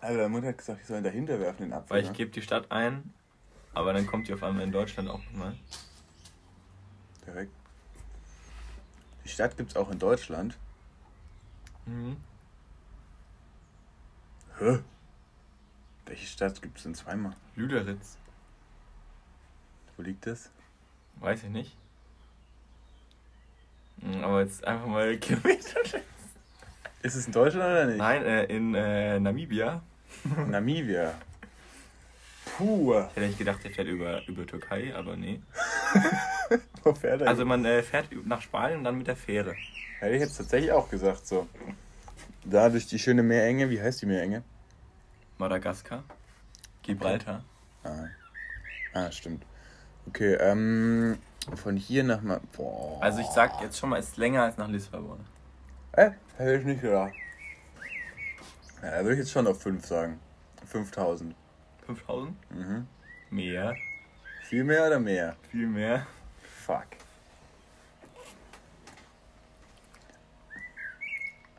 Also, 0.00 0.16
meine 0.16 0.28
Mutter 0.30 0.48
hat 0.48 0.58
gesagt, 0.58 0.80
ich 0.80 0.86
soll 0.86 0.98
ihn 0.98 1.04
dahinter 1.04 1.38
werfen, 1.38 1.64
den 1.64 1.72
Apfel. 1.74 1.90
Weil 1.90 2.02
ich 2.02 2.08
ne? 2.08 2.16
gebe 2.16 2.30
die 2.30 2.42
Stadt 2.42 2.72
ein, 2.72 3.12
aber 3.74 3.92
dann 3.92 4.06
kommt 4.06 4.28
die 4.28 4.34
auf 4.34 4.42
einmal 4.42 4.64
in 4.64 4.72
Deutschland 4.72 5.08
auch 5.08 5.22
nochmal. 5.26 5.56
Direkt. 7.26 7.52
Die 9.24 9.28
Stadt 9.28 9.56
gibt 9.56 9.70
es 9.70 9.76
auch 9.76 9.90
in 9.90 9.98
Deutschland. 9.98 10.56
Mhm. 11.86 12.16
Hä? 14.58 14.78
Welche 16.06 16.26
Stadt 16.26 16.60
gibt 16.60 16.76
es 16.78 16.82
denn 16.82 16.94
zweimal? 16.94 17.34
Lüderitz. 17.54 18.16
Wo 19.96 20.02
liegt 20.02 20.26
das? 20.26 20.50
Weiß 21.16 21.44
ich 21.44 21.50
nicht. 21.50 21.76
Mhm, 23.98 24.24
Aber 24.24 24.40
jetzt 24.40 24.64
einfach 24.64 24.86
mal 24.86 25.16
Kilometer. 25.18 25.80
Ist 27.02 27.14
es 27.14 27.26
in 27.26 27.32
Deutschland 27.32 27.64
oder 27.64 27.86
nicht? 27.86 27.98
Nein, 27.98 28.24
äh, 28.24 28.44
in 28.44 28.74
äh, 28.74 29.20
Namibia. 29.20 29.82
Namibia. 30.48 31.14
Puh. 32.56 32.94
Ich 32.94 33.16
hätte 33.16 33.26
nicht 33.26 33.38
gedacht, 33.38 33.64
der 33.64 33.70
fährt 33.70 33.88
über, 33.88 34.26
über 34.26 34.46
Türkei, 34.46 34.94
aber 34.94 35.16
nee. 35.16 35.40
Wo 36.82 36.94
fährt 36.94 37.22
er? 37.22 37.28
Also 37.28 37.44
man 37.44 37.64
äh, 37.64 37.82
fährt 37.82 38.08
nach 38.26 38.40
Spanien 38.40 38.78
und 38.78 38.84
dann 38.84 38.98
mit 38.98 39.06
der 39.06 39.16
Fähre. 39.16 39.54
Hätte 39.98 40.14
ich 40.14 40.20
jetzt 40.20 40.36
tatsächlich 40.36 40.72
auch 40.72 40.88
gesagt 40.88 41.26
so. 41.26 41.46
Da 42.44 42.68
durch 42.68 42.86
die 42.86 42.98
schöne 42.98 43.22
Meerenge, 43.22 43.68
wie 43.70 43.80
heißt 43.80 44.02
die 44.02 44.06
Meerenge? 44.06 44.42
Madagaskar. 45.38 46.04
Gibraltar. 46.82 47.44
Ah, 47.84 48.06
ah 48.94 49.10
stimmt. 49.12 49.44
Okay, 50.06 50.34
ähm, 50.34 51.18
von 51.54 51.76
hier 51.76 52.04
nach 52.04 52.22
mal. 52.22 52.40
Boah. 52.56 53.02
Also 53.02 53.20
ich 53.20 53.28
sag 53.28 53.60
jetzt 53.62 53.78
schon 53.78 53.90
mal, 53.90 53.98
ist 53.98 54.16
länger 54.16 54.44
als 54.44 54.56
nach 54.56 54.68
Lissabon. 54.68 55.20
Äh, 55.92 56.12
hätte 56.36 56.56
ich 56.56 56.64
nicht 56.64 56.82
gedacht. 56.82 57.12
Ja, 58.82 58.90
da 58.90 58.96
würde 59.02 59.12
ich 59.12 59.18
jetzt 59.20 59.32
schon 59.32 59.46
auf 59.46 59.60
5 59.60 59.84
sagen. 59.84 60.18
5000. 60.66 61.34
5000? 61.96 62.36
Mhm. 62.50 62.86
Mehr. 63.30 63.74
Viel 64.42 64.64
mehr 64.64 64.86
oder 64.86 64.98
mehr? 64.98 65.36
Viel 65.50 65.66
mehr. 65.66 66.06
Fuck. 66.66 66.86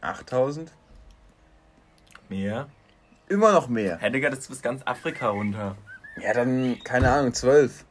8000? 0.01 0.71
Mehr. 2.29 2.67
Immer 3.29 3.51
noch 3.51 3.67
mehr. 3.67 3.97
Hey 3.99 4.11
Digga, 4.11 4.29
das 4.29 4.39
ist 4.39 4.49
bis 4.49 4.61
ganz 4.61 4.81
Afrika 4.85 5.29
runter. 5.29 5.75
Ja, 6.21 6.33
dann, 6.33 6.77
keine 6.83 7.11
Ahnung, 7.11 7.33
12. 7.33 7.85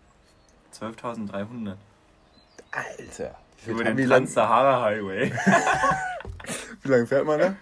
12.300. 0.79 1.77
Alter. 2.71 3.35
Wie, 3.65 3.71
Über 3.71 3.85
den 3.85 4.09
Trans-Sahara-Highway. 4.09 5.33
wie 6.83 6.89
lange 6.89 7.07
fährt 7.07 7.27
man 7.27 7.41
da? 7.41 7.55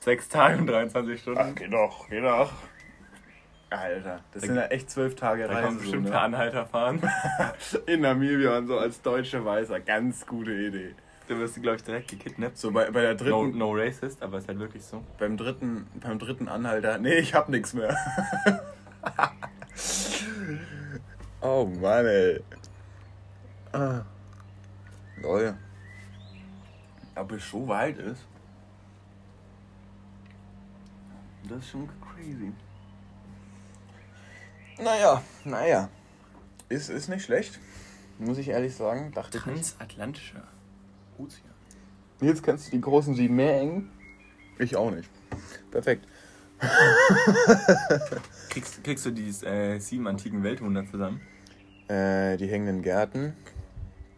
Sechs 0.00 0.28
Tage 0.28 0.58
und 0.58 0.66
23 0.66 1.20
Stunden. 1.20 1.54
geht 1.54 1.72
doch, 1.72 2.08
geht 2.08 2.24
doch. 2.24 2.52
Alter, 3.78 4.20
das 4.32 4.42
Da 4.42 4.46
sind 4.46 4.56
ja 4.56 4.66
echt 4.66 4.90
zwölf 4.90 5.14
Tage 5.14 5.42
Da 5.44 5.48
Reise. 5.48 5.62
kann 5.62 5.74
man 5.74 5.82
bestimmt 5.82 6.06
so, 6.06 6.12
per 6.12 6.20
ne? 6.20 6.24
Anhalter 6.36 6.66
fahren. 6.66 7.02
In 7.86 8.00
Namibia 8.02 8.58
und 8.58 8.66
so 8.66 8.78
als 8.78 9.00
deutsche 9.02 9.44
Weißer. 9.44 9.80
Ganz 9.80 10.26
gute 10.26 10.52
Idee. 10.52 10.94
Du 11.28 11.38
wirst, 11.38 11.60
glaube 11.62 11.76
ich, 11.76 11.84
direkt 11.84 12.08
gekidnappt. 12.08 12.58
So 12.58 12.70
bei, 12.72 12.90
bei 12.90 13.00
der 13.02 13.14
No, 13.14 13.44
dritten, 13.44 13.58
no 13.58 13.72
racist, 13.74 14.22
aber 14.22 14.38
ist 14.38 14.48
halt 14.48 14.58
wirklich 14.58 14.84
so. 14.84 15.02
beim 15.18 15.36
dritten, 15.36 15.86
beim 16.00 16.18
dritten 16.18 16.48
Anhalter. 16.48 16.98
Nee, 16.98 17.18
ich 17.18 17.34
hab 17.34 17.48
nix 17.48 17.72
mehr. 17.74 17.96
oh 21.40 21.64
Mann, 21.80 22.06
ey. 22.06 22.40
Ah. 23.72 24.02
Lol. 25.22 25.54
Ob 27.14 27.32
es 27.32 27.48
so 27.50 27.66
weit 27.68 27.98
ist? 27.98 28.26
Das 31.48 31.58
ist 31.58 31.70
schon 31.70 31.88
crazy. 32.00 32.52
Naja, 34.82 35.22
naja. 35.44 35.88
Ist, 36.68 36.90
ist 36.90 37.08
nicht 37.08 37.24
schlecht. 37.24 37.60
Muss 38.18 38.38
ich 38.38 38.48
ehrlich 38.48 38.74
sagen. 38.74 39.12
Dachte 39.14 39.38
ich 39.38 39.46
nicht. 39.46 39.78
Transatlantischer 39.78 40.42
Ozean. 41.18 41.52
Jetzt 42.20 42.42
kennst 42.42 42.66
du 42.66 42.70
die 42.72 42.80
großen 42.80 43.14
sieben 43.14 43.36
Meerengen. 43.36 43.90
Ich 44.58 44.74
auch 44.76 44.90
nicht. 44.90 45.08
Perfekt. 45.70 46.06
Kriegst, 48.48 48.84
kriegst 48.84 49.06
du 49.06 49.10
die 49.10 49.28
äh, 49.44 49.78
sieben 49.78 50.06
antiken 50.06 50.42
Weltwunder 50.42 50.84
zusammen? 50.88 51.20
Äh, 51.88 52.36
die 52.36 52.46
hängenden 52.46 52.82
Gärten. 52.82 53.34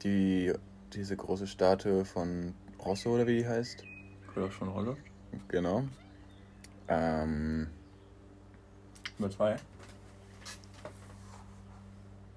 Die, 0.02 0.52
diese 0.92 1.16
große 1.16 1.46
Statue 1.46 2.04
von 2.04 2.54
Rosso 2.84 3.14
oder 3.14 3.26
wie 3.26 3.38
die 3.38 3.46
heißt. 3.46 3.84
Oder 4.36 4.50
schon 4.50 4.68
Rolle? 4.68 4.96
Genau. 5.48 5.84
Ähm, 6.88 7.68
Nummer 9.18 9.30
zwei. 9.30 9.56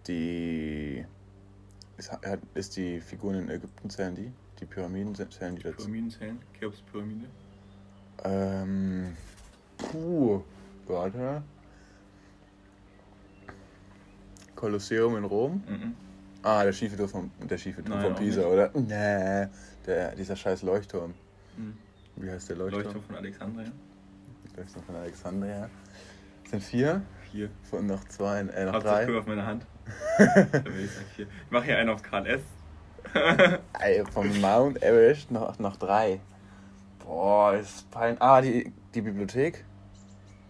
Die. 0.08 1.06
Ist, 1.98 2.12
ist 2.54 2.78
die 2.78 3.00
Figuren 3.02 3.36
in 3.36 3.50
Ägypten 3.50 3.90
zählen 3.90 4.16
die? 4.16 4.32
Die 4.60 4.66
Pyramiden 4.66 5.16
zählen 5.16 5.56
die 5.56 5.64
dazu? 5.64 5.78
Pyramidenzellen. 5.78 6.40
Cheops-Pyramide. 6.60 7.28
Ähm. 8.24 9.16
Puh. 9.78 10.42
Warte. 10.88 11.44
Kolosseum 14.56 15.18
in 15.18 15.24
Rom. 15.24 15.64
Mhm. 15.68 15.96
Ah, 16.44 16.64
der 16.64 16.74
schiefe 16.74 16.98
Turm 16.98 17.10
von, 17.10 17.32
der 17.48 17.58
schiefe 17.58 17.84
Turm 17.84 18.02
von 18.02 18.16
Pisa, 18.16 18.46
oder? 18.46 18.72
Nee, 18.74 19.48
der, 19.86 20.16
dieser 20.16 20.36
scheiß 20.36 20.64
Leuchtturm. 20.64 21.14
Mhm. 21.58 21.78
Wie 22.16 22.30
heißt 22.30 22.50
der 22.50 22.58
Leuchtturm? 22.58 22.84
Leuchtturm 22.84 23.04
von 23.06 23.16
Alexandria. 23.16 23.72
Leuchtturm 24.56 24.86
von 24.86 24.96
Alexandria. 24.96 25.70
Sind 26.50 26.64
vier. 26.64 27.02
Vier. 27.32 27.50
Von 27.64 27.86
noch 27.86 28.04
zwei, 28.06 28.40
äh, 28.40 28.66
noch 28.66 28.74
Hauptsache 28.74 29.06
drei. 29.06 29.18
auf 29.18 29.28
meine 29.28 29.46
Hand. 29.46 29.66
Ich 30.20 31.28
mache 31.50 31.66
hier 31.66 31.78
einen 31.78 31.90
auf 31.90 32.02
Karl 32.02 32.26
S. 32.28 32.42
Ey, 33.80 34.04
vom 34.12 34.42
Mount 34.42 34.82
Everest 34.84 35.32
noch, 35.32 35.58
noch 35.60 35.78
drei. 35.78 36.20
Boah, 37.06 37.54
ist 37.56 37.90
peinlich. 37.92 38.22
Ah, 38.22 38.42
die, 38.42 38.72
die 38.94 39.02
Bibliothek? 39.02 39.64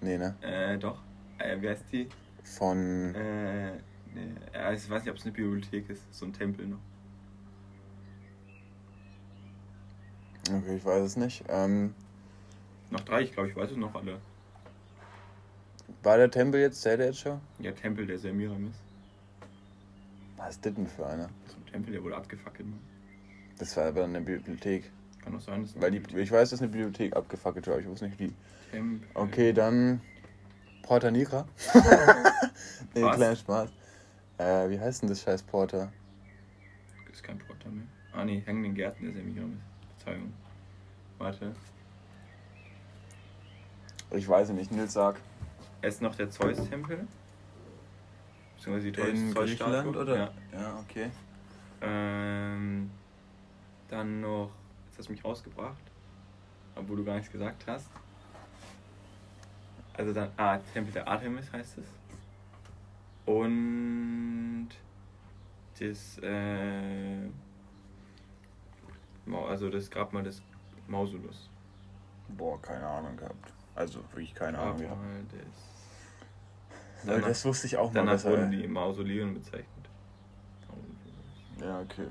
Nee, 0.01 0.17
ne? 0.17 0.35
Äh, 0.41 0.77
doch. 0.77 0.99
Äh, 1.37 1.61
wie 1.61 1.69
heißt 1.69 1.83
die? 1.91 2.09
Von. 2.43 3.13
Äh, 3.13 3.73
nee, 4.13 4.31
ich 4.73 4.89
weiß 4.89 5.03
nicht, 5.03 5.09
ob 5.11 5.17
es 5.17 5.23
eine 5.25 5.33
Bibliothek 5.33 5.89
ist. 5.89 6.01
So 6.13 6.25
ein 6.25 6.33
Tempel 6.33 6.65
noch. 6.67 6.79
Okay, 10.49 10.77
ich 10.77 10.85
weiß 10.85 11.03
es 11.03 11.17
nicht. 11.17 11.43
Ähm, 11.49 11.93
Noch 12.89 13.01
drei, 13.01 13.21
ich 13.21 13.33
glaube, 13.33 13.49
ich 13.49 13.55
weiß 13.55 13.71
es 13.71 13.77
noch 13.77 13.93
alle. 13.95 14.19
war 16.03 16.17
der 16.17 16.31
Tempel 16.31 16.61
jetzt, 16.61 16.81
zählt 16.81 17.01
er 17.01 17.07
jetzt 17.07 17.19
schon? 17.19 17.41
Ja, 17.59 17.71
Tempel 17.73 18.07
der 18.07 18.17
Semiramis. 18.17 18.75
Was 20.37 20.55
ist 20.55 20.65
das 20.65 20.73
denn 20.73 20.87
für 20.87 21.05
einer? 21.05 21.29
So 21.47 21.57
ein 21.57 21.65
Tempel, 21.71 21.93
der 21.93 22.03
wurde 22.03 22.15
abgefackelt. 22.15 22.67
Mann. 22.69 22.79
Das 23.57 23.75
war 23.75 23.85
aber 23.85 24.03
eine 24.03 24.21
Bibliothek. 24.21 24.91
Kann 25.23 25.33
doch 25.33 25.41
sein, 25.41 25.63
dass 25.63 25.79
Weil 25.81 25.91
die, 25.91 26.19
ich 26.19 26.31
weiß, 26.31 26.51
dass 26.51 26.61
eine 26.61 26.69
Bibliothek 26.69 27.15
abgefackelt 27.15 27.67
war, 27.67 27.73
aber 27.73 27.81
ich 27.81 27.87
wusste 27.89 28.05
nicht 28.05 28.19
wie. 28.19 28.33
Tempel. 28.71 29.07
Okay, 29.13 29.51
dann 29.51 30.01
Porta 30.83 31.11
Nigra. 31.11 31.47
nee, 32.93 33.01
Was? 33.01 33.15
kleiner 33.15 33.35
Spaß. 33.35 33.69
Äh, 34.37 34.69
wie 34.69 34.79
heißt 34.79 35.01
denn 35.01 35.09
das 35.09 35.21
scheiß 35.21 35.43
Porter? 35.43 35.91
Ist 37.11 37.23
kein 37.23 37.39
Porter 37.39 37.69
mehr. 37.69 37.85
Ah 38.13 38.23
nee, 38.23 38.41
hängenden 38.45 38.75
Gärten 38.75 39.09
ist 39.09 39.15
er 39.17 39.23
mich 39.23 39.35
noch 39.35 39.47
mit. 39.47 39.59
Verzeihung. 39.97 40.33
Warte. 41.17 41.53
Ich 44.11 44.27
weiß 44.27 44.49
nicht, 44.49 44.71
Nils 44.71 44.93
sag. 44.93 45.19
Ist 45.81 46.01
noch 46.01 46.15
der 46.15 46.29
Zeus-Tempel. 46.29 47.07
Beziehungsweise 48.67 48.91
die 48.91 49.17
In 49.17 49.33
Griechenland 49.33 49.95
oder? 49.95 50.15
Ja, 50.15 50.31
ja 50.51 50.79
okay. 50.79 51.09
Ähm, 51.81 52.91
dann 53.87 54.21
noch, 54.21 54.51
jetzt 54.87 54.99
hast 54.99 55.07
du 55.07 55.13
mich 55.13 55.23
rausgebracht, 55.23 55.83
obwohl 56.75 56.97
du 56.97 57.05
gar 57.05 57.15
nichts 57.15 57.31
gesagt 57.31 57.65
hast. 57.67 57.89
Also 59.93 60.13
dann, 60.13 60.31
ah, 60.37 60.57
Tempel 60.73 60.93
der 60.93 61.07
Artemis 61.07 61.51
heißt 61.51 61.77
es. 61.77 61.85
Und 63.25 64.69
das, 65.79 66.17
äh, 66.19 67.29
also 69.31 69.69
das 69.69 69.89
Grabmal 69.89 70.23
des 70.23 70.41
Mausolus. 70.87 71.49
Boah, 72.29 72.61
keine 72.61 72.85
Ahnung 72.85 73.15
gehabt. 73.15 73.53
Also 73.75 73.99
wirklich 74.11 74.33
keine 74.33 74.57
Ahnung 74.59 74.77
gehabt. 74.77 74.99
Weil 77.03 77.21
das 77.21 77.45
wusste 77.45 77.67
ich 77.67 77.77
auch 77.77 77.91
mal. 77.93 78.05
Danach 78.05 78.23
wurden 78.23 78.51
die 78.51 78.67
Mausoleen 78.67 79.33
bezeichnet. 79.33 79.67
Ja, 81.59 81.81
okay. 81.81 82.07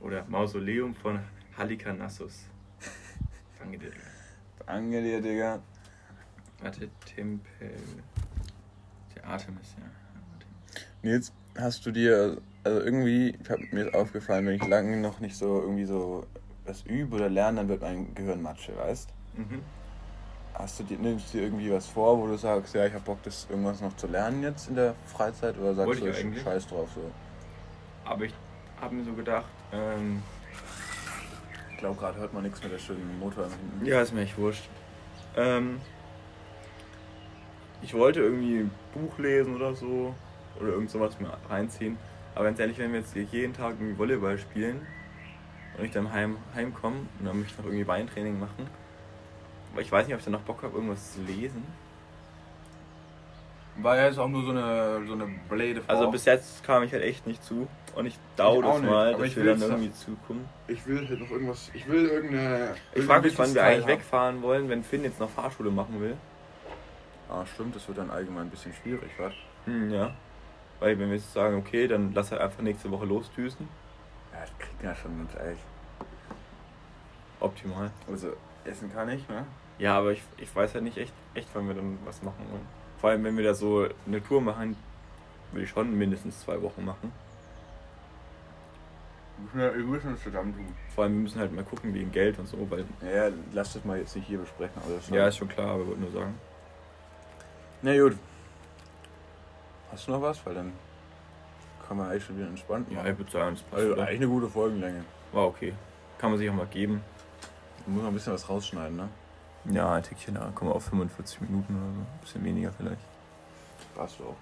Oder 0.00 0.24
Mausoleum 0.28 0.94
von 0.94 1.20
Halikarnassus. 1.56 2.44
Danke 3.58 3.78
dir, 3.78 3.90
Digga. 3.90 4.00
Danke 4.66 5.02
dir, 5.02 5.20
Digga. 5.20 5.62
Warte, 6.62 6.88
Tempel. 7.04 7.74
Der 9.14 9.26
Artemis, 9.26 9.74
ja. 9.78 9.84
Nils, 11.02 11.32
hast 11.56 11.84
du 11.84 11.90
dir, 11.90 12.40
also 12.64 12.80
irgendwie, 12.80 13.36
ich 13.40 13.50
hab, 13.50 13.60
mir 13.72 13.86
ist 13.86 13.94
aufgefallen, 13.94 14.46
wenn 14.46 14.54
ich 14.54 14.66
lange 14.66 14.96
noch 14.96 15.20
nicht 15.20 15.36
so 15.36 15.60
irgendwie 15.60 15.84
so 15.84 16.26
was 16.64 16.82
übe 16.82 17.16
oder 17.16 17.28
lerne, 17.28 17.58
dann 17.58 17.68
wird 17.68 17.82
mein 17.82 18.14
Gehirn 18.14 18.40
Matsche, 18.42 18.76
weißt? 18.76 19.08
Mhm. 19.36 19.62
Hast 20.62 20.78
du 20.80 20.84
dir, 20.84 20.98
nimmst 20.98 21.32
du 21.32 21.38
dir 21.38 21.44
irgendwie 21.44 21.72
was 21.72 21.86
vor, 21.86 22.18
wo 22.18 22.26
du 22.26 22.36
sagst, 22.36 22.74
ja, 22.74 22.86
ich 22.86 22.92
hab 22.92 23.04
Bock, 23.04 23.22
das 23.22 23.46
irgendwas 23.48 23.80
noch 23.80 23.96
zu 23.96 24.06
lernen 24.06 24.42
jetzt 24.42 24.68
in 24.68 24.74
der 24.74 24.94
Freizeit 25.06 25.56
oder 25.58 25.74
sagst 25.74 25.88
Wollte 25.88 26.00
du, 26.02 26.10
ich, 26.10 26.36
ich 26.36 26.42
scheiß 26.42 26.66
drauf 26.66 26.88
so? 26.94 27.10
Aber 28.04 28.24
ich 28.24 28.34
habe 28.80 28.94
mir 28.94 29.04
so 29.04 29.12
gedacht, 29.12 29.46
ähm, 29.72 30.22
ich 31.70 31.78
glaube, 31.78 31.98
gerade 31.98 32.18
hört 32.18 32.34
man 32.34 32.42
nichts 32.42 32.62
mit 32.62 32.72
der 32.72 32.78
schönen 32.78 33.18
Motor 33.18 33.44
hinten. 33.44 33.86
Ja, 33.86 34.02
ist 34.02 34.12
mir 34.12 34.22
echt 34.22 34.36
wurscht. 34.36 34.68
Ähm, 35.36 35.80
ich 37.80 37.94
wollte 37.94 38.20
irgendwie 38.20 38.58
ein 38.58 38.70
Buch 38.92 39.18
lesen 39.18 39.56
oder 39.56 39.74
so. 39.74 40.14
Oder 40.60 40.70
irgend 40.70 40.90
sowas 40.90 41.18
mir 41.20 41.32
reinziehen. 41.48 41.96
Aber 42.34 42.44
ganz 42.44 42.58
ehrlich, 42.58 42.78
wenn 42.78 42.92
wir 42.92 43.00
jetzt 43.00 43.14
jeden 43.14 43.54
Tag 43.54 43.76
irgendwie 43.78 43.98
Volleyball 43.98 44.38
spielen 44.38 44.86
und 45.78 45.84
ich 45.84 45.90
dann 45.90 46.12
heim, 46.12 46.36
heimkomme 46.54 46.98
und 47.18 47.24
dann 47.24 47.38
möchte 47.38 47.52
ich 47.52 47.58
noch 47.58 47.64
irgendwie 47.64 47.84
Beintraining 47.84 48.38
machen. 48.38 48.68
Aber 49.72 49.82
ich 49.82 49.90
weiß 49.90 50.06
nicht, 50.06 50.14
ob 50.14 50.20
ich 50.20 50.24
dann 50.24 50.32
noch 50.32 50.40
Bock 50.40 50.62
habe, 50.62 50.74
irgendwas 50.74 51.14
zu 51.14 51.22
lesen. 51.22 51.64
War 53.76 53.96
ja 53.96 54.06
jetzt 54.06 54.18
auch 54.18 54.28
nur 54.28 54.44
so 54.44 54.50
eine, 54.50 55.06
so 55.06 55.12
eine 55.14 55.26
Blade 55.48 55.80
vor. 55.80 55.90
Also 55.94 56.10
bis 56.10 56.24
jetzt 56.24 56.64
kam 56.64 56.82
ich 56.82 56.92
halt 56.92 57.02
echt 57.02 57.26
nicht 57.26 57.42
zu. 57.42 57.68
Und 57.94 58.06
ich 58.06 58.18
dauere 58.36 58.62
das 58.62 58.82
mal, 58.82 59.14
dass 59.14 59.36
wir 59.36 59.44
dann 59.44 59.60
irgendwie 59.60 59.92
zukommen. 59.92 60.48
Ich 60.68 60.86
will 60.86 61.08
halt 61.08 61.20
noch 61.20 61.30
irgendwas. 61.30 61.70
Ich 61.72 61.88
will 61.88 62.06
irgendeine. 62.06 62.74
Ich 62.94 63.04
frage 63.04 63.28
mich, 63.28 63.38
wann 63.38 63.54
wir 63.54 63.64
eigentlich 63.64 63.82
haben. 63.82 63.88
wegfahren 63.88 64.42
wollen, 64.42 64.68
wenn 64.68 64.84
Finn 64.84 65.04
jetzt 65.04 65.18
noch 65.18 65.30
Fahrschule 65.30 65.70
machen 65.70 66.00
will. 66.00 66.16
Ah, 67.28 67.46
stimmt, 67.46 67.76
das 67.76 67.86
wird 67.86 67.98
dann 67.98 68.10
allgemein 68.10 68.46
ein 68.46 68.50
bisschen 68.50 68.72
schwierig, 68.82 69.10
was? 69.18 69.32
Hm, 69.64 69.92
ja. 69.92 70.14
Weil 70.80 70.98
wenn 70.98 71.08
wir 71.08 71.16
jetzt 71.16 71.32
sagen, 71.32 71.56
okay, 71.56 71.86
dann 71.86 72.12
lass 72.12 72.32
er 72.32 72.40
einfach 72.40 72.62
nächste 72.62 72.90
Woche 72.90 73.06
losdüsen. 73.06 73.68
Ja, 74.32 74.40
das 74.40 74.50
kriegt 74.58 74.82
ja 74.82 74.94
schon 74.96 75.16
ganz 75.18 75.34
ehrlich. 75.36 75.60
Optimal. 77.38 77.90
Also, 78.10 78.34
essen 78.64 78.92
kann 78.92 79.08
ich, 79.10 79.28
ne? 79.28 79.46
Ja, 79.80 79.96
aber 79.96 80.12
ich, 80.12 80.22
ich 80.36 80.54
weiß 80.54 80.74
halt 80.74 80.84
nicht 80.84 80.98
echt, 80.98 81.14
echt, 81.34 81.48
wann 81.54 81.66
wir 81.66 81.74
dann 81.74 81.98
was 82.04 82.22
machen 82.22 82.44
wollen. 82.50 82.66
Vor 83.00 83.10
allem, 83.10 83.24
wenn 83.24 83.36
wir 83.36 83.44
da 83.44 83.54
so 83.54 83.88
eine 84.06 84.22
Tour 84.22 84.42
machen, 84.42 84.76
will 85.52 85.64
ich 85.64 85.70
schon 85.70 85.96
mindestens 85.96 86.40
zwei 86.40 86.60
Wochen 86.60 86.84
machen. 86.84 87.10
Ja, 89.54 89.74
wir 89.74 89.84
müssen 89.84 90.10
uns 90.10 90.22
zusammen 90.22 90.54
tun. 90.54 90.66
Vor 90.94 91.04
allem, 91.04 91.14
wir 91.14 91.22
müssen 91.22 91.40
halt 91.40 91.54
mal 91.54 91.64
gucken 91.64 91.94
wegen 91.94 92.12
Geld 92.12 92.38
und 92.38 92.46
so, 92.46 92.58
weil. 92.70 92.84
Ja, 93.00 93.30
lass 93.54 93.72
das 93.72 93.82
mal 93.86 93.98
jetzt 93.98 94.14
nicht 94.14 94.28
hier 94.28 94.38
besprechen. 94.38 94.82
Also 94.82 95.14
ja, 95.14 95.28
ist 95.28 95.38
schon 95.38 95.48
klar, 95.48 95.68
aber 95.70 95.82
ich 95.82 95.88
wollte 95.88 96.02
nur 96.02 96.12
sagen. 96.12 96.34
Na 97.80 97.98
gut. 97.98 98.18
Hast 99.90 100.06
du 100.06 100.12
noch 100.12 100.20
was? 100.20 100.44
Weil 100.44 100.56
dann 100.56 100.72
kann 101.88 101.96
man 101.96 102.10
eigentlich 102.10 102.24
schon 102.24 102.36
wieder 102.36 102.48
entspannt 102.48 102.92
machen. 102.92 103.06
Ja, 103.06 103.10
ich 103.10 103.18
würde 103.18 103.30
sagen, 103.30 103.54
das 103.54 103.62
passt. 103.62 103.82
Also 103.82 103.94
eigentlich 103.94 104.20
eine 104.20 104.28
gute 104.28 104.48
Folgenlänge. 104.48 105.04
War 105.32 105.46
okay. 105.46 105.72
Kann 106.18 106.30
man 106.30 106.38
sich 106.38 106.50
auch 106.50 106.54
mal 106.54 106.66
geben. 106.66 107.02
Da 107.86 107.90
muss 107.90 108.02
man 108.02 108.12
ein 108.12 108.14
bisschen 108.14 108.34
was 108.34 108.46
rausschneiden, 108.46 108.94
ne? 108.94 109.08
Ja, 109.66 109.92
ein 109.92 110.02
Tickchen, 110.02 110.34
da 110.34 110.50
kommen 110.54 110.70
wir 110.70 110.74
auf 110.74 110.84
45 110.84 111.42
Minuten 111.42 111.76
oder 111.76 111.92
so. 111.92 112.00
Ein 112.00 112.20
bisschen 112.22 112.44
weniger 112.44 112.72
vielleicht. 112.72 113.02
Passt 113.94 114.20
auch. 114.20 114.36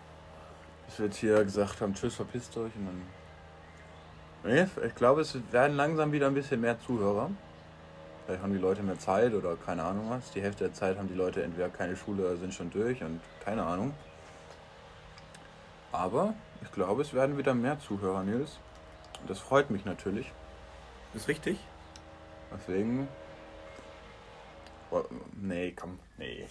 Dass 0.87 0.99
wir 0.99 1.07
jetzt 1.07 1.17
hier 1.17 1.45
gesagt 1.45 1.81
haben, 1.81 1.95
tschüss, 1.95 2.15
verpisst 2.15 2.57
euch 2.57 2.73
und 2.77 2.87
dann. 2.87 3.03
Nee, 4.45 4.67
ich 4.87 4.95
glaube, 4.95 5.23
es 5.23 5.37
werden 5.51 5.77
langsam 5.77 6.13
wieder 6.13 6.29
ein 6.29 6.35
bisschen 6.35 6.61
mehr 6.61 6.79
Zuhörer. 6.81 7.31
Vielleicht 8.25 8.43
haben 8.43 8.53
die 8.53 8.59
Leute 8.59 8.83
mehr 8.83 8.99
Zeit 8.99 9.35
oder 9.35 9.57
keine 9.57 9.83
Ahnung 9.83 10.11
was. 10.11 10.31
Die 10.31 10.41
Hälfte 10.41 10.65
der 10.65 10.75
Zeit 10.75 10.99
haben 10.99 11.09
die 11.09 11.15
Leute 11.15 11.43
entweder 11.43 11.69
keine 11.69 11.97
Schule 11.97 12.27
oder 12.27 12.37
sind 12.37 12.55
schon 12.55 12.71
durch 12.71 13.03
und 13.03 13.21
keine 13.45 13.65
Ahnung. 13.65 13.95
Aber 15.91 16.35
ich 16.63 16.71
glaube, 16.73 17.03
es 17.03 17.13
werden 17.13 17.39
wieder 17.39 17.55
mehr 17.55 17.81
Zuhörer, 17.81 18.23
Nils. 18.23 18.59
Und 19.21 19.29
das 19.29 19.41
freut 19.41 19.71
mich 19.71 19.85
natürlich. 19.85 20.31
Ist 21.15 21.27
richtig. 21.27 21.59
Deswegen. 22.53 23.09
Oh, 24.91 25.05
nee, 25.41 25.73
komm. 25.73 25.99
Nee. 26.17 26.47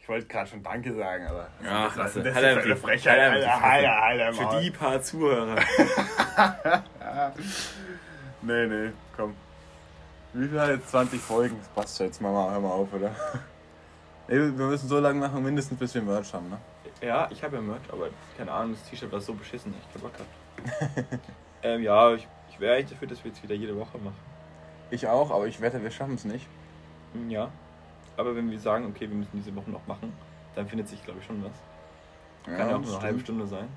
Ich 0.00 0.08
wollte 0.08 0.26
gerade 0.26 0.50
schon 0.50 0.62
Danke 0.62 0.94
sagen, 0.94 1.26
aber. 1.26 1.48
Ja, 1.62 1.84
das, 1.84 2.14
das, 2.14 2.24
das 2.24 2.36
ist 2.36 2.44
eine 2.44 2.76
Frechheit. 2.76 3.18
Alter, 3.18 3.62
Alter, 3.62 4.02
Alter, 4.02 4.32
Für 4.32 4.60
die 4.60 4.70
paar 4.70 5.00
Zuhörer. 5.00 5.56
nee, 8.42 8.66
nee, 8.66 8.90
komm. 9.16 9.34
Wie 10.32 10.48
viel 10.48 10.60
hat 10.60 10.70
jetzt 10.70 10.90
20 10.90 11.20
Folgen? 11.20 11.56
Das 11.58 11.68
passt 11.68 12.00
jetzt 12.00 12.20
mal, 12.20 12.32
hör 12.50 12.60
mal 12.60 12.70
auf, 12.70 12.92
oder? 12.92 13.14
Nee, 14.28 14.36
wir 14.36 14.66
müssen 14.66 14.88
so 14.88 15.00
lange 15.00 15.18
machen, 15.18 15.42
mindestens 15.42 15.78
bis 15.78 15.94
wir 15.94 16.00
Merch 16.00 16.32
haben, 16.32 16.48
ne? 16.48 16.58
Ja, 17.00 17.28
ich 17.32 17.42
habe 17.42 17.56
ja 17.56 17.62
Merch, 17.62 17.82
aber 17.90 18.08
keine 18.38 18.52
Ahnung, 18.52 18.74
das 18.74 18.88
T-Shirt 18.88 19.10
war 19.10 19.20
so 19.20 19.34
beschissen, 19.34 19.74
ich 19.94 20.00
Bock 20.00 20.12
gehabt. 20.12 21.20
ähm, 21.64 21.82
ja, 21.82 22.14
ich, 22.14 22.26
ich 22.48 22.60
wäre 22.60 22.76
eigentlich 22.76 22.90
dafür, 22.92 23.08
dass 23.08 23.24
wir 23.24 23.32
jetzt 23.32 23.42
wieder 23.42 23.56
jede 23.56 23.76
Woche 23.76 23.98
machen. 23.98 24.16
Ich 24.90 25.08
auch, 25.08 25.32
aber 25.32 25.48
ich 25.48 25.60
wette, 25.60 25.82
wir 25.82 25.90
schaffen 25.90 26.14
es 26.14 26.24
nicht. 26.24 26.46
Ja. 27.28 27.50
Aber 28.16 28.36
wenn 28.36 28.50
wir 28.50 28.58
sagen, 28.58 28.86
okay, 28.86 29.08
wir 29.08 29.16
müssen 29.16 29.30
diese 29.34 29.54
Woche 29.54 29.70
noch 29.70 29.86
machen, 29.86 30.12
dann 30.54 30.66
findet 30.66 30.88
sich, 30.88 31.02
glaube 31.04 31.20
ich, 31.20 31.26
schon 31.26 31.42
was. 31.42 31.52
Ja, 32.46 32.56
Kann 32.56 32.68
ja 32.68 32.76
auch 32.76 32.80
nur 32.80 32.94
eine 32.94 33.02
halbe 33.02 33.20
Stunde 33.20 33.46
sein. 33.46 33.68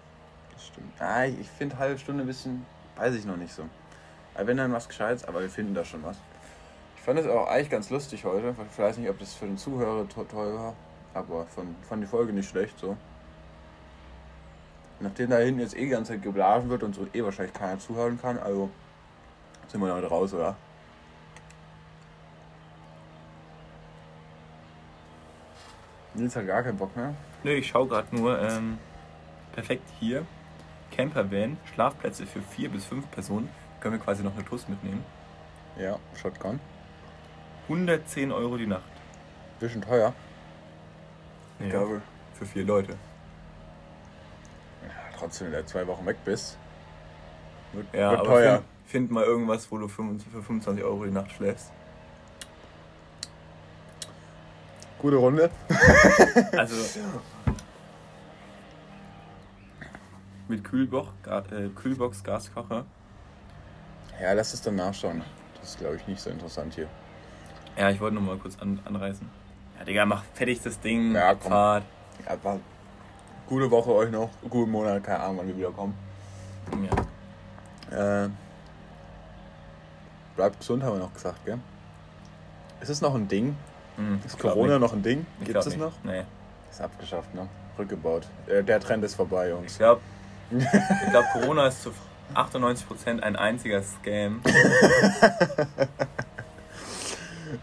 Das 0.51 0.67
stimmt. 0.67 0.93
Ah, 0.99 1.25
ich 1.25 1.49
finde 1.49 1.77
halbe 1.77 1.97
Stunde 1.97 2.23
ein 2.23 2.27
bisschen, 2.27 2.65
weiß 2.95 3.15
ich 3.15 3.25
noch 3.25 3.37
nicht 3.37 3.53
so. 3.53 3.63
Aber 4.33 4.47
wenn 4.47 4.57
dann 4.57 4.73
was 4.73 4.87
Gescheites, 4.87 5.25
aber 5.25 5.41
wir 5.41 5.49
finden 5.49 5.73
da 5.73 5.85
schon 5.85 6.03
was 6.03 6.17
fand 7.05 7.19
es 7.19 7.27
auch 7.27 7.47
eigentlich 7.47 7.69
ganz 7.69 7.91
lustig 7.91 8.25
heute. 8.25 8.55
Ich 8.71 8.79
weiß 8.79 8.97
nicht, 8.97 9.09
ob 9.09 9.19
das 9.19 9.35
für 9.35 9.45
den 9.45 9.59
Zuhörer 9.59 10.07
toll 10.09 10.25
war, 10.55 10.73
aber 11.13 11.45
von, 11.45 11.75
fand 11.87 12.01
die 12.01 12.07
Folge 12.07 12.33
nicht 12.33 12.49
schlecht 12.49 12.79
so. 12.79 12.97
Nachdem 14.99 15.29
da 15.29 15.37
hinten 15.37 15.59
jetzt 15.59 15.77
eh 15.77 15.81
die 15.81 15.89
ganze 15.89 16.13
Zeit 16.13 16.23
geblasen 16.23 16.67
wird 16.69 16.81
und 16.81 16.95
so 16.95 17.05
eh 17.13 17.23
wahrscheinlich 17.23 17.53
keiner 17.53 17.77
zuhören 17.77 18.19
kann, 18.19 18.39
also 18.39 18.71
sind 19.67 19.81
wir 19.81 19.87
damit 19.87 20.09
raus, 20.09 20.33
oder? 20.33 20.55
Nils 26.15 26.35
hat 26.35 26.47
gar 26.47 26.63
keinen 26.63 26.77
Bock 26.77 26.95
mehr. 26.95 27.13
Nö, 27.43 27.51
ich 27.51 27.67
schau 27.67 27.85
gerade 27.85 28.15
nur. 28.15 28.39
Ähm, 28.41 28.77
perfekt 29.53 29.89
hier. 29.99 30.25
Campervan, 30.91 31.57
Schlafplätze 31.73 32.25
für 32.25 32.41
vier 32.41 32.69
bis 32.69 32.85
fünf 32.85 33.09
Personen. 33.11 33.49
Können 33.79 33.95
wir 33.95 34.01
quasi 34.01 34.23
noch 34.23 34.33
eine 34.33 34.45
TUS 34.45 34.67
mitnehmen. 34.67 35.03
Ja, 35.77 35.99
Shotgun. 36.21 36.59
110 37.63 38.31
Euro 38.31 38.57
die 38.57 38.67
Nacht. 38.67 38.83
Bisschen 39.59 39.81
teuer. 39.81 40.13
Ich 41.59 41.65
ja, 41.65 41.71
glaube. 41.71 42.01
Für 42.33 42.45
vier 42.45 42.65
Leute. 42.65 42.93
Ja, 44.83 44.89
trotzdem, 45.17 45.51
wenn 45.51 45.59
du 45.59 45.65
zwei 45.65 45.87
Wochen 45.87 46.05
weg 46.05 46.17
bist. 46.25 46.57
Wird, 47.73 47.87
ja, 47.93 48.11
wird 48.11 48.25
teuer. 48.25 48.55
Find, 48.85 49.09
find, 49.09 49.11
mal 49.11 49.23
irgendwas, 49.23 49.71
wo 49.71 49.77
du 49.77 49.87
für 49.87 50.03
25 50.03 50.83
Euro 50.83 51.05
die 51.05 51.11
Nacht 51.11 51.31
schläfst. 51.31 51.71
Gute 54.99 55.15
Runde. 55.17 55.49
also. 56.51 56.75
Mit 60.47 60.63
Kühlbox, 60.63 61.09
äh, 61.27 61.69
Kühlbox, 61.69 62.23
Gaskocher. 62.23 62.85
Ja, 64.21 64.33
lass 64.33 64.53
es 64.53 64.61
dann 64.61 64.75
nachschauen. 64.75 65.23
Das 65.59 65.71
ist, 65.71 65.79
glaube 65.79 65.95
ich, 65.95 66.07
nicht 66.07 66.21
so 66.21 66.29
interessant 66.29 66.75
hier. 66.75 66.87
Ja, 67.77 67.89
ich 67.89 67.99
wollte 67.99 68.15
noch 68.15 68.21
mal 68.21 68.37
kurz 68.37 68.57
an, 68.59 68.79
anreißen. 68.85 69.27
Ja, 69.77 69.85
Digga, 69.85 70.05
mach 70.05 70.23
fertig 70.33 70.61
das 70.61 70.79
Ding. 70.79 71.13
Ja, 71.13 71.33
komm. 71.35 71.51
Fahrt. 71.51 71.83
Ja, 72.25 72.37
war 72.43 72.59
gute 73.47 73.69
Woche 73.69 73.93
euch 73.93 74.11
noch, 74.11 74.29
guten 74.49 74.71
Monat, 74.71 75.03
keine 75.03 75.19
Ahnung, 75.19 75.39
wann 75.39 75.47
wir 75.47 75.57
wiederkommen. 75.57 75.95
Ja. 77.91 78.25
Äh, 78.25 78.29
bleibt 80.35 80.59
gesund, 80.59 80.83
haben 80.83 80.93
wir 80.93 80.99
noch 80.99 81.13
gesagt, 81.13 81.45
gell? 81.45 81.59
Ist 82.81 82.89
es 82.89 83.01
noch 83.01 83.15
ein 83.15 83.27
Ding? 83.27 83.55
Hm, 83.97 84.19
Ist 84.25 84.35
ich 84.35 84.39
Corona 84.41 84.73
nicht. 84.73 84.81
noch 84.81 84.93
ein 84.93 85.03
Ding? 85.03 85.25
Ich 85.39 85.45
Gibt 85.47 85.65
es 85.65 85.77
noch? 85.77 85.93
Nee. 86.03 86.23
Ist 86.71 86.81
abgeschafft, 86.81 87.33
ne? 87.33 87.47
Rückgebaut. 87.77 88.27
Äh, 88.47 88.63
der 88.63 88.79
Trend 88.79 89.03
ist 89.03 89.15
vorbei, 89.15 89.45
Ich 89.47 89.51
Jungs. 89.51 89.77
glaube, 89.77 90.01
ich 90.51 91.09
glaub, 91.11 91.25
Corona 91.33 91.67
ist 91.67 91.83
zu 91.83 91.91
98% 92.33 93.19
ein 93.21 93.35
einziger 93.35 93.81
Scam. 93.83 94.41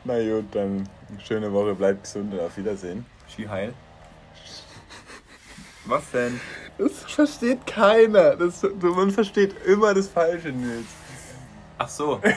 Na 0.05 0.18
gut, 0.18 0.45
dann 0.53 0.89
schöne 1.24 1.53
Woche, 1.53 1.74
bleibt 1.74 2.05
gesund 2.05 2.33
und 2.33 2.41
auf 2.41 2.57
Wiedersehen. 2.57 3.05
Ski 3.28 3.47
heil. 3.49 3.74
Was 5.85 6.11
denn? 6.12 6.41
Das 6.78 6.93
versteht 7.12 7.66
keiner. 7.66 8.37
Das, 8.37 8.62
man 8.80 9.11
versteht 9.11 9.55
immer 9.66 9.93
das 9.95 10.07
Falsche, 10.09 10.49
Nils. 10.51 10.87
Ach 11.78 11.89
so. 11.89 12.20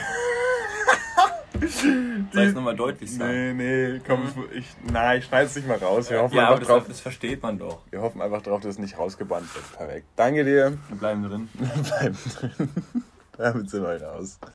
Soll 2.32 2.42
ich 2.42 2.48
es 2.48 2.54
nochmal 2.54 2.76
deutlich 2.76 3.12
sagen? 3.14 3.56
Nee, 3.56 3.92
nee, 3.92 4.00
komm, 4.06 4.22
ich, 4.52 4.58
ich, 4.58 4.66
nein, 4.92 5.18
ich 5.18 5.24
schneide 5.26 5.46
es 5.46 5.56
nicht 5.56 5.66
mal 5.68 5.78
raus. 5.78 6.10
Wir 6.10 6.22
hoffen, 6.22 6.36
Ja, 6.36 6.44
einfach 6.48 6.58
das, 6.60 6.68
drauf, 6.68 6.84
das 6.88 7.00
versteht 7.00 7.42
man 7.42 7.58
doch. 7.58 7.80
wir 7.90 8.00
hoffen 8.00 8.20
einfach 8.20 8.42
drauf, 8.42 8.60
dass 8.60 8.72
es 8.72 8.78
nicht 8.78 8.98
rausgebannt 8.98 9.54
wird. 9.54 9.72
Perfekt. 9.76 10.06
Danke 10.16 10.44
dir. 10.44 10.76
Wir 10.88 10.96
bleiben 10.98 11.22
drin. 11.22 11.48
Bleiben 11.58 12.16
drin. 12.38 12.70
Damit 13.38 13.70
sind 13.70 13.82
wir 13.82 14.02
raus. 14.02 14.38